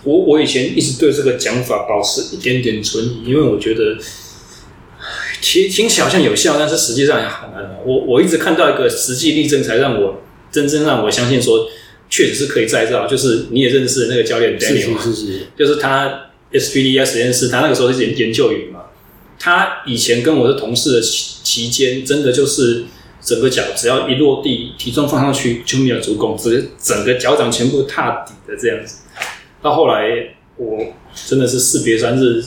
[0.03, 3.95] 我我以前一直对这个讲法保持一点点存疑，因为我觉得
[5.41, 7.78] 听听起来好像有效，但是实际上也好难。
[7.86, 11.68] 我我一直看到一个实际例证，才让我真正让我相信说，
[12.09, 13.05] 确实是可以再造。
[13.05, 16.24] 就是你也认识的那个教练 Daniel，是是是，是，就是他。
[16.52, 18.82] SPDS 实验室，他那个时候是研研究员嘛。
[19.38, 22.86] 他以前跟我的同事的期期间，真的就是
[23.22, 29.00] 整个脚只要一落地，体重放上去就没有足弓，直接整个脚掌全部踏底的这样子。
[29.62, 30.93] 到后来，我
[31.28, 32.43] 真的是士别三日，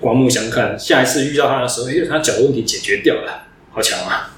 [0.00, 0.76] 刮目相看。
[0.78, 4.36] 下一次遇到他的时候，因为他脚的问题解决掉了，好强啊！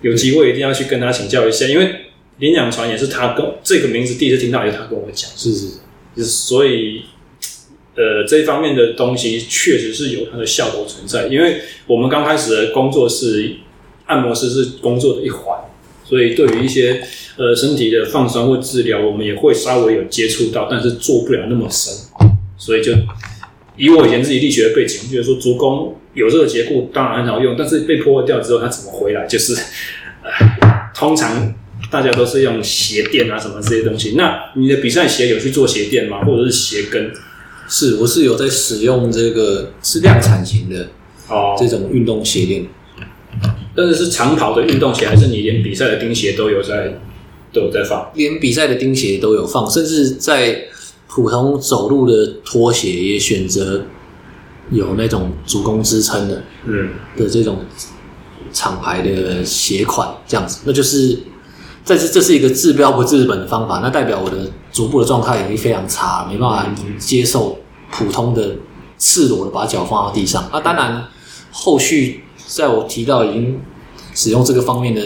[0.00, 5.66] 有机会一定要去跟他请教一下，因为领养船也是他跟这个名字第一次听到，也是他跟我讲，是是，
[6.16, 7.02] 就是所以。
[7.94, 13.56] 呃，这一方面的东西确实是有它的效果存在，因为我们刚开始的工作是
[14.06, 15.58] 按摩师是工作的一环，
[16.02, 17.02] 所以对于一些
[17.36, 21.92] 呃身体的放松或治疗，我们也会稍微有接触到，但是做不了那么深，
[22.56, 22.94] 所以就
[23.76, 29.26] 以我以前自己力学的背景，就是说足弓有这个结构当然很好用，但是被破坏掉之后它怎么回来？
[29.26, 29.52] 就是
[30.22, 30.30] 呃，
[30.94, 31.54] 通常
[31.90, 34.14] 大家都是用鞋垫啊什么这些东西。
[34.16, 36.24] 那你的比赛鞋有去做鞋垫吗？
[36.24, 37.12] 或者是鞋跟？
[37.68, 40.88] 是，我是有在使用这个是量产型的
[41.28, 42.66] 哦，这种运动鞋垫，
[43.74, 47.00] 但是是长跑的运动鞋，还是你连比赛的钉鞋都有在
[47.52, 48.10] 都有在放？
[48.14, 50.64] 连比赛的钉鞋都有放，甚至在
[51.08, 53.82] 普通走路的拖鞋也选择
[54.70, 57.58] 有那种足弓支撑的，嗯，的这种
[58.52, 61.18] 厂牌的鞋款，这样子，那就是。
[61.84, 67.58] 这是这是一个治标不治本的方法，那代表我的足部的状态已经非常差，没办法接受
[67.90, 68.56] 普通的
[68.98, 70.48] 赤裸的把脚放到地上。
[70.52, 71.04] 那当然，
[71.50, 73.60] 后续在我提到已经
[74.14, 75.02] 使用这个方面的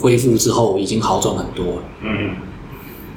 [0.00, 1.82] 恢复之后，已经好转很多了。
[2.02, 2.36] 嗯。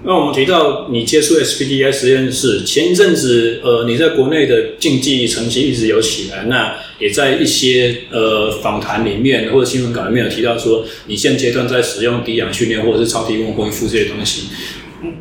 [0.05, 14.49] 那我们提到你接触 SPDS 实验室前一阵子，呃，你在国内的竞技成绩一直有起来，那也在一些呃访谈里面或者新闻稿里面有提到说，你现阶段在使用低氧训练或者是超体温恢复这些东西，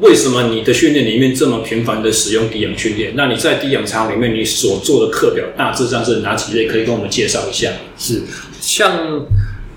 [0.01, 3.15] 为什么你的训练里面这么频繁的使用低氧训练？
[3.17, 6.67] 那你在低氧场里面你所做的课表大致上是哪几类？
[6.67, 7.71] 可以跟我们介绍一下？
[7.97, 8.23] 是
[8.61, 9.27] 像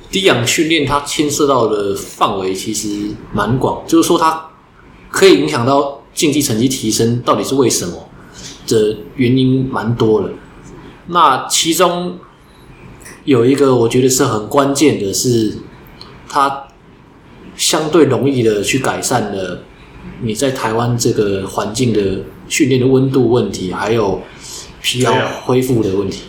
[0.09, 2.87] 低氧训练，它牵涉到的范围其实
[3.33, 4.49] 蛮广，就是说它。
[5.11, 8.09] 可以影响到竞技成绩提升，到底是为什么？
[8.67, 10.29] 的原因蛮多的。
[11.07, 12.17] 那其中
[13.23, 15.53] 有一个我觉得是很关键的，是
[16.27, 16.67] 它
[17.55, 19.63] 相对容易的去改善了
[20.21, 24.21] 你在台湾这个环境的训练的温度问题，还有
[24.81, 25.13] 疲劳
[25.45, 26.21] 恢复的问题。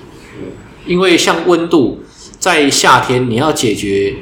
[0.86, 2.00] 因为像温度，
[2.38, 4.14] 在夏天你要解决，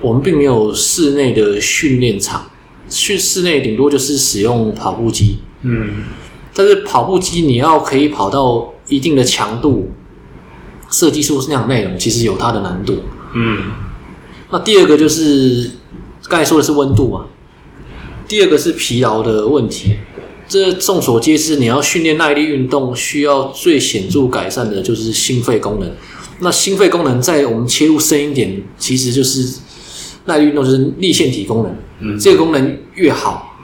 [0.00, 2.50] 我们并没有室内的训练场。
[2.88, 6.04] 去室内顶多就是使用跑步机，嗯，
[6.54, 9.90] 但是跑步机你要可以跑到一定的强度，
[10.88, 12.98] 设计出那样内容，其实有它的难度，
[13.34, 13.58] 嗯。
[14.52, 15.68] 那第二个就是
[16.28, 17.26] 刚才说的是温度嘛，
[18.28, 19.96] 第二个是疲劳的问题。
[20.48, 25.90] 这众所皆知，你要训练耐力运动，需要最显著改善的就是心肺功能。
[26.40, 29.60] 那心肺功能在我们切入深一点，其实就是。
[30.28, 33.56] 耐力运动就是立腺体功能，嗯，这个功能越好，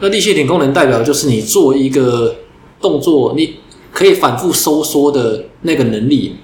[0.00, 2.36] 那立腺体功能代表就是你做一个
[2.78, 3.54] 动作，你
[3.90, 6.36] 可以反复收缩的那个能力。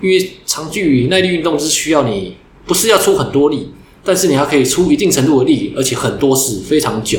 [0.00, 3.70] 因为长距离耐力运动是需要你不是要出很多力，
[4.04, 7.18] 但是你还可以出一定程度的力，而且很多次非常久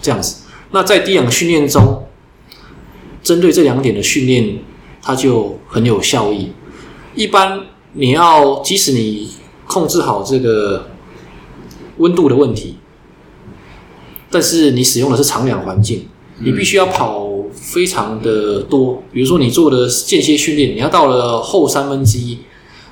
[0.00, 0.42] 这样子。
[0.70, 2.04] 那在低氧训练中，
[3.22, 4.58] 针对这两点的训练，
[5.02, 6.52] 它就很有效益。
[7.14, 7.60] 一般
[7.92, 9.30] 你要即使你
[9.66, 10.88] 控制好这个
[11.98, 12.76] 温度的问题，
[14.30, 16.06] 但是你使用的是长氧环境，
[16.38, 19.02] 你必须要跑非常的多。
[19.12, 22.38] 比如说你做的间歇训练，你要到了后三分之一，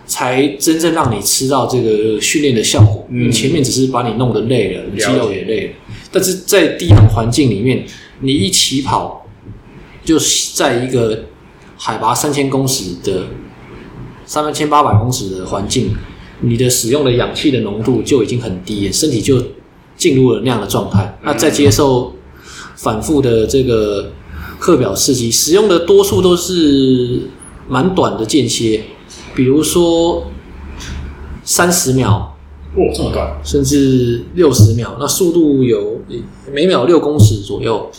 [0.07, 3.07] 才真正让你吃到这个训练的效果。
[3.11, 5.73] 你前面只是把你弄得累了，肌肉也累了。
[6.13, 7.85] 但是在低氧环境里面，
[8.21, 9.27] 你一起跑，
[10.05, 10.17] 就
[10.55, 11.25] 在一个
[11.77, 13.25] 海拔三千公尺的
[14.25, 15.95] 三千八百公尺的环境，
[16.41, 19.43] 你的使用的氧气的浓度就已经很低，身体就
[19.97, 21.19] 进入了那样的状态。
[21.23, 22.15] 那再接受
[22.77, 24.13] 反复的这个
[24.59, 27.23] 课表刺激，使用的多数都是
[27.69, 28.83] 蛮短的间歇，
[29.37, 30.25] 比如说
[31.45, 32.33] 三十秒。
[32.79, 35.99] 哦，这么短，甚至六十秒，那速度有
[36.53, 37.91] 每秒六公尺左右，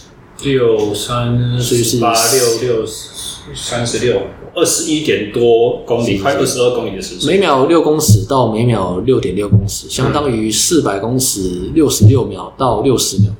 [0.43, 2.85] 六三十八六六
[3.55, 4.21] 三十六，
[4.53, 7.25] 二十一点多公里，快二十二公里的时速。
[7.25, 13.31] 每秒六公尺到每秒六点六公尺，相当于四百公尺六十六秒到六十秒，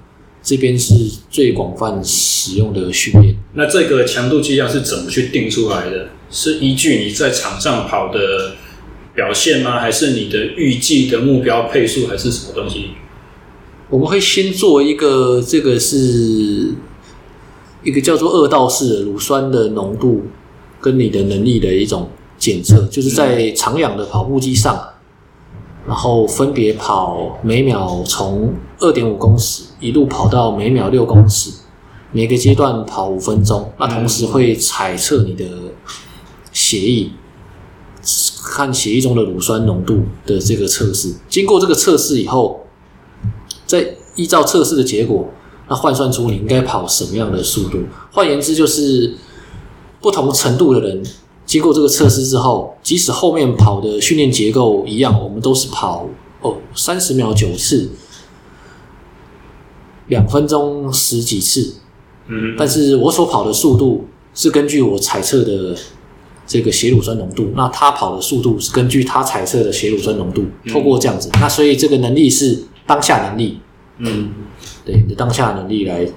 [0.48, 0.96] 这边是
[1.30, 3.36] 最广泛使用的训练。
[3.56, 6.08] 那这个强度计量是怎么去定出来的？
[6.32, 8.56] 是依据你在场上跑的
[9.14, 9.82] 表现吗？
[9.82, 12.92] 还是你的预计的目标配速，还是什么东西？
[13.90, 16.74] 我们会先做一个，这个是
[17.84, 20.24] 一个叫做二道式的乳酸的浓度
[20.80, 24.82] 跟你的能力的一种检测，就是在长氧的跑步机上，
[25.86, 31.52] 然后分别跑每秒从二点五公尺一路跑到每秒六公尺，
[32.12, 33.72] 每个阶段跑五分钟。
[33.80, 35.46] 那同时会采测你的
[36.52, 37.10] 血液。
[38.50, 42.66] 看血液中的乳酸浓度的这个测试，经过这个测试以后，
[43.66, 45.28] 再依照测试的结果，
[45.68, 47.80] 那换算出你应该跑什么样的速度。
[48.14, 49.14] 换言之，就是
[50.00, 51.04] 不同程度的人
[51.46, 56.08] 经过这个测试之后，即使后面跑的训练结构一样，我们都是跑
[56.42, 57.90] 哦三十秒九次，
[60.08, 61.76] 两分钟十几次，
[62.28, 65.76] 嗯，但是我所跑的速度是根据我采测的。
[66.50, 73.60] 这个血乳酸浓度，那他跑的速度是根据他采测的血乳酸浓度，透过这样子，那所以这个能力是当下能力，
[73.98, 74.30] 嗯，
[74.86, 76.08] 对，你的当下能力来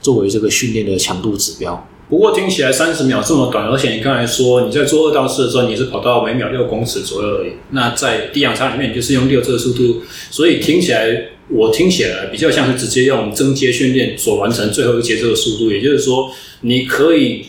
[0.00, 1.86] 作为这个训练的强度指标。
[2.08, 7.52] 不过听起来三十秒这么短，而且你刚才说你在做二到四的时候，你是跑到每秒六公尺左右而已。
[7.72, 10.00] 那在低氧舱里面，你就是用六这个速度，
[10.30, 11.04] 所以听起来
[11.50, 16.30] 我听起来比较像是直接用增阶训练所完成最后一节这个速度，也就是说
[16.62, 17.46] 你可以。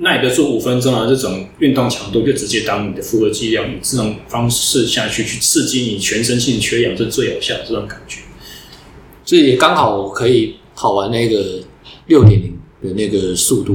[0.00, 8.20] 耐得住五分钟的这种运动强度，就直接当你的负荷剂量，以这种方式下去去刺激你全身性缺氧，是最有效的这种感觉。
[9.24, 11.60] 所以也刚好可以跑完那个
[12.06, 13.72] 六点零的那个速度，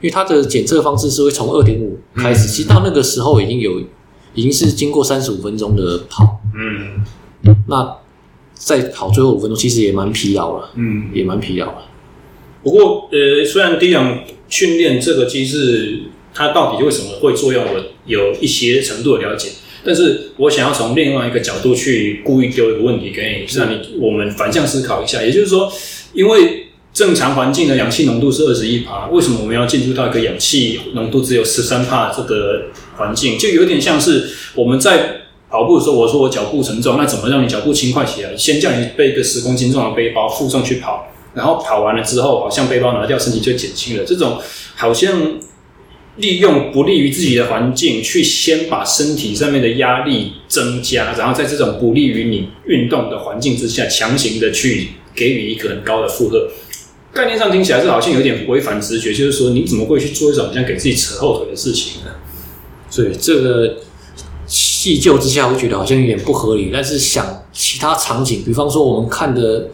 [0.00, 3.82] 因为它的检测方式是会从二点五开始，其实到那个时候已经有
[4.34, 7.04] 已经是经过三十五分钟的跑，嗯，
[7.68, 7.98] 那
[8.60, 11.82] 再跑最后五分钟，其实也蛮疲劳了，嗯，也蛮疲劳了。
[12.62, 16.00] 不过，呃，虽然低氧训练这个机制，
[16.34, 19.48] 它到底为什么会作用，我有一些程度的了解。
[19.82, 25.22] 但是我想要从另外一个角度去故意丢一个问题给你，让你我们反向思考一下。
[25.22, 25.72] 也就是说，
[26.12, 32.66] 因为正常环境的氧气浓度是二十一帕，为什么我们要进入到一个氧气浓度只有十三帕这个
[32.98, 33.38] 环境？
[33.38, 35.19] 就有点像是我们在
[35.50, 38.36] 跑步的时候，我说我脚步沉重，那怎么让你脚步轻快起来？
[38.36, 41.08] 先叫你背一个十公斤重的背包负重去跑。
[41.32, 44.04] 然后跑完了之后，好像背包拿掉，身体就减轻了。
[44.04, 44.38] 这种
[44.74, 45.38] 好像
[46.16, 56.48] 利用不利于自己的环境，去先把身体上面的压力增加，然后在这种不利于你运动的环境之下，强行的去给予一个很高的负荷。
[57.12, 62.10] 概念上听起来是好像有点违反直觉，就是说你怎么会去做一种好像给自己扯后腿的事情呢？
[62.88, 63.76] 所以这个
[64.82, 66.70] 细究之下，会觉得好像有点不合理。
[66.72, 69.68] 但是想其他场景，比方说我们看的。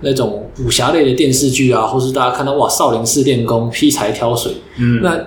[0.00, 5.20] 那种武侠类的电视剧啊，或是大家看到哇，少林寺练功、劈柴挑水，嗯，那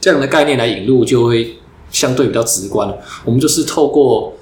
[0.00, 1.58] 这样的概念来引入，就会
[1.92, 2.98] 相对比较直观了。
[3.24, 4.32] 我们就是透过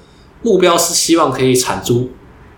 [0.41, 2.09] 目标是希望可以产出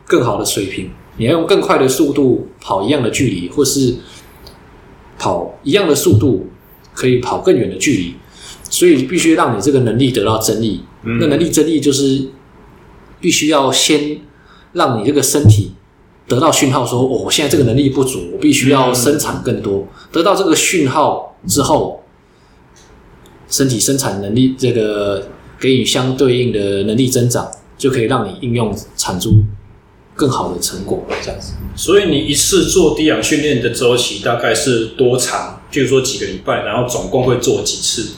[0.08, 3.96] 更好的水平，你要用更快的速度跑一样的距离，或是
[5.20, 6.48] 跑一样的速度
[6.94, 8.16] 可以跑更远的距离，
[8.70, 10.82] 所以必须让你这个能力得到增益。
[11.04, 12.30] 嗯，那能力增益就是
[13.20, 14.22] 必须要先
[14.74, 15.74] 让你这个身体。
[16.28, 19.86] 得到讯号说，哦，我现在这个能力不足，我必须要生产更多。
[20.14, 22.04] 得到这个讯号之后，
[23.50, 25.28] 身体生产能力这个
[25.60, 29.44] 给予相对应的能力增长，就可以让你应用产出
[30.16, 31.54] 更好的成果，这样子。
[31.76, 35.60] 所以你一次做低氧训练的周期大概是多长？
[35.70, 38.14] 譬如说几个礼拜，然后总共会做几次？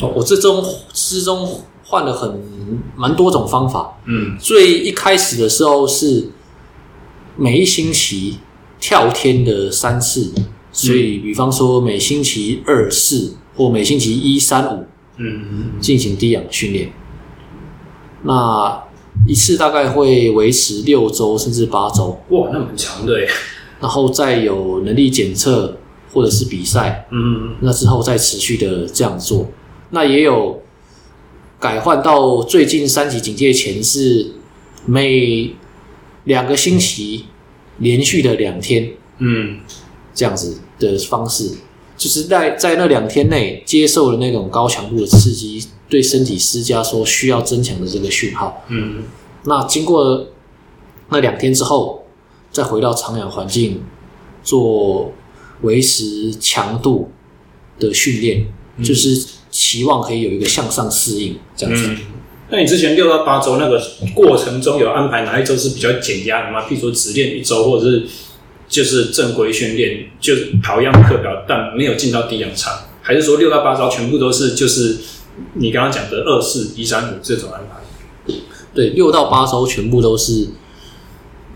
[0.00, 1.60] 哦，我这中之中
[1.94, 2.42] 换了很
[2.96, 3.96] 蛮多种方法。
[4.06, 6.28] 嗯，最一开始的时候是
[7.36, 8.38] 每一星期
[8.80, 10.32] 跳天的三次，
[10.72, 14.86] 所以比方说每星期二四或每星期一三五，
[15.18, 16.90] 嗯，进行低氧训练。
[18.24, 18.82] 那
[19.24, 22.18] 一次大概会维持六周甚至八周。
[22.30, 23.28] 哇，那很长的耶。
[23.80, 25.78] 然后再有能力检测
[26.12, 29.46] 或者是比赛，嗯，那之后再持续的这样做。
[29.90, 30.60] 那也有
[31.64, 34.32] 改换到最近三级警戒前是
[34.84, 35.50] 每
[36.24, 37.24] 两个星期
[37.78, 39.60] 连续的两天，嗯，
[40.14, 41.52] 这样子的方式，
[41.96, 48.62] 就是在在那两天内接受了那种高强度的刺激，对身体施加说需要增强的这个讯号。
[48.68, 49.04] 嗯，
[49.44, 50.26] 那经过
[51.08, 52.04] 那两天之后，
[52.52, 53.82] 再回到长氧环境
[54.42, 55.14] 做
[55.62, 57.10] 维持强度
[57.78, 58.46] 的训练，
[58.76, 59.26] 嗯，就是。
[59.54, 61.86] 期望可以有一个向上适应这样子。
[61.86, 61.96] 嗯，
[62.50, 63.80] 那你之前六到八周那个
[64.12, 66.66] 过程中有安排哪一周是比较减压的吗？
[66.68, 68.02] 譬如说只练一周，或者是
[68.68, 74.96] 就是正规训练，就是跑一样课表，但没有进到低氧场，还是说六到八周全部都是就是
[75.52, 78.34] 你刚刚讲的二四一三五这种安排？
[78.74, 80.48] 对，六到八周全部都是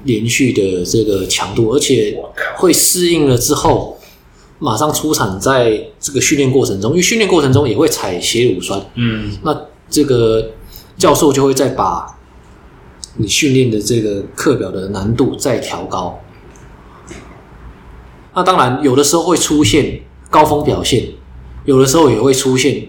[0.05, 2.17] 连续的这个强度，而且
[2.59, 3.98] 会适应了之后。
[4.61, 9.57] 马上出产，在这个训练过程中，因为训练过程中也会采血乳酸，嗯，那
[9.89, 10.51] 这个
[10.97, 12.19] 教授就会再把
[13.19, 16.19] 你训练的这个课表的难度再调高。
[18.35, 21.09] 那当然，有的时候会出现高峰表现，
[21.65, 22.89] 有的时候也会出现，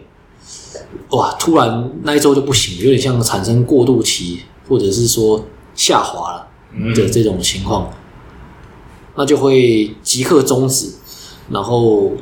[1.11, 5.45] 哇，突然那一周就不行，有点像产生过渡期，或者是说
[5.75, 6.47] 下滑了
[6.95, 7.91] 的这种情况，
[9.15, 10.93] 那就会即刻终止。
[11.51, 12.13] 然后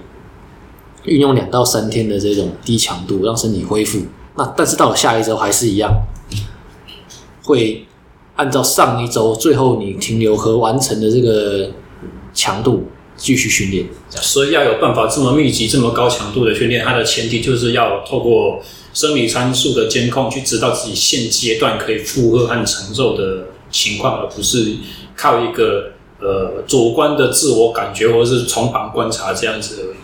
[1.04, 4.00] 运用两到三天的这种低强度，让身体恢复。
[4.36, 5.92] 那 但是到了下一周还是一样，
[7.44, 7.86] 会
[8.36, 11.72] 按照上一周最后你停留和完成的这个
[12.34, 13.88] 强度继续训练。
[14.10, 18.62] 所以要有办法这么密集、这么高强度的训练，它的前提就是要透过
[18.94, 24.78] 生理参数的监控，去知道自己现阶段可以负荷和承受的情况，而不是
[25.16, 25.94] 靠一个。
[26.20, 29.98] 呃，主观的自我感觉，或者是从旁观察这样子而已。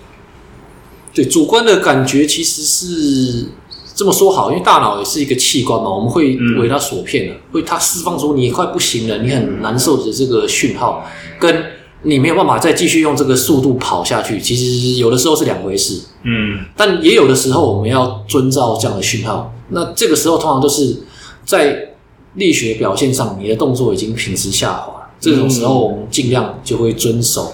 [1.15, 3.47] 对，主观的感觉其实是
[3.95, 11.05] 这么说好，因为大脑也是一个器官嘛，我们会为它所骗的，会它释放出你快不行了，你很难受的这个讯号，
[11.39, 11.65] 跟
[12.01, 16.01] 你没有办法再继续用这个速度跑下去，其实有的时候是两回事。
[16.23, 20.97] 嗯，但也有的时候我们要遵照这样的讯号，那这个时候通常都是
[21.45, 21.93] 在
[22.35, 24.92] 力学表现上，你的动作已经品质下滑。
[25.23, 27.53] 这种时候，我们尽量就会遵守。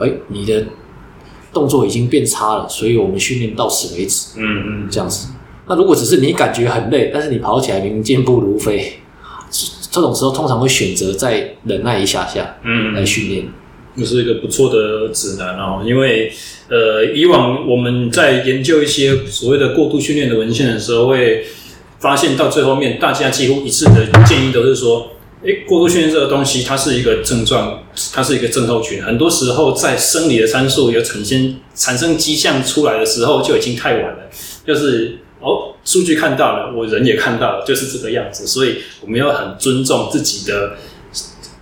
[0.00, 0.66] 哎，你的
[1.52, 4.36] 动作已经变差了，所以我们训练到此为止。
[4.36, 5.28] 嗯嗯，这样子。
[5.68, 8.94] 那如果只是你感觉很累，但是你跑起来明明健步如飞，
[9.88, 13.46] 这种时候通常会选择再忍耐一下下，嗯，来训练。
[13.96, 15.80] 这是一个不错的指南哦。
[15.86, 16.32] 因为
[16.68, 21.44] 呃，以往我们在研究一些所谓的过度训练的文献的时候，会
[22.00, 25.10] 发现到最后面，大家几乎一致的建议都是说。
[25.44, 27.84] 诶，过度训练这个东西，它是一个症状，
[28.14, 29.02] 它是一个症候群。
[29.02, 34.30] 很多时候，在生理的参数有产生产生迹象出来的时候，就已经太晚了。
[34.66, 38.46] 就是哦，数据看到了，我人也看到了，就是这个样子。
[38.46, 40.78] 所以，我们要很尊重自己的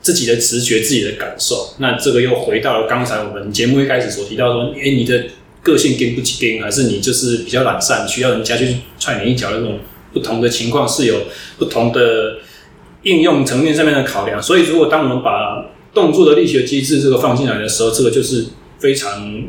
[0.00, 1.74] 自己的直觉、自己的感受。
[1.78, 5.24] 那这个又回到了刚才我们节目一开始所提到说，诶，你的
[5.60, 9.80] 个性跟不跟，还是你就是比较懒散，需要人家去踹你一脚那种
[10.12, 11.16] 不同的情况，是有
[11.58, 12.36] 不同的。
[13.02, 18.46] 应用层面上面的考量，所以如果当我们把动作的力学机制这个放进来的时候，这个就是
[18.78, 19.44] 非常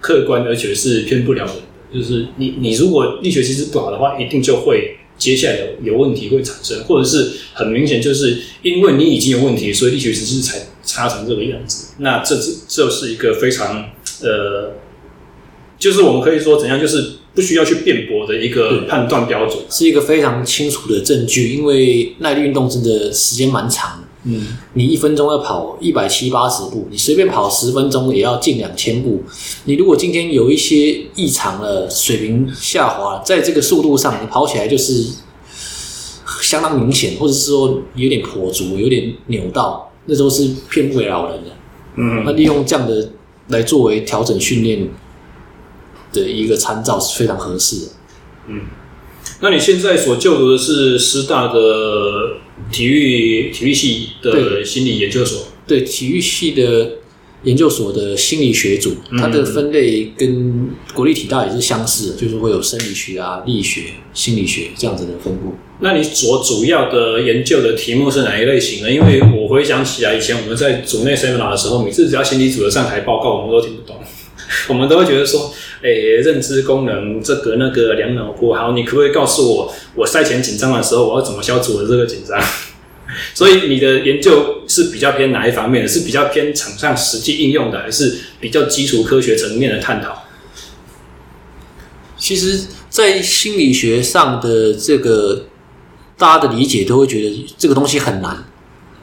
[0.00, 1.62] 客观，而且是骗不了人的。
[1.92, 11.94] 就是你你如果力学机制不好的话，一定就会接下来有有问题会产生，或者是很明显就是因为你已经有问题，所以力学机制才差成这个样子。
[11.98, 13.90] 那这这这是一个非常
[14.22, 14.74] 呃，
[15.78, 17.19] 就是我们可以说怎样，就是。
[17.34, 21.54] 不需要去辩驳的一个判断标准，是一个非常清楚的证据。
[21.54, 29.22] 因为耐力运动真的时间蛮长的，嗯，你一分钟要跑一百七八十步，你随便跑十分钟也要近两千步。
[29.64, 35.06] 你如果今天有一些异常了，水平下滑，在这个速度上，你跑起来就是
[36.42, 41.50] 相当明显，或者是说有点跛足，有点扭到，那都是骗不了人的。
[41.94, 43.10] 嗯，那利用这样的
[43.48, 44.88] 来作为调整训练。
[46.12, 47.92] 的一个参照是非常合适的。
[48.48, 48.62] 嗯，
[49.40, 52.38] 那你现在所就读的是师大的
[52.72, 55.46] 体育体育系的心理研究所？
[55.66, 56.92] 对，体育系的
[57.44, 63.82] 研究所的心理学组，它的分类跟国立体大也是相似的，就是会有生理学啊、力学、
[64.12, 65.54] 心理学这样子的分布。
[65.82, 68.90] 那你所主要的研究的题目是哪一类型呢？
[68.92, 73.96] 因为我回想起来，以前我们在组内 seminar 的时候，每次只要心理组的上台报告，我们都听不懂，
[74.68, 75.52] 我们都会觉得说，
[75.82, 82.40] 哎、欸，认知功能这个那个两脑波，好，你可不可以告诉我，我赛前紧张的时候，我要怎么消除我这个紧张？
[83.34, 85.88] 所以你的研究是比较偏哪一方面的？
[85.88, 90.24] 是比较偏场上实际应用的，还是比较基础科学层面的探讨？
[92.16, 95.46] 其实，在心理学上的这个。
[96.20, 98.44] 大家的理解都会觉得这个东西很难。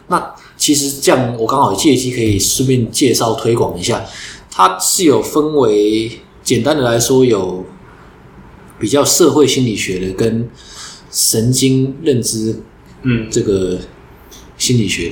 [0.07, 4.05] 那其实这样，我刚好借机可以顺便介绍推广一下。
[4.57, 7.63] 它是有分为，简单的来说，有
[8.79, 10.49] 比较社会心理学的跟
[11.11, 12.63] 神经认知，
[13.03, 13.77] 嗯，这个
[14.57, 15.11] 心理学。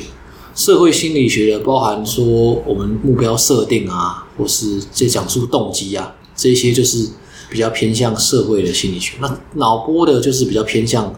[0.56, 2.26] 社会心理学的包含说
[2.66, 7.10] 我们目标设定啊，或是这讲述动机啊，这些就是
[7.48, 9.14] 比较偏向社会的心理学。
[9.20, 11.14] 那脑波的就是比较偏向。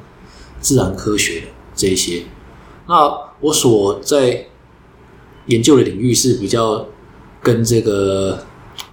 [0.60, 2.24] 自然科学的这一些，
[2.88, 2.96] 那
[3.42, 4.48] 我所在
[5.46, 6.88] 研究的领域是比较
[7.48, 8.44] 跟这个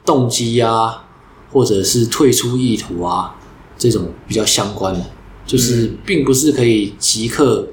[0.05, 1.07] 动机啊，
[1.53, 3.35] 或者是退出意图啊
[3.77, 5.05] 这种比较相关的，
[5.45, 7.67] 就是并不是可以即刻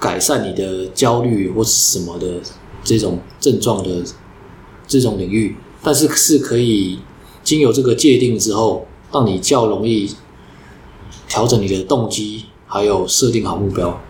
[0.00, 2.40] 改善你的焦虑或是什么的
[2.82, 4.02] 这种症状的
[4.88, 6.98] 这种领域，但是是可以
[7.44, 10.10] 经由这个界定之后，让你较容易。
[11.26, 14.00] 调整你的动机，还有设定好目标。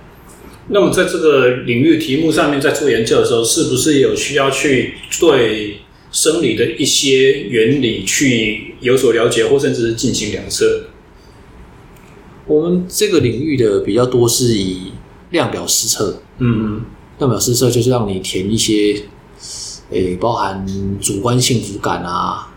[0.68, 5.78] 那么，在这个领域题目上面，在做研究的时候，是不是有需要去对
[6.10, 10.84] 生理的一些原理去有所了解，或甚至是进行量测？
[12.46, 14.92] 我们这个领域的比较多是以
[15.30, 16.22] 量表施测。
[16.38, 16.84] 嗯嗯，
[17.18, 19.02] 量表施测就是让你填一些，
[19.90, 20.66] 诶，包含
[21.00, 22.50] 主观幸福感啊。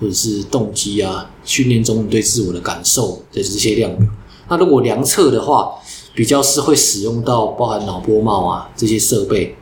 [0.00, 4.06] 或者是动机啊，训练中你对自我的感受的这些量表。
[4.48, 5.74] 那如果量测的话，
[6.18, 9.54] 比较是会使用到包含脑波帽啊这些设备，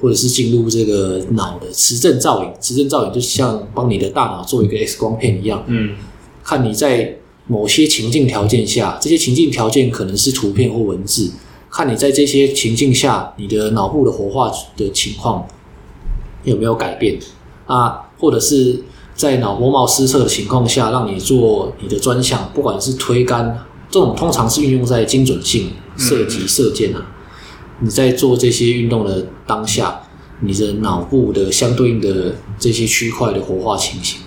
[0.00, 2.50] 或者是进入这个脑的磁振造影。
[2.58, 5.94] 磁振造影就像帮你的大脑做一个 X 光片一样，嗯，
[6.42, 11.30] 看你在某些情境条件下，这些情境条件可能是图片或文字，
[11.70, 15.46] 看你在这些情境下，你的脑部的活化的情况
[16.42, 17.16] 有没有改变
[17.66, 18.82] 啊，或者是。
[19.14, 27.12] 在脑波帽失测的情况下，让你做你的专项，不管是推杆，这种通常是运用在精准性射击射箭啊。
[27.80, 30.02] 你在做这些运动的当下，
[30.40, 34.20] 你的脑部的相对应的这些区块的活化情形，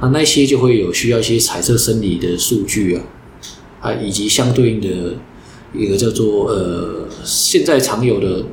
[0.00, 3.02] 那那些就会有需要一些彩色生理的数据啊，
[3.80, 5.14] 啊，以及相对应的
[5.74, 8.44] 一个叫做呃，现在常有的。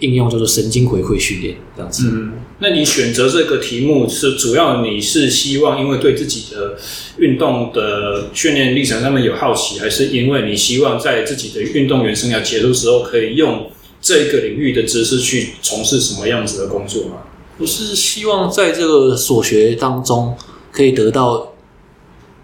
[0.00, 2.10] 应用叫做神经回馈训练这样子。
[2.12, 6.76] 嗯，那你选择这个题目是主要你是希望因为对自己的
[7.18, 17.22] 运动的训练历程上面有好奇，还是因为你希望在自己的运动员生涯结束时候可以用这个领域的知识去从事什么样子的工作吗？
[17.58, 20.34] 我是希望在这个所学当中
[20.72, 21.52] 可以得到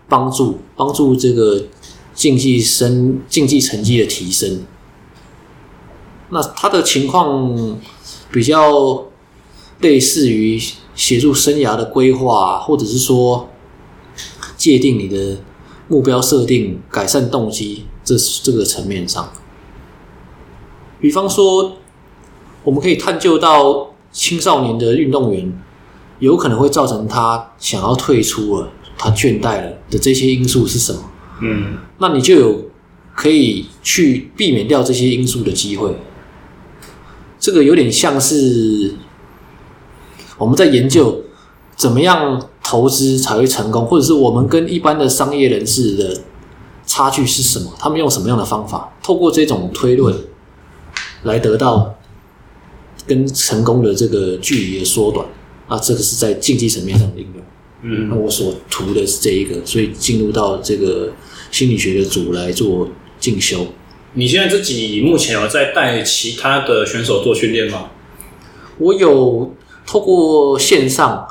[0.08, 1.64] 帮助，帮助这个
[2.14, 4.62] 竞技生竞技成绩的提升。
[6.30, 7.78] 那他的情况
[8.30, 9.06] 比较
[9.80, 10.60] 类似于
[10.94, 13.48] 协助生涯的规划，或者是说
[14.56, 15.38] 界定你的
[15.88, 19.32] 目标设定、改善动机，这这个层面上。
[21.00, 21.72] 比方说，
[22.62, 25.52] 我们可以探究到青少年的运动员
[26.18, 31.00] 有可能会造成他想要退出了、他倦怠了的这些因素是什么？
[31.40, 32.70] 嗯，那你就有
[33.16, 35.96] 可以去避免掉这些因素的机会。
[37.40, 38.92] 这个有点像是
[40.38, 41.24] 我们在研究
[41.74, 46.20] 怎么样投资才会成功，或者是我们跟一般的商业人士的
[46.86, 47.72] 差距是什么？
[47.78, 48.92] 他们用什么样的方法？
[49.02, 50.14] 透过这种推论
[51.22, 51.94] 来得到
[53.06, 55.26] 跟成功的这个距离的缩短。
[55.66, 57.42] 啊，这个是在竞技层面上的应用。
[57.82, 61.10] 嗯，那我所图的是这一个，所以进入到这个
[61.50, 62.88] 心理学的组来做
[63.18, 63.64] 进修。
[64.14, 67.90] 你现在自己目前有在带其他的选手做训练吗？
[68.78, 69.54] 我有
[69.86, 71.26] 透过线上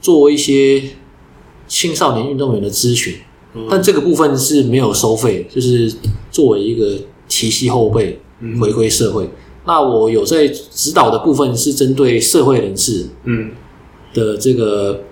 [0.00, 0.82] 做一些
[1.66, 3.14] 青少年运动员的咨询，
[3.54, 5.92] 嗯，但这个部分是没有收费，就是
[6.30, 6.98] 作为一个
[7.28, 8.20] 提携后辈
[8.60, 9.30] 回归社会，嗯。
[9.66, 13.52] 那我有在指导的部分是针对社会人士，嗯
[14.12, 15.02] 的这个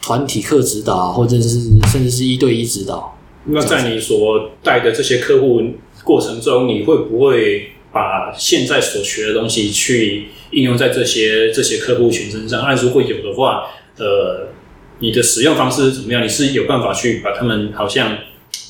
[0.00, 1.48] 团体课指导，或者是
[1.90, 3.18] 甚至是一对一指导。
[3.46, 5.60] 那在你所带的这些客户
[6.04, 12.62] 过程中，你会不会把现在所学的东西去应用在这些这些客户群身上？
[12.62, 14.48] 那如果有的话，呃，
[14.98, 16.22] 你的使用方式是怎么样？
[16.22, 18.18] 你是有办法去把他们好像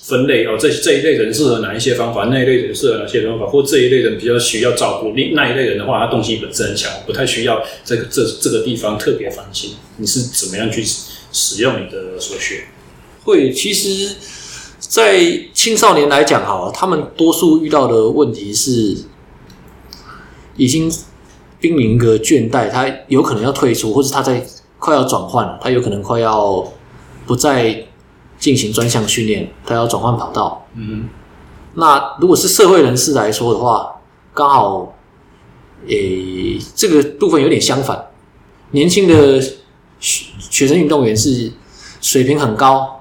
[0.05, 0.57] 分类哦？
[0.59, 2.27] 这这一类人适合哪一些方法？
[2.27, 3.47] 那一类人适合哪些方法？
[3.47, 5.13] 或这一类人比较需要照顾？
[5.13, 9.71] 另那一类人的话，他动机本身很强，不太需要这个这这个地方特别反省。
[9.97, 10.85] 你是怎么样去
[11.33, 12.65] 使用你的所学？
[13.25, 14.15] 会，其实。
[14.95, 15.21] 在
[15.53, 18.97] 青少年来讲，哈，他们多数遇到的问题是，
[20.55, 20.89] 已经
[21.59, 24.47] 濒临一个倦怠，他有可能要退出，或者他在
[24.79, 26.65] 快要转换，他有可能快要
[27.27, 27.87] 不再
[28.39, 30.65] 进行专项训练，他要转换跑道。
[30.77, 31.09] 嗯，
[31.75, 33.97] 那如果是社会人士来说的话，
[34.33, 34.95] 刚好，
[35.89, 38.11] 诶、欸，这个部分有点相反，
[38.71, 39.43] 年轻的
[39.99, 41.51] 学生运动员是
[42.01, 43.01] 水平很高。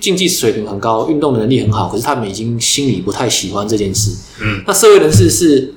[0.00, 4.10] 竞技水平很高，运动能力很好，可是他们已经心里不太喜欢这件事。
[4.40, 5.74] 嗯，那社会人士是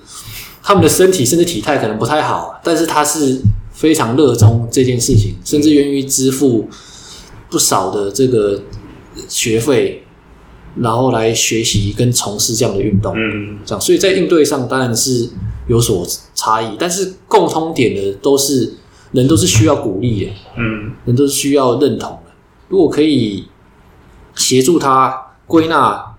[0.62, 3.42] 他们的身体甚至体态可能不太好，但是他是
[3.72, 6.70] 非常热衷这件事情，甚至愿意支付
[7.50, 8.62] 不少的这个
[9.28, 10.04] 学费，
[10.76, 13.14] 然后来学习跟从事这样的运动。
[13.16, 15.28] 嗯，这样，所以在应对上当然是
[15.68, 16.06] 有所
[16.36, 18.74] 差异，但是共通点的都是
[19.14, 22.32] 人都是需要鼓励的，嗯，人都是需要认同的。
[22.70, 23.46] 如果可以。
[24.36, 26.16] 协助他归纳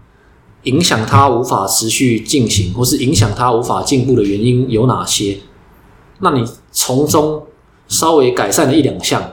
[0.63, 5.39] 影响他无法持续进行，或是影响他无法进步的原因有哪些？
[6.21, 7.45] 那你从中
[7.89, 9.33] 稍微改善了一两项，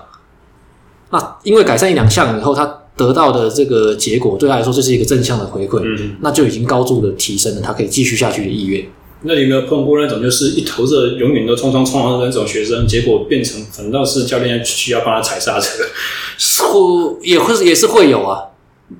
[1.09, 8.85] 那因为改善一两项以后，他得到的这个结果对他来说就是一个正向的回馈，嗯，那就已经高度的提升了他可以继续下去的意愿。
[9.21, 15.83] 那你有没有碰过那种就是一头热永远都冲冲冲的那种学生，结果变成反倒是教练需要帮他踩刹车？
[16.67, 18.43] 会也会也是会有啊。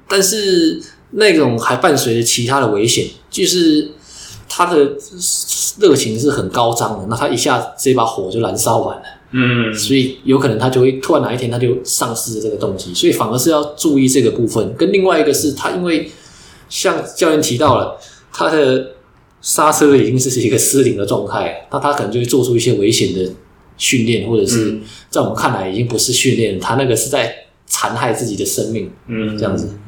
[0.08, 3.90] 但是那种还伴随着其他的危险，就是
[4.50, 4.96] 他的
[5.80, 14.74] 热情是很高涨的，那他一下这把火就燃烧完了，嗯，所以有可能他就会突然哪一天他就丧失了这个动机，所以反而是要注意这个部分。
[14.76, 16.12] 跟另外一个是他因为
[16.70, 17.98] 像教练提到了，
[18.32, 18.92] 他的
[19.42, 23.32] 刹车已经是一个失灵的状态，那他可能就会做出一些危险的
[23.78, 24.80] 训练，或者是
[25.10, 27.36] 在我们看来已经不是训练，他那个是在
[27.74, 29.80] 残害自己的生命，嗯，这样子。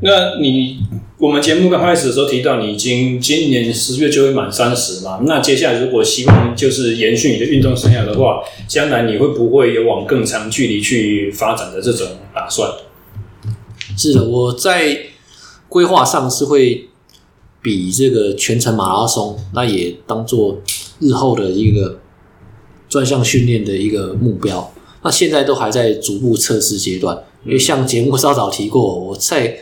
[0.00, 0.78] 那你
[1.18, 5.20] 我们节目刚开始的时候提到，你已经今年十月就会满三十嘛？
[5.24, 12.70] 那接下来如果希望就是延续你的运动生涯的话，将来你会不会有往更长距离去发展的这种打算？
[13.96, 14.98] 是的，我在
[15.68, 16.88] 规划上是会
[17.60, 20.60] 比这个全程马拉松，那也当做
[21.00, 21.98] 日后的一个
[22.88, 24.72] 专项训练的一个目标。
[25.02, 29.58] 那现在都还在逐步测试阶段，因为像节目稍早提过，我在。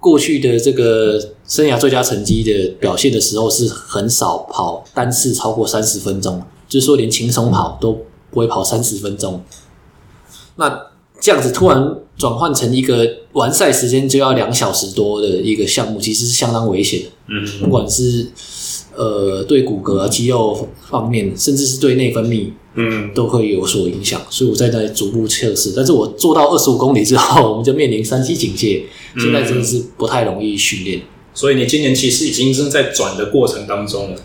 [0.00, 1.18] 过去的这个
[1.48, 7.98] 生涯最佳成绩的表现的时候，是很少跑单次超过三十分钟，就是说连轻松跑都
[8.30, 9.42] 不会跑三十分钟。
[10.56, 10.88] 那
[11.18, 17.06] 这样子突然转换成一个完赛时间就要两小时多的一个项目，其实是相当危险的。
[17.28, 18.26] 嗯，不管是
[18.94, 22.50] 呃对骨骼、肌肉方面，甚至是对内分泌。
[22.76, 25.72] 嗯，都会有所影响，所以我在在逐步测试。
[25.76, 28.84] 但是我做到二十五公里之后，我们就面临三级警戒，
[29.16, 31.02] 现在真的是不太容易训练。
[31.32, 34.20] 所以你今年其实已经正在转的过程当中了。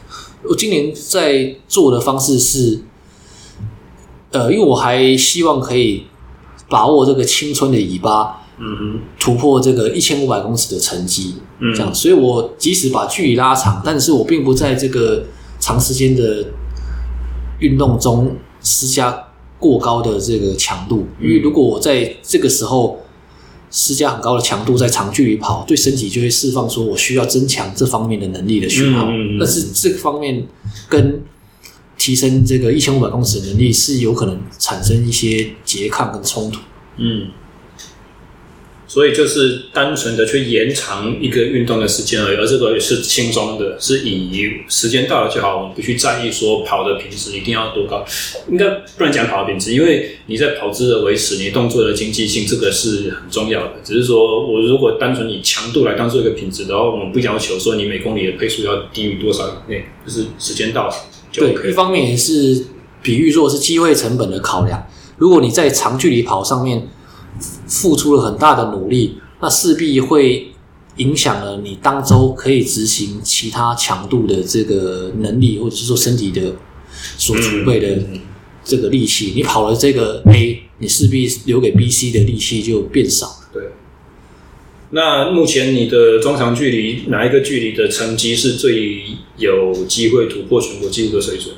[0.49, 2.79] 我今年在做的方式是，
[4.31, 6.05] 呃，因为我还希望可以
[6.67, 11.93] 把握这个青春的尾巴，嗯，突破这个一千五百公尺的成绩，嗯，这样。
[11.93, 15.25] 所以我即使把距离拉长，但是我并不在这个
[15.59, 16.45] 长时间的。
[17.59, 19.27] 运动中施加
[19.57, 22.99] 过高的这个强度，因为如果我在这个时候
[23.69, 29.07] 施加很高的强度，在长距离跑，对身体就会释放说我需要增强这方面的能力的讯号。
[29.39, 30.47] 但是这方面
[30.87, 31.21] 跟
[31.97, 36.59] 提升这个一千五百公尺的能力是有可能产生一些拮抗跟冲突。
[36.97, 37.27] 嗯。
[38.89, 48.03] 所以就是单纯的去延长一个运动的时间而已，而这个也是轻松的，是以时间到了就好，我们不去在意说跑的品质一定要多高，
[48.49, 48.65] 应该
[48.97, 53.73] 不能讲跑的品质，因为你在跑姿的维持，你动作的经济性，这个是很重要的。
[53.83, 60.95] 只是说我如果单纯以强度来当做一个品质的话，我们不要求说你每公里的配速要低于多少以内，就是时间到了
[61.31, 61.61] 就 OK。
[61.61, 62.65] 对，一方面也是
[63.03, 64.83] 比喻说是机会成本的考量，
[65.17, 66.87] 如果你在长距离跑上面。
[67.67, 70.51] 付出了很大的努力，那势必会
[70.97, 76.55] 影响了你当周可以执行其他强度的这个能力，或者是说身体的
[77.17, 78.03] 所储备的
[78.63, 83.39] 这个力气，你跑了这个 A，你势必留给 B、C 的力气就变少。
[83.53, 83.63] 对。
[84.91, 89.03] 那目前你的中长距离哪一个距离的成绩是最
[89.37, 91.55] 有机会突破全国纪录的水准？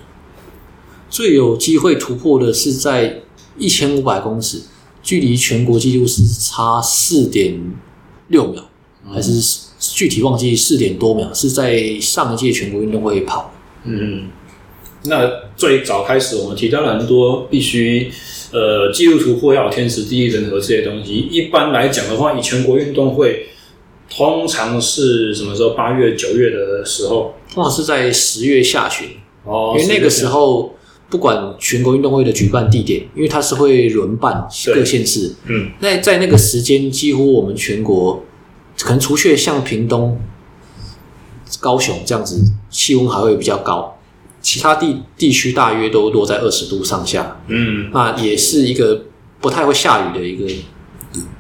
[1.10, 3.22] 最有机会突破的是在
[3.58, 4.62] 一千五百公尺，
[5.02, 7.60] 距离全国纪录是差四点
[8.28, 8.64] 六秒，
[9.06, 9.32] 嗯、还是
[9.80, 11.34] 具体忘记四点多秒？
[11.34, 13.54] 是在上一届全国运动会跑。
[13.84, 14.30] 嗯，
[15.06, 18.12] 那最早开始我们提到了很多必须。
[18.54, 21.14] 呃，纪录突破要有天时地利人和这些东西。
[21.14, 23.48] 一般来讲的话，以全国运动会
[24.10, 25.70] 通常是什么时候？
[25.70, 29.08] 八月、九月的时候，通常是在十月下旬。
[29.46, 30.76] 哦，因为那个时候
[31.12, 35.36] 不管全国运动会的举办地点，因为它是会轮办各县市。
[35.46, 38.24] 嗯，那在那个时间，几乎我们全国
[38.80, 40.18] 可能除却像屏东、
[41.60, 44.00] 高雄这样子，气温还会比较高。
[44.42, 49.04] 其他地地区大约都落在二十度上下，嗯，那也是一个
[49.42, 50.52] 不太会下雨的一个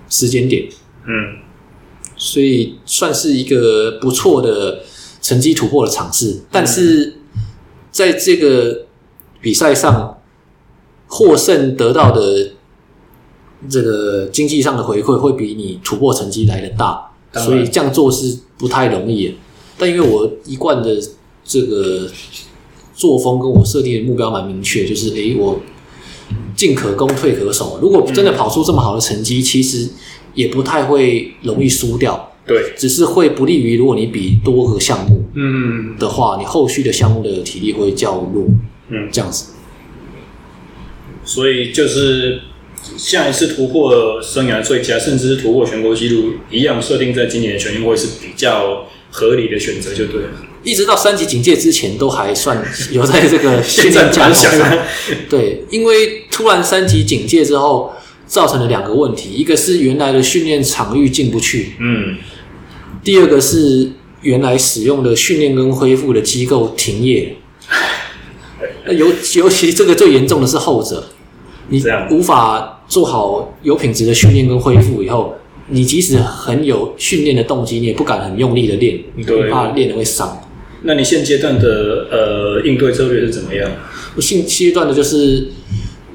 [0.09, 0.67] 时间点，
[1.07, 1.37] 嗯，
[2.17, 4.83] 所以算是一个不错的
[5.21, 6.41] 成绩突破的尝试。
[6.51, 7.21] 但是
[7.89, 8.80] 在这个
[9.41, 10.17] 比赛上
[11.07, 12.51] 获胜得到的
[13.69, 19.35] 这个经济上的回馈会比你突破成绩来的大，所以这样做是不太容易。
[19.77, 20.97] 但因为我一贯的
[21.43, 22.07] 这个。
[22.93, 25.59] 作风跟我设定的目标蛮明确，就是诶，我
[26.55, 27.79] 进可攻，退可守。
[27.81, 29.89] 如果真的跑出这么好的成绩，其实
[30.35, 32.31] 也不太会容易输掉。
[32.45, 38.45] 对，只是会不利于如果你比多个项目，嗯的话，你后续的项目的体力会较弱。
[38.91, 39.53] 嗯，这样子。
[41.23, 42.41] 所以就是
[42.97, 50.29] 下一次突破生涯最佳，甚至是突破全国纪录，一样设定在今年的全运会是比较合理的选择，就对了。
[50.63, 54.79] 一直到三级警戒之前，都还算有在这个训练架构上。
[55.29, 57.93] 对，因为突然三级警戒之后，
[58.27, 62.17] 造成了两个问题：一个是原来的训练场域进不去，嗯；
[63.03, 63.91] 第二个是
[64.21, 67.37] 原来使用的训练跟恢复的机构停业。
[68.91, 71.03] 那尤尤其这个最严重的是后者，
[71.69, 75.35] 你无法做好有品质的训练跟恢复以后。
[75.73, 80.41] 你即使很有训练的动机，你也不敢很用力的练，你都怕练的会伤。
[80.81, 83.71] 那你现阶段的呃应对策略是怎么样？
[84.17, 85.47] 我现阶段的就是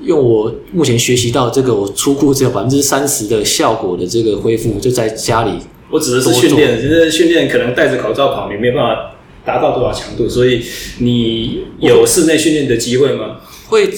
[0.03, 5.53] 用我目前学习到这个，我出库只有百分之三十的效果的这个恢复，就在家里。
[5.91, 9.16] 我指的是训练，其实训练可能戴着口罩跑，你没办法
[9.47, 10.63] 达到多少强度，所以
[10.99, 13.37] 你有室内训练的机会吗？
[13.69, 13.89] 会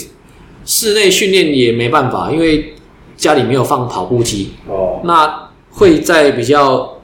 [0.65, 2.75] 室内训练也没办法，因为
[3.17, 4.51] 家里没有放跑步机。
[4.69, 5.49] 哦，那。
[5.71, 6.99] 会在比较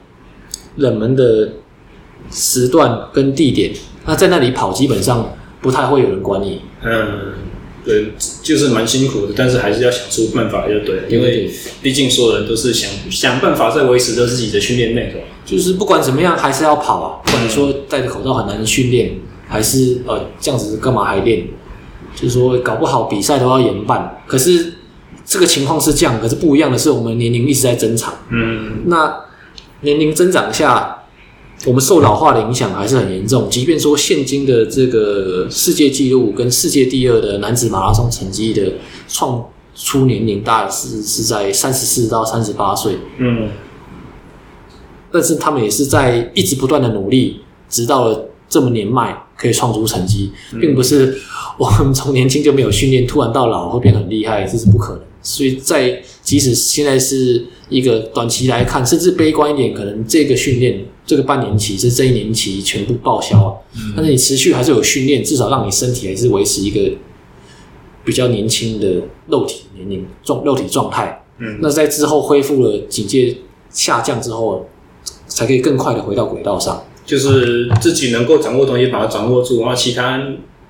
[0.77, 1.53] 冷门的
[2.29, 3.71] 时段跟地点，
[4.05, 6.59] 那在那里跑基本上不太会有人管你。
[6.83, 7.35] 嗯，
[7.85, 8.07] 对，
[8.43, 11.49] 就是蛮辛苦的，但是还是要想出办法就对了，因为
[11.81, 15.21] 毕竟所有人都是想想办法在维持着自己的训练内容。
[15.45, 17.21] 就是不管怎么样，还是要跑啊。
[17.23, 19.17] 不管你说戴着口罩很难训练，
[19.47, 21.47] 还是呃这样子干嘛还练？
[22.15, 24.73] 就是说搞不好比赛都要延办，可是。
[25.27, 28.13] 这个情况是这样，可是不一样的是，我们年龄一直在增长。
[28.29, 29.11] 嗯，那
[29.81, 30.97] 年龄增长下，
[31.65, 33.49] 我们受老化的影响还是很严重。
[33.49, 38.73] 即便说现今的这个世界纪录跟世界第二的男子马拉松成绩的
[39.07, 39.43] 创
[39.73, 42.99] 出年龄大概是是在三十四到三十八岁。
[43.17, 43.49] 嗯，
[45.15, 47.39] 但是他们也是在一直不断的努力，
[47.69, 50.29] 直到了这么年迈可以创出成绩，
[50.59, 51.17] 并不是
[51.57, 55.01] 我们从年轻就没有训练，突然到老会变很厉害，这是不可能。
[55.21, 63.55] 所以在即使现在是一个短期来看，甚至悲观一点，可能这个训练这个半年期是这一年期全部报销，啊，
[63.95, 66.91] 但是你持续还是有训练，至少让你身体还是维持一个
[68.03, 71.23] 比较年轻的肉体年龄状肉体状态。
[71.39, 73.37] 嗯，那在之后恢复了警戒
[73.71, 74.67] 下降之后，
[75.27, 76.83] 才可以更快的回到轨道上。
[77.05, 80.19] 就是自己能够掌握的东西，把它掌握住，然后其他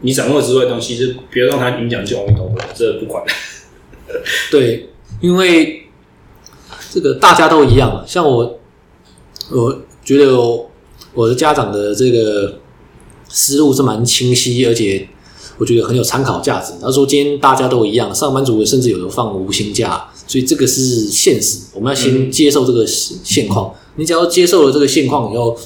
[0.01, 3.23] 你掌握之外的东西，就不要让它影响就往里头了，这不管。
[4.51, 4.89] 对，
[5.21, 5.83] 因为
[6.91, 8.59] 这个大家都一样，像我，
[9.49, 10.69] 我觉得我，
[11.13, 12.59] 我的家长的这个
[13.29, 15.07] 思路是蛮清晰，而且
[15.57, 16.73] 我觉得很有参考价值。
[16.81, 23.73] 他说：“今天大家都一样，上班族甚至有的放无薪假，所以这个是现实，我们要先接受这个现况。
[23.95, 25.57] 你只要接受了这个现况以后，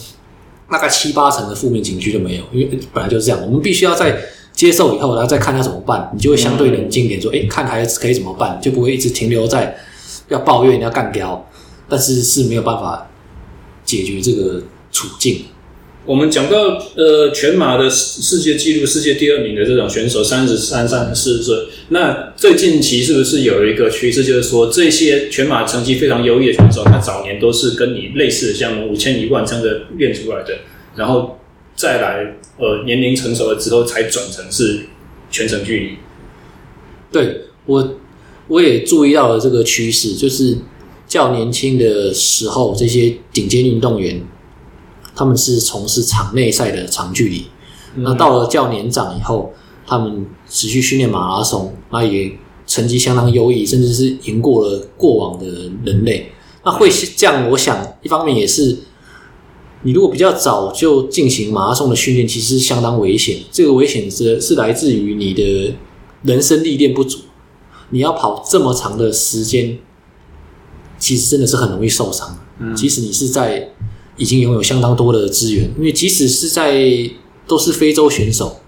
[0.70, 3.42] 大概七八成的负面情绪就没有，因为本来就是这样。
[3.46, 4.20] 我们必须要在。”
[4.52, 9.74] 接受以后，然后再看他怎么办，你就会相对冷静点，说：“哎，看孩子可以怎么办？”就不会一直停留在
[10.28, 11.48] 要抱怨、要干掉，
[11.88, 13.08] 但是是没有办法
[13.86, 14.62] 解决这个
[14.92, 15.46] 处境。
[16.10, 21.56] 我们讲到呃全马的世界纪录，世界第二名的这种选手，三十三、三十四岁。
[21.90, 30.56] 那最近期是不是有一个趋势，就是说这些全马成绩非常优异的选手，他早年都是跟你类似的项目，五千、一万这样的练出来的，
[30.96, 31.38] 然后
[31.76, 34.80] 再来呃年龄成熟了之后，才转成是
[35.30, 35.90] 全程距离。
[37.12, 37.98] 对，我
[38.48, 40.58] 我也注意到了这个趋势，就是
[41.08, 44.20] 较年轻的时候，这些顶尖运动员。
[45.20, 47.46] 他们是从事场内赛的长距离，
[47.96, 49.52] 嗯、那到了较年长以后，
[49.86, 52.32] 他们持续训练马拉松，那也
[52.66, 55.46] 成绩相当优异，甚至是赢过了过往的
[55.84, 56.32] 人类。
[56.64, 58.78] 那会是这样，我想一方面也是，
[59.84, 63.40] 你如果比较早就进行马拉松的训练，其实相当危险。
[63.52, 65.76] 这个危险是是来自于你的
[66.24, 67.20] 人生历练不足，
[67.90, 69.80] 你要跑这么长的时间，
[70.98, 72.38] 其实真的是很容易受伤。
[72.60, 73.72] 嗯，即使你是在。
[74.20, 77.10] 已经拥有相当多的资源，因为即使是在
[77.48, 78.60] 都是非洲选手，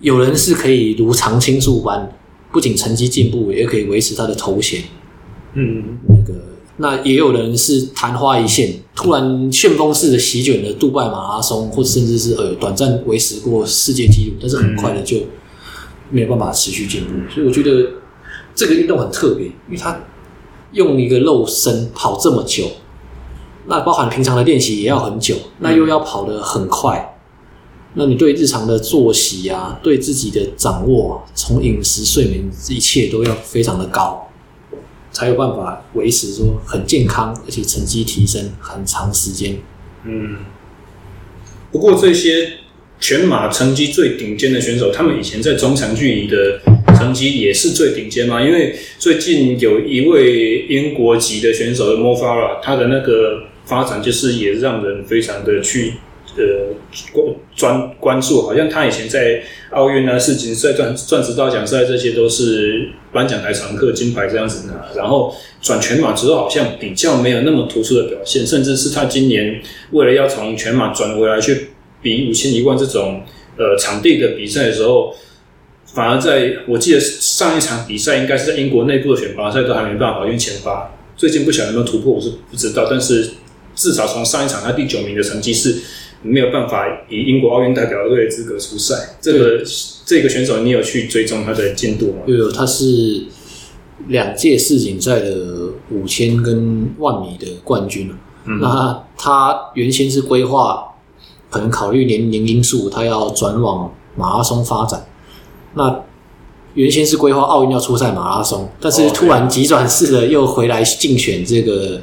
[0.00, 2.12] 有人是可以如常青树般，
[2.50, 4.82] 不仅成绩进步，也可以维持他的头衔。
[5.54, 6.34] 嗯，那个
[6.78, 15.18] 那也有人是昙花一现，突然旋风式的席卷了杜拜马拉松，或者甚至是呃短暂维持过世界纪录，但是很快的就
[16.10, 17.10] 没有办法持续进步。
[17.32, 17.88] 所以我觉得
[18.54, 20.04] 这个运动很特别，因为他
[20.72, 22.64] 用一个肉身跑这么久。
[23.70, 27.16] 那包含平常的练习也要很久，那又要跑得很快，
[27.94, 34.28] 那你对日常的作息啊，对自己的掌握，从饮食、睡眠，一切都要非常的高，
[35.12, 39.56] 才有办法维持说很健康，而且成绩提升很长时间。
[40.04, 40.38] 嗯，
[41.70, 42.54] 不过这些
[42.98, 46.60] 全马成绩最顶尖的选手，他们以前在中长距离的
[46.98, 48.42] 成绩也是最顶尖吗？
[48.42, 53.44] 因为最近有一位英国籍的选手 Mo Farah，他的那个。
[53.70, 55.94] 发展就是也让人非常的去
[56.36, 56.74] 呃
[57.12, 59.40] 关专关注，好像他以前在
[59.70, 65.32] 奥运啊、世锦赛、钻钻石大奖赛这些都是颁奖台常客、金牌这样子拿，然后
[65.62, 71.68] 转全马之后好像比较没有那么突出的表现，甚至是他今年为了要从全马转回来去
[72.02, 73.22] 比五千、一万这种
[73.56, 75.14] 呃场地的比赛的时候，
[75.94, 83.30] 反而在我记得上一场比赛应该是在英国内部的选拔赛都还没办法，因为前八，最近不晓得有没有突破，我是不知道，但是。
[83.74, 85.80] 至少从上一场他第九名的成绩是
[86.22, 89.16] 没有办法以英国奥运代表队的资格出赛。
[89.20, 89.62] 这个
[90.04, 92.18] 这个选手，你有去追踪他的进度吗？
[92.26, 93.24] 有，他是
[94.08, 98.12] 两届世锦赛的五千跟万米的冠军。
[98.44, 100.94] 嗯，那他原先是规划，
[101.48, 105.06] 可能考虑年龄因素，他要转往马拉松发展。
[105.74, 106.02] 那
[106.74, 112.00] 原先是规划奥运要出赛马拉松，但是突然急转式的又回来竞选这个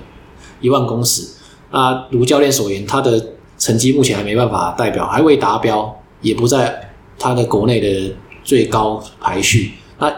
[0.62, 1.37] 一万公尺。
[1.70, 9.74] 那如教练所言，他的成绩目前还没办法代表，还未达标，也不在他的国内的最高排序。
[10.00, 10.14] 那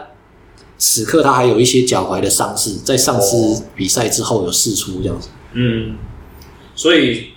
[0.78, 5.28] 此刻他还有一些脚踝的伤势，在上次比赛之后有试出这样子。
[5.54, 5.96] 嗯，
[6.76, 7.30] 所以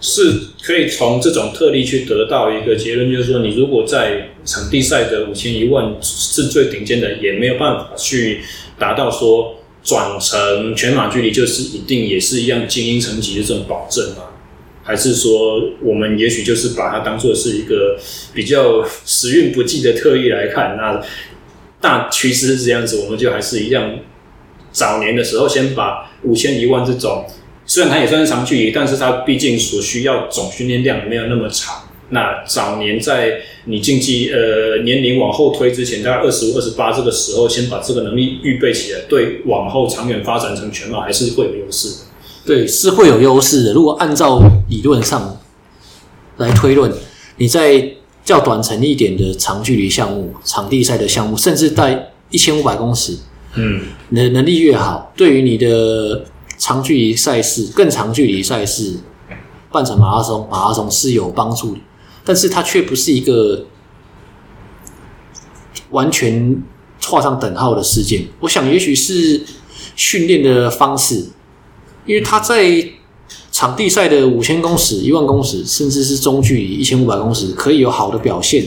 [0.00, 8.40] 是可以从这种特例去得到一个结论，就是说，你如果在场地赛的五千一万是最顶尖的，也没有办法去
[8.76, 9.54] 达到说。
[9.82, 14.24] 转成全马距离就是一定也是一样精英层级的这种保证吗？
[14.82, 17.98] 还是说我们也许就是把它当做是一个
[18.34, 20.76] 比较时运不济的特例来看？
[20.76, 21.00] 那
[21.80, 24.00] 大趋势是这样子，我们就还是一样，
[24.72, 27.24] 早年的时候先把五千一万这种，
[27.64, 31.79] 虽然它也算是长距离，但是它毕竟所需要总训练量没有那么长。
[32.10, 41.94] 那早年在你竞技呃年龄往后推之前，大概二十五、二十八这个时候，先把这个能力预备起来，对往后长远发展成全马还是会有优势的。
[42.44, 43.72] 对，是会有优势的。
[43.72, 45.38] 如果按照理论上
[46.38, 46.92] 来推论，
[47.36, 47.92] 你在
[48.24, 53.16] 较短程一点的长距离项目、场地赛的项目，甚至在一千五百公尺，
[53.54, 56.24] 嗯，你的能力越好，对于你的
[56.58, 58.96] 长距离赛事、更长距离赛事、
[59.70, 61.80] 半程马拉松、马拉松是有帮助的。
[62.24, 63.66] 但是它却不是一个
[65.90, 66.62] 完全
[67.04, 68.26] 画上等号的事件。
[68.40, 69.42] 我想，也许是
[69.96, 71.26] 训练的方式，
[72.06, 72.84] 因为他在
[73.50, 78.64] 场地赛的五千公尺、一万公尺，甚至是中距离一千五百公尺，可以有好的表现。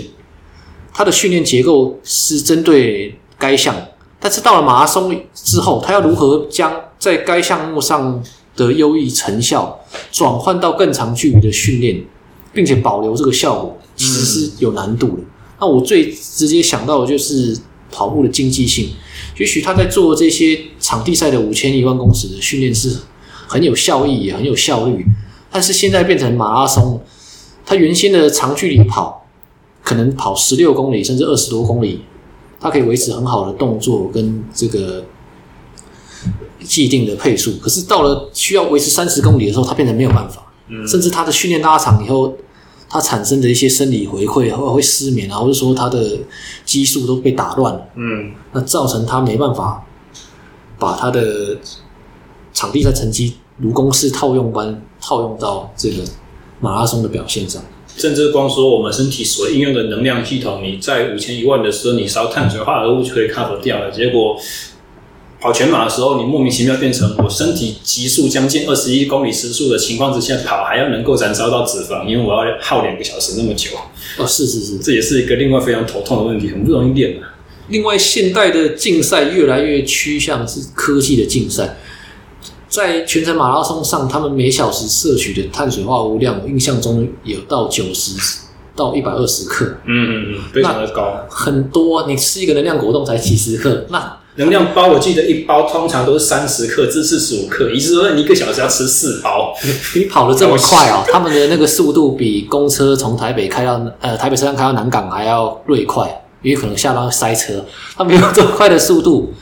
[0.94, 3.76] 他的训练结构是针对该项，
[4.20, 8.24] 但是到了马拉松之后，他要如何将在该项目上
[8.56, 9.80] 的优异成效
[10.12, 12.04] 转换到更长距离的训练？
[12.54, 15.14] 并且保留这个效果，其实是有难度的。
[15.18, 15.26] 嗯、
[15.62, 17.58] 那我最直接想到的就是
[17.92, 18.92] 跑步的经济性。
[19.38, 22.96] 也许他在做这些场地赛的五千一万公尺的训练是
[23.48, 25.06] 很有效益，也很有效率。
[25.50, 27.02] 但是现在变成马拉松，
[27.66, 29.26] 他原先的长距离跑，
[29.84, 32.02] 可能跑十六公里甚至二十多公里，
[32.60, 35.06] 他可以维持很好的动作跟这个
[36.60, 37.54] 既定的配速。
[37.62, 42.34] 可是到了需要维持三十公里的时候，他变成没有办法，嗯、甚至他的训练拉长以后，
[42.90, 46.20] 他产生的一些生理回馈，或会失眠啊，或者说他的
[46.64, 49.84] 激素都被打乱了，嗯，那造成他没办法
[50.78, 51.58] 把他的
[52.54, 56.04] 场地赛成绩如公式套用般套用到这个
[56.60, 57.64] 马拉松的表现上。
[57.96, 63.92] 甚至光说我们身体所应用的能量系统，你在五千一万的时候，你烧碳水化合物就可以 cover 掉了。
[63.92, 64.36] 结果
[65.44, 73.72] 跑全马的时候，你莫名其妙变成我身体极速将近二十一公里时速的情况之下跑，还要能够燃烧到脂肪，因为我要耗两个小时那么久。
[74.18, 77.28] 哦，是是是，这也是一个另外非常头痛的问题，很不容易练的。
[77.68, 81.76] 另外，现代的竞赛越来越趋向是科技的竞赛。
[82.70, 88.14] 在全程马拉松上，他们每小时摄取的碳水化合物量，我印象中有到九十
[88.78, 89.66] 到一百二十克。
[89.86, 92.08] 嗯嗯嗯，非常的高，很多。
[92.08, 99.54] 你吃一个能量果冻才几十克，那能量包我记得一包通常都是三十克至四十五克，意思说你一个小时要吃四包。
[99.96, 107.64] 你跑得这么快哦， 他们的那个速度比公车从台北开到呃台北车站开到南港还要锐快，因为可能下班塞车，
[107.96, 109.34] 他没有这么快的速度。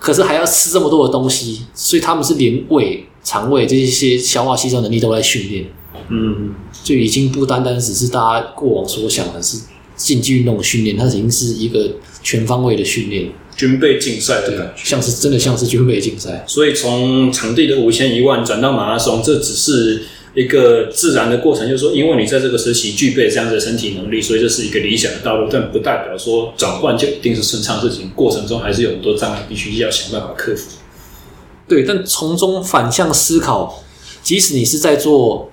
[0.00, 5.64] 可是还要吃这么多的东西，所以他们是连胃、肠胃这些消化吸收能力都在训练。
[6.10, 9.56] 嗯，就已经不单单只是大家过往所想的是
[9.96, 11.88] 竞技运动训练，它已经是一个
[12.22, 16.44] 全方位的训练，军备竞赛的感觉，像是真的像是军备竞赛。
[16.46, 20.04] 所以从场地的五千一万转到马拉松，这只是。
[20.36, 28.10] 一个自然的过程，就是说，因为你在这个时期具备这样的身体能力，所以这是一个理想的道路，但不代表说转换就一定是顺畅事情。
[28.16, 30.72] 过程中还是有很多障碍，必须要想办法克服。
[31.68, 33.84] 对，但从中反向思考，
[34.24, 35.52] 即使你是在做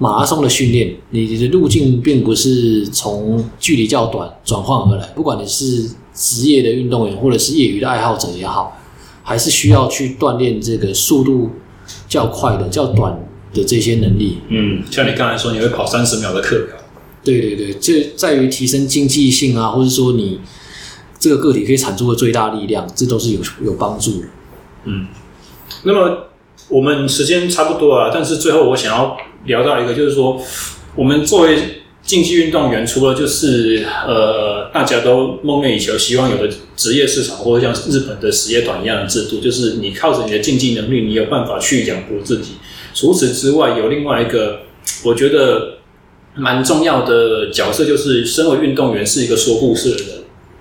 [0.00, 5.06] 马拉松的训练，你的路径并不是从距离较短转换而来。
[5.14, 8.76] 不管你是职业的运动员，或者是业余的爱好者也好，
[9.22, 11.52] 还是需要去锻炼这个速度
[12.08, 13.22] 较快的、较短。
[13.54, 16.76] 的这些能力，嗯，像你刚才说，你会跑三十秒的课表，
[17.24, 20.40] 对对对，这在于提升经济性啊，或者说你
[21.18, 24.26] 这个个体可以产出的最大力量，这都是有有帮助的。
[24.84, 25.06] 嗯，
[25.84, 26.26] 那么
[26.68, 29.16] 我们时间差不多了，但是最后我想要
[29.46, 30.38] 聊到一个，就是说，
[30.94, 42.52] 我们作为竞技运动员，除了就是呃，大家都梦寐以求、希望有的职业市场，或者像日本的实业团一样的制度，就是你靠着你的竞技能力，你有办法去养活自己。
[42.94, 44.60] 除此之外，有另外一个
[45.04, 45.78] 我觉得
[46.36, 50.06] 蛮重要的角色，就是身为运动员是一个说故事的人。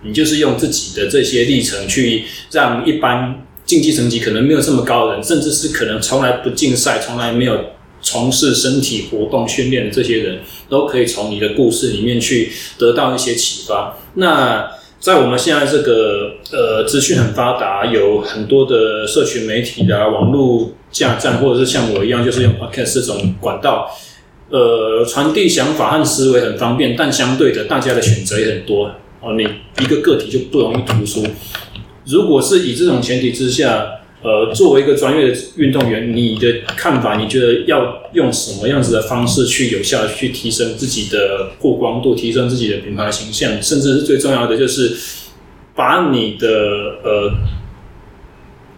[0.04, 7.60] 你就是用自己的这些历程，去让一般竞技成绩可能没有这么高的人，甚至是可能从来不竞赛、从来没有
[8.06, 13.98] 从事身体活动训练的这些人，都可以从你的故事里面去得到一些启发。
[14.14, 23.90] 那在我们现在这个呃资讯很发达，有很多的社群媒体啊、网络架站，或者是像我一样，就是用 Podcast 这种管道，
[24.52, 29.34] 呃，传递想法和思维很方便，但相对的，大家的选择也很多哦。
[29.34, 29.44] 你
[29.84, 31.26] 一个个体就不容易突出。
[32.06, 33.88] 如果是以这种前提之下，
[34.26, 44.98] 呃，作为一个专业的运动员，你的看法，你觉得要用什么样子的方式去有效的去提升自己的曝光度，提升自己的品牌形象，甚至是最重要的，就是
[45.76, 46.48] 把你的
[47.04, 47.32] 呃，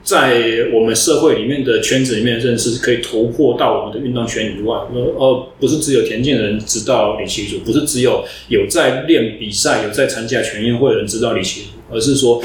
[0.04, 12.44] 在我们社会里面的圈子里面认识可以突破到我们的运动圈以外，呃，不是只有田径的人知道李奇儒，不是只有有在练比赛、有在参加全运会的人知道李奇儒，而是说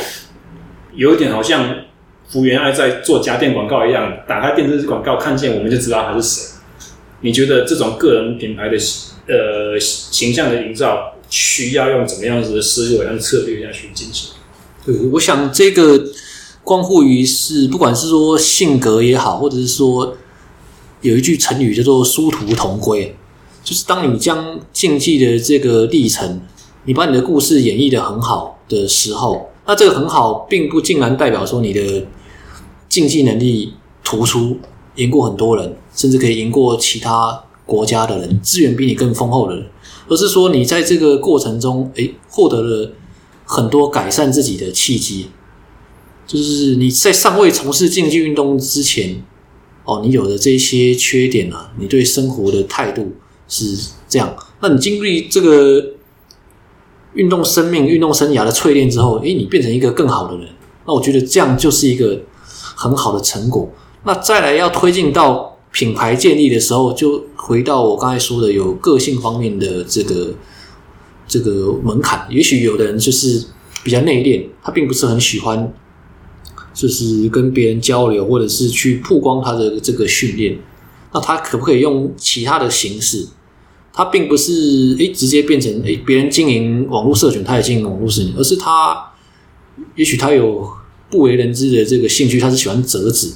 [0.95, 1.75] 有一点好像。
[2.33, 6.49] 福原爱在做家电广告一样，打开电视广告看见我们就知道他是谁。
[7.21, 8.77] 你觉得这种个人品牌的
[9.29, 14.31] 呃形象的营造，需要用怎么样子的思维和策略来去进行？
[14.87, 16.07] 对，我想这个
[16.65, 20.17] 关乎于是，不管是说性格也好，或者是说
[21.03, 23.15] 有一句成语叫做殊途同归，
[23.63, 26.41] 就是当你将竞技的这个历程，
[26.87, 32.07] 你把你的故事演绎得很好的时候，那这个很好，并不竟然代表说你的。
[32.93, 33.73] 竞技能力
[34.05, 34.59] 突出，
[34.97, 39.67] 赢过很多人，甚至可以赢过其他国家的人，资源比你更丰厚的人，
[40.09, 42.93] 而是说你在这个过程中，诶，获得了
[43.47, 45.29] 很多改善自己的契机。
[46.27, 49.23] 就是你在尚未从事竞技运动之前，
[49.87, 53.13] 哦，你有的这些缺点啊，你对生活的态度
[53.49, 53.75] 是
[54.07, 54.37] 这样。
[54.61, 55.83] 那你经历这个
[57.15, 60.47] 运动生命、运动生涯的淬炼之后，诶，你变成一个更好的人。
[60.87, 62.21] 那我觉得这样就是一个。
[62.75, 63.71] 很好的成果。
[64.05, 70.35] 那再来要推进到品牌建立的时候，就回到我刚才说的有个性方面的这个
[71.27, 72.27] 这个门槛。
[72.29, 73.47] 也许有的人就是
[73.83, 75.73] 比较内敛，他并不是很喜欢，
[76.75, 80.59] 就是跟别人交流，或者是去曝光他的这个训练。
[81.13, 83.29] 那他可不可以用其他的形式？
[83.95, 89.13] 他并不是诶直接变成诶别人经营网络社群，他也经营网络社群，而是他
[89.95, 90.67] 也许他有
[91.13, 93.31] 不为人知的这个兴趣，他是喜欢折纸。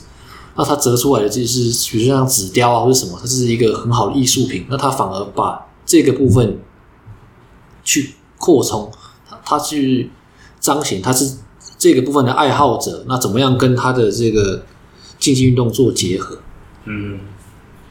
[0.57, 4.65] 那他折出来的就是，比如说像纸雕啊，或者什么，它是一个很好的艺术品。
[4.71, 6.59] 那他反而把这个部分
[7.85, 8.91] 去扩充，
[9.29, 10.09] 他他去
[10.59, 11.37] 彰显他是
[11.77, 13.05] 这个部分的爱好者。
[13.07, 14.65] 那怎么样跟他的这个
[15.19, 16.39] 竞技运动做结合？
[16.87, 17.21] 嗯，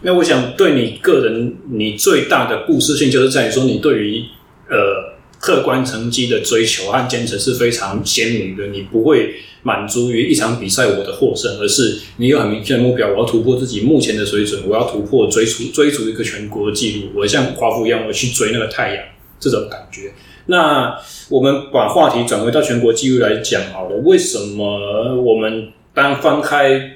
[0.01, 4.23] 那我想对你个人，你最大的故事性就是在于说，你对于
[4.67, 5.04] 呃
[5.45, 9.35] 客观成绩的追求和坚持是非常鲜明的，你不会。
[9.67, 19.03] 满足于一场比赛我的获胜，而是你有很明确的目标，我要突破自己目前的水准，我要突破追逐追逐一个全国纪录，我像夸父一样，我去追那个太阳，
[19.39, 20.13] 这种感觉。
[20.45, 20.95] 那
[21.29, 26.91] 我们把话题转回到全国纪录来讲好了，为什么我们当翻开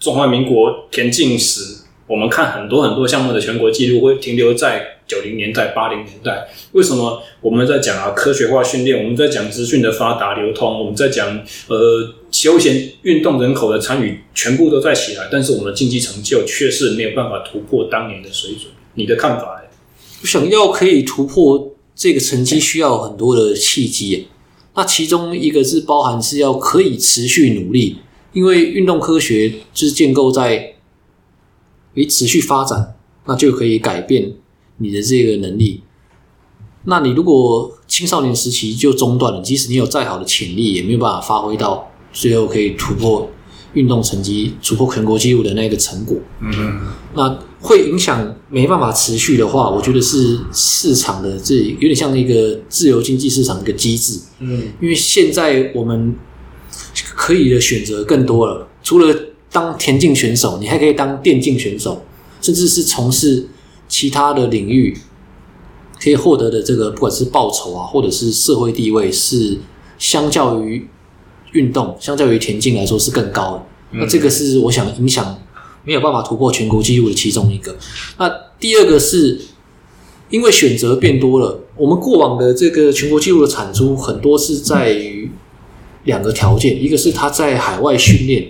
[0.00, 9.02] 中华民国田径史，我们看很多很多项目的全国纪录会停留在九零年代、八零年代，为什么我们在讲啊科学化训练？
[9.02, 18.72] 我们在讲资讯的发达流通，我们在讲呃休闲运动人口的参与，全部都在起来，但是我们的竞技成就却是没有办法突破当年的水准。
[18.94, 19.68] 你的看法呢？
[20.24, 24.28] 想要可以突破这个成绩，需要很多的契机。
[24.74, 27.96] 那其中一个是包含是要可以持续努力，
[28.32, 30.74] 因为运动科学就是建构在
[31.96, 32.94] 诶持续发展，
[33.26, 34.32] 那就可以改变。
[34.78, 35.80] 你的这个能力，
[36.84, 43.30] 那你如果青少年时期就中断了，即使你有再好的潜力，也没有办法发挥到最后可以突破
[43.72, 46.18] 运动成绩、突破全国纪录的那个成果。
[46.42, 46.80] 嗯嗯。
[47.14, 54.20] 那会影响没办法持续的话，我觉得是市场的这有点像一个自由经济市场的一个机制。
[54.40, 54.62] 嗯。
[54.82, 56.14] 因为现在我们
[57.14, 59.14] 可以的选择更多了，除了
[59.50, 62.02] 当田径选手，你还可以当电竞选手，
[62.40, 63.48] 甚至是从事。
[63.88, 64.98] 其他的领域
[66.02, 69.58] 可以获得的这个，不管是报酬啊，或者是社会地位，是
[69.96, 70.88] 相较于
[71.52, 73.62] 运动、相较于田径来说是更高的。
[74.00, 75.38] 那这个是我想影响
[75.84, 77.76] 没有办法突破全国纪录的其中一个。
[78.18, 78.28] 那
[78.58, 79.40] 第二个是
[80.30, 85.30] 因为选择变多了，我们过往的这个全国纪录的产出很多是在于
[86.02, 88.48] 两个条件，一个是他在海外训练，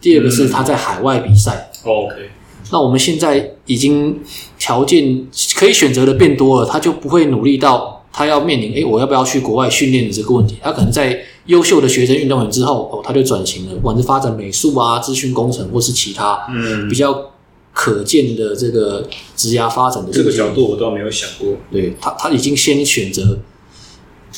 [0.00, 1.70] 第二个是他在海外比赛。
[1.84, 2.30] OK。
[2.72, 4.20] 那我们现在已经
[4.58, 5.24] 条件
[5.54, 10.56] 可以选择的变多了，他就不会努力到他要面临诶，我要不要去国外训练的这个问题。
[10.60, 11.16] 他可能在
[11.46, 17.30] 优秀的学生运动员之后，哦，他就转型了，不管是发展美术啊、资讯工程，或是其他嗯比较
[17.72, 19.06] 可见的这个
[19.36, 21.50] 职涯发展的这个角度，我倒没有想过。
[21.70, 23.38] 对他，他已经先选择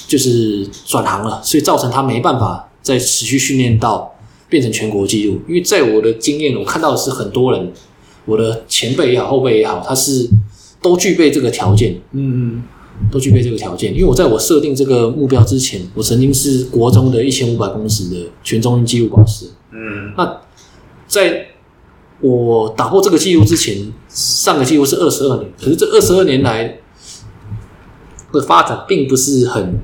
[0.07, 4.15] 就是转行了，所以造成他没办法再持续训练到
[4.49, 5.41] 变成全国纪录。
[5.49, 7.73] 因为在我的经验，我看到的是很多人。
[8.25, 10.29] 我的前辈也好，后辈也好，他是
[10.83, 12.63] 都具备这个条件，嗯嗯，
[13.11, 13.91] 都具备这个条件。
[13.95, 20.43] 因为我在我设定这个目标之前，我曾经是国中的一千五百公尺的全中运纪录保持，嗯，那
[21.07, 21.47] 在
[22.21, 26.81] 我打破这个纪录之前，上个纪录是二十二年，可是这二十二年来
[28.31, 29.81] 的发展并不是很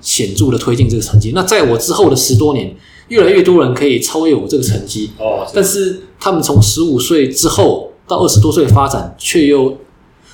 [0.00, 1.32] 显著的推进这个成绩。
[1.34, 2.76] 那在我之后的十多年。
[3.08, 9.76] 越来越多人可以超越我这个成绩，哦，但是他们从十五岁之后到二十多岁发展，却又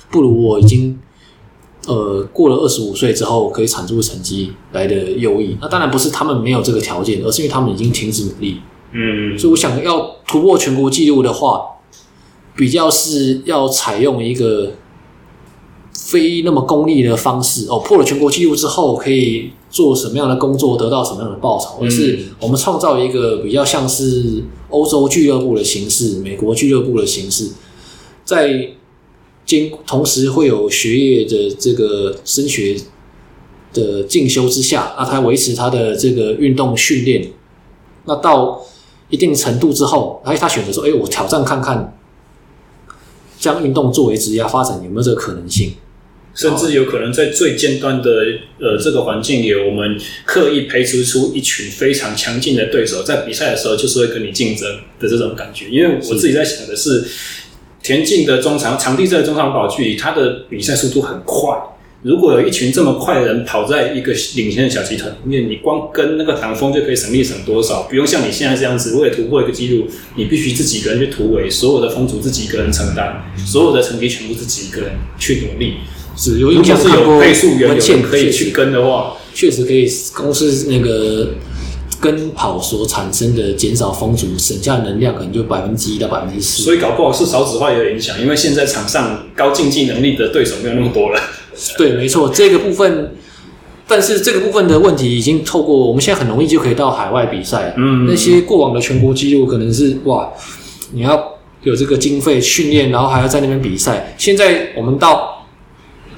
[0.09, 0.99] 不如我已经
[1.87, 5.57] 呃过了二十五岁之后可以产出成绩来的优异。
[5.61, 8.61] 那当然不是他们没有这个条件，而是因为他们已经停止努力。
[8.93, 11.61] 嗯，所以我想要突破全国纪录的话，
[12.55, 14.73] 比较是要采用一个。
[15.93, 21.83] 非那么功利的方式哦，破了全国纪录之后可以做什么样的工作，得到什么样的报酬？
[21.83, 27.51] 而是我们创造一个比较像是欧洲俱乐部的形式、美国俱乐部的形式，
[28.25, 28.69] 在
[29.45, 32.77] 兼同时会有学业的这个升学
[33.73, 37.31] 的进修之下，那他维持他的这个运动训练，
[38.05, 38.61] 那到
[39.09, 41.97] 一定程度之后，哎，他选择说：“哎，我挑战看看，
[43.41, 45.73] 将运动作为职业发展有没有这个可能性？”
[46.33, 48.09] 甚至有可能在最尖端的
[48.57, 54.65] 呃这个环境里，我们刻意培植出一群非常强劲的对手，在比赛的时候就是会跟你竞争
[54.97, 55.67] 的这种感觉。
[55.69, 57.03] 因为我自己在想的是，
[57.83, 61.53] 田径的中长场地赛的中长跑距离，它的比赛速度很快，
[62.03, 67.83] 如果有一群这么快的人跑在一个领先的小集团里面，你光跟那个唐风就可以省力省多少？
[67.83, 75.75] 不用像你现在这样子，为了突破一个记录，你必须自己一个人去突围，所有的风阻自己一个人承担，所有的成绩全部自己一个人去努力。
[76.17, 81.29] 是有影响，是有配速员有人可以去跟的话，确实可以公司那个
[82.01, 86.63] 跟跑所产生的减少风阻，省下能量可能就百分之一到百分之十。
[86.63, 91.21] 所以搞不好是少子化也有影响，因为现在场上高竞技能力的对手没有那么多了。
[91.77, 93.15] 对，没错，这个部分，
[93.87, 97.73] 但是这个部分的问题已经透过我们现在很容易就可以到海外比赛。
[97.77, 100.31] 嗯，那些过往的全国纪录可能是哇，
[100.93, 104.15] 你要有这个经费训练，然后还要在那边比赛。
[104.17, 105.45] 现在我们到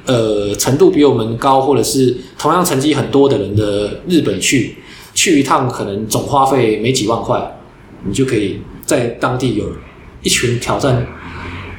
[0.05, 4.75] 呃程度比我们高，或者是同样成绩很多的人的日本去
[5.13, 7.59] 去一趟，可能总花费没几万块，
[8.05, 9.65] 你就可以在当地有
[10.21, 11.05] 一群挑战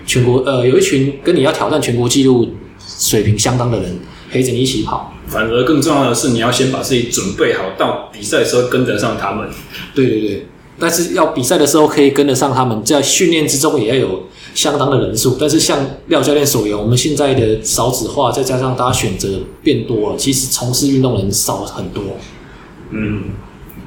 [0.04, 2.48] 全国呃，有一群跟你要挑战全国纪录。
[2.86, 3.98] 水平相当的人
[4.30, 9.48] 陪着你一起跑，反而更重要的是，你要先把自己准备好，到比赛的时候跟得上他们。
[9.94, 10.46] 对对对，
[10.78, 14.24] 但是要比赛的时候可以跟得上他们，在训练之中也要有
[14.54, 15.36] 相当的人数。
[15.38, 15.78] 但是像
[16.08, 19.28] 廖教练所言，我们现在的少子化，再加上大家选择
[19.62, 22.02] 变多了，其实从事运动人少很多。
[22.90, 23.24] 嗯，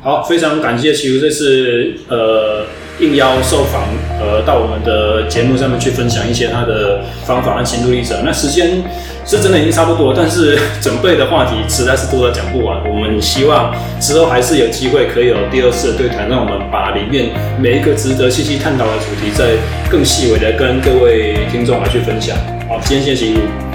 [0.01, 2.65] 好，非常感谢启儒这次呃。
[2.99, 3.83] 应邀受访，
[4.19, 8.17] 呃，到我们的节目上面去分享一些他的方法和心路历程。
[8.25, 8.83] 那时间
[9.25, 12.81] 是真的已经差不多，但是准备的话题实在是多的讲不完。
[12.89, 17.29] 我们希望之后还是有机会可以有第二次的对谈，让我们把里面
[17.59, 19.55] 每一个值得细细探讨的主题，再
[19.89, 22.35] 更细微的跟各位听众来去分享。
[22.67, 23.66] 好，今天谢谢启儒。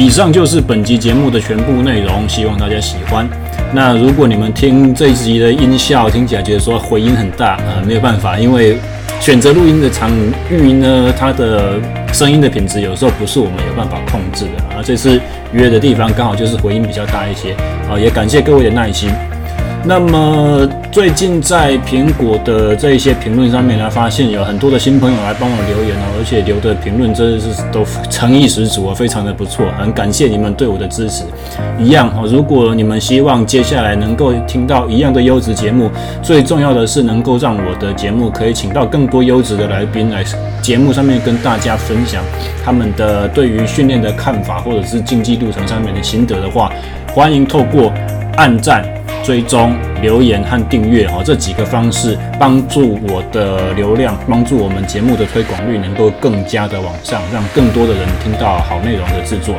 [0.00, 3.28] 以上就是本集节目的全部内容，希望大家喜欢。
[3.74, 8.78] 那如果你们听这一集的音效听起来觉得说回音很大，呃，没有办法，因为
[9.20, 10.10] 选择录音的场
[10.50, 11.74] 域呢，它的
[12.14, 14.82] 声音的品质有时候不是我们有办法控制的啊。
[14.82, 15.20] 这次
[15.52, 17.52] 约的地方刚好就是回音比较大一些
[17.86, 19.10] 啊，也感谢各位的耐心。
[19.82, 31.24] 那么最近在苹果的这一些评论上面呢，发现有很多的新朋友来帮我留言哦，而且留的评论真的是都诚意十足啊，非常的不错，很感谢你们对我的支持。
[31.78, 35.90] 一样哦，如果你们希望接下来能够听到一样的优质节目，
[36.22, 40.22] 最重要的是能够让我的节目可以请到更多优质的来宾来
[40.60, 42.22] 节目上面跟大家分享
[42.64, 46.70] 他们的对于训练的看法，或者是竞技路程上面的心得的话，
[47.14, 47.90] 欢迎透过
[48.36, 48.99] 按赞。
[49.22, 59.54] 追踪、留言和订阅哦，这几个方式帮助我的流量，帮助我们节目的推广率能够更加的往上，让更多的人听到好内容的制作。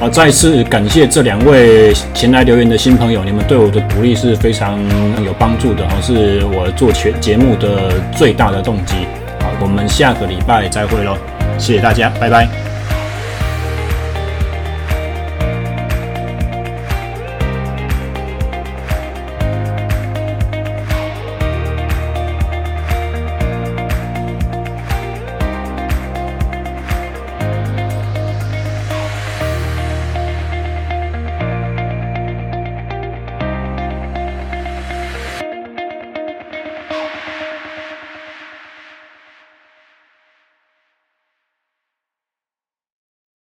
[0.00, 4.78] 好，再次感谢这两位前来留言的新朋友，你们对我的鼓励是非常
[5.24, 8.94] 有帮助的，是我做全节目的最大的动机。
[9.40, 11.16] 好，我们下个礼拜再会喽，
[11.58, 12.71] 谢谢大家，拜拜。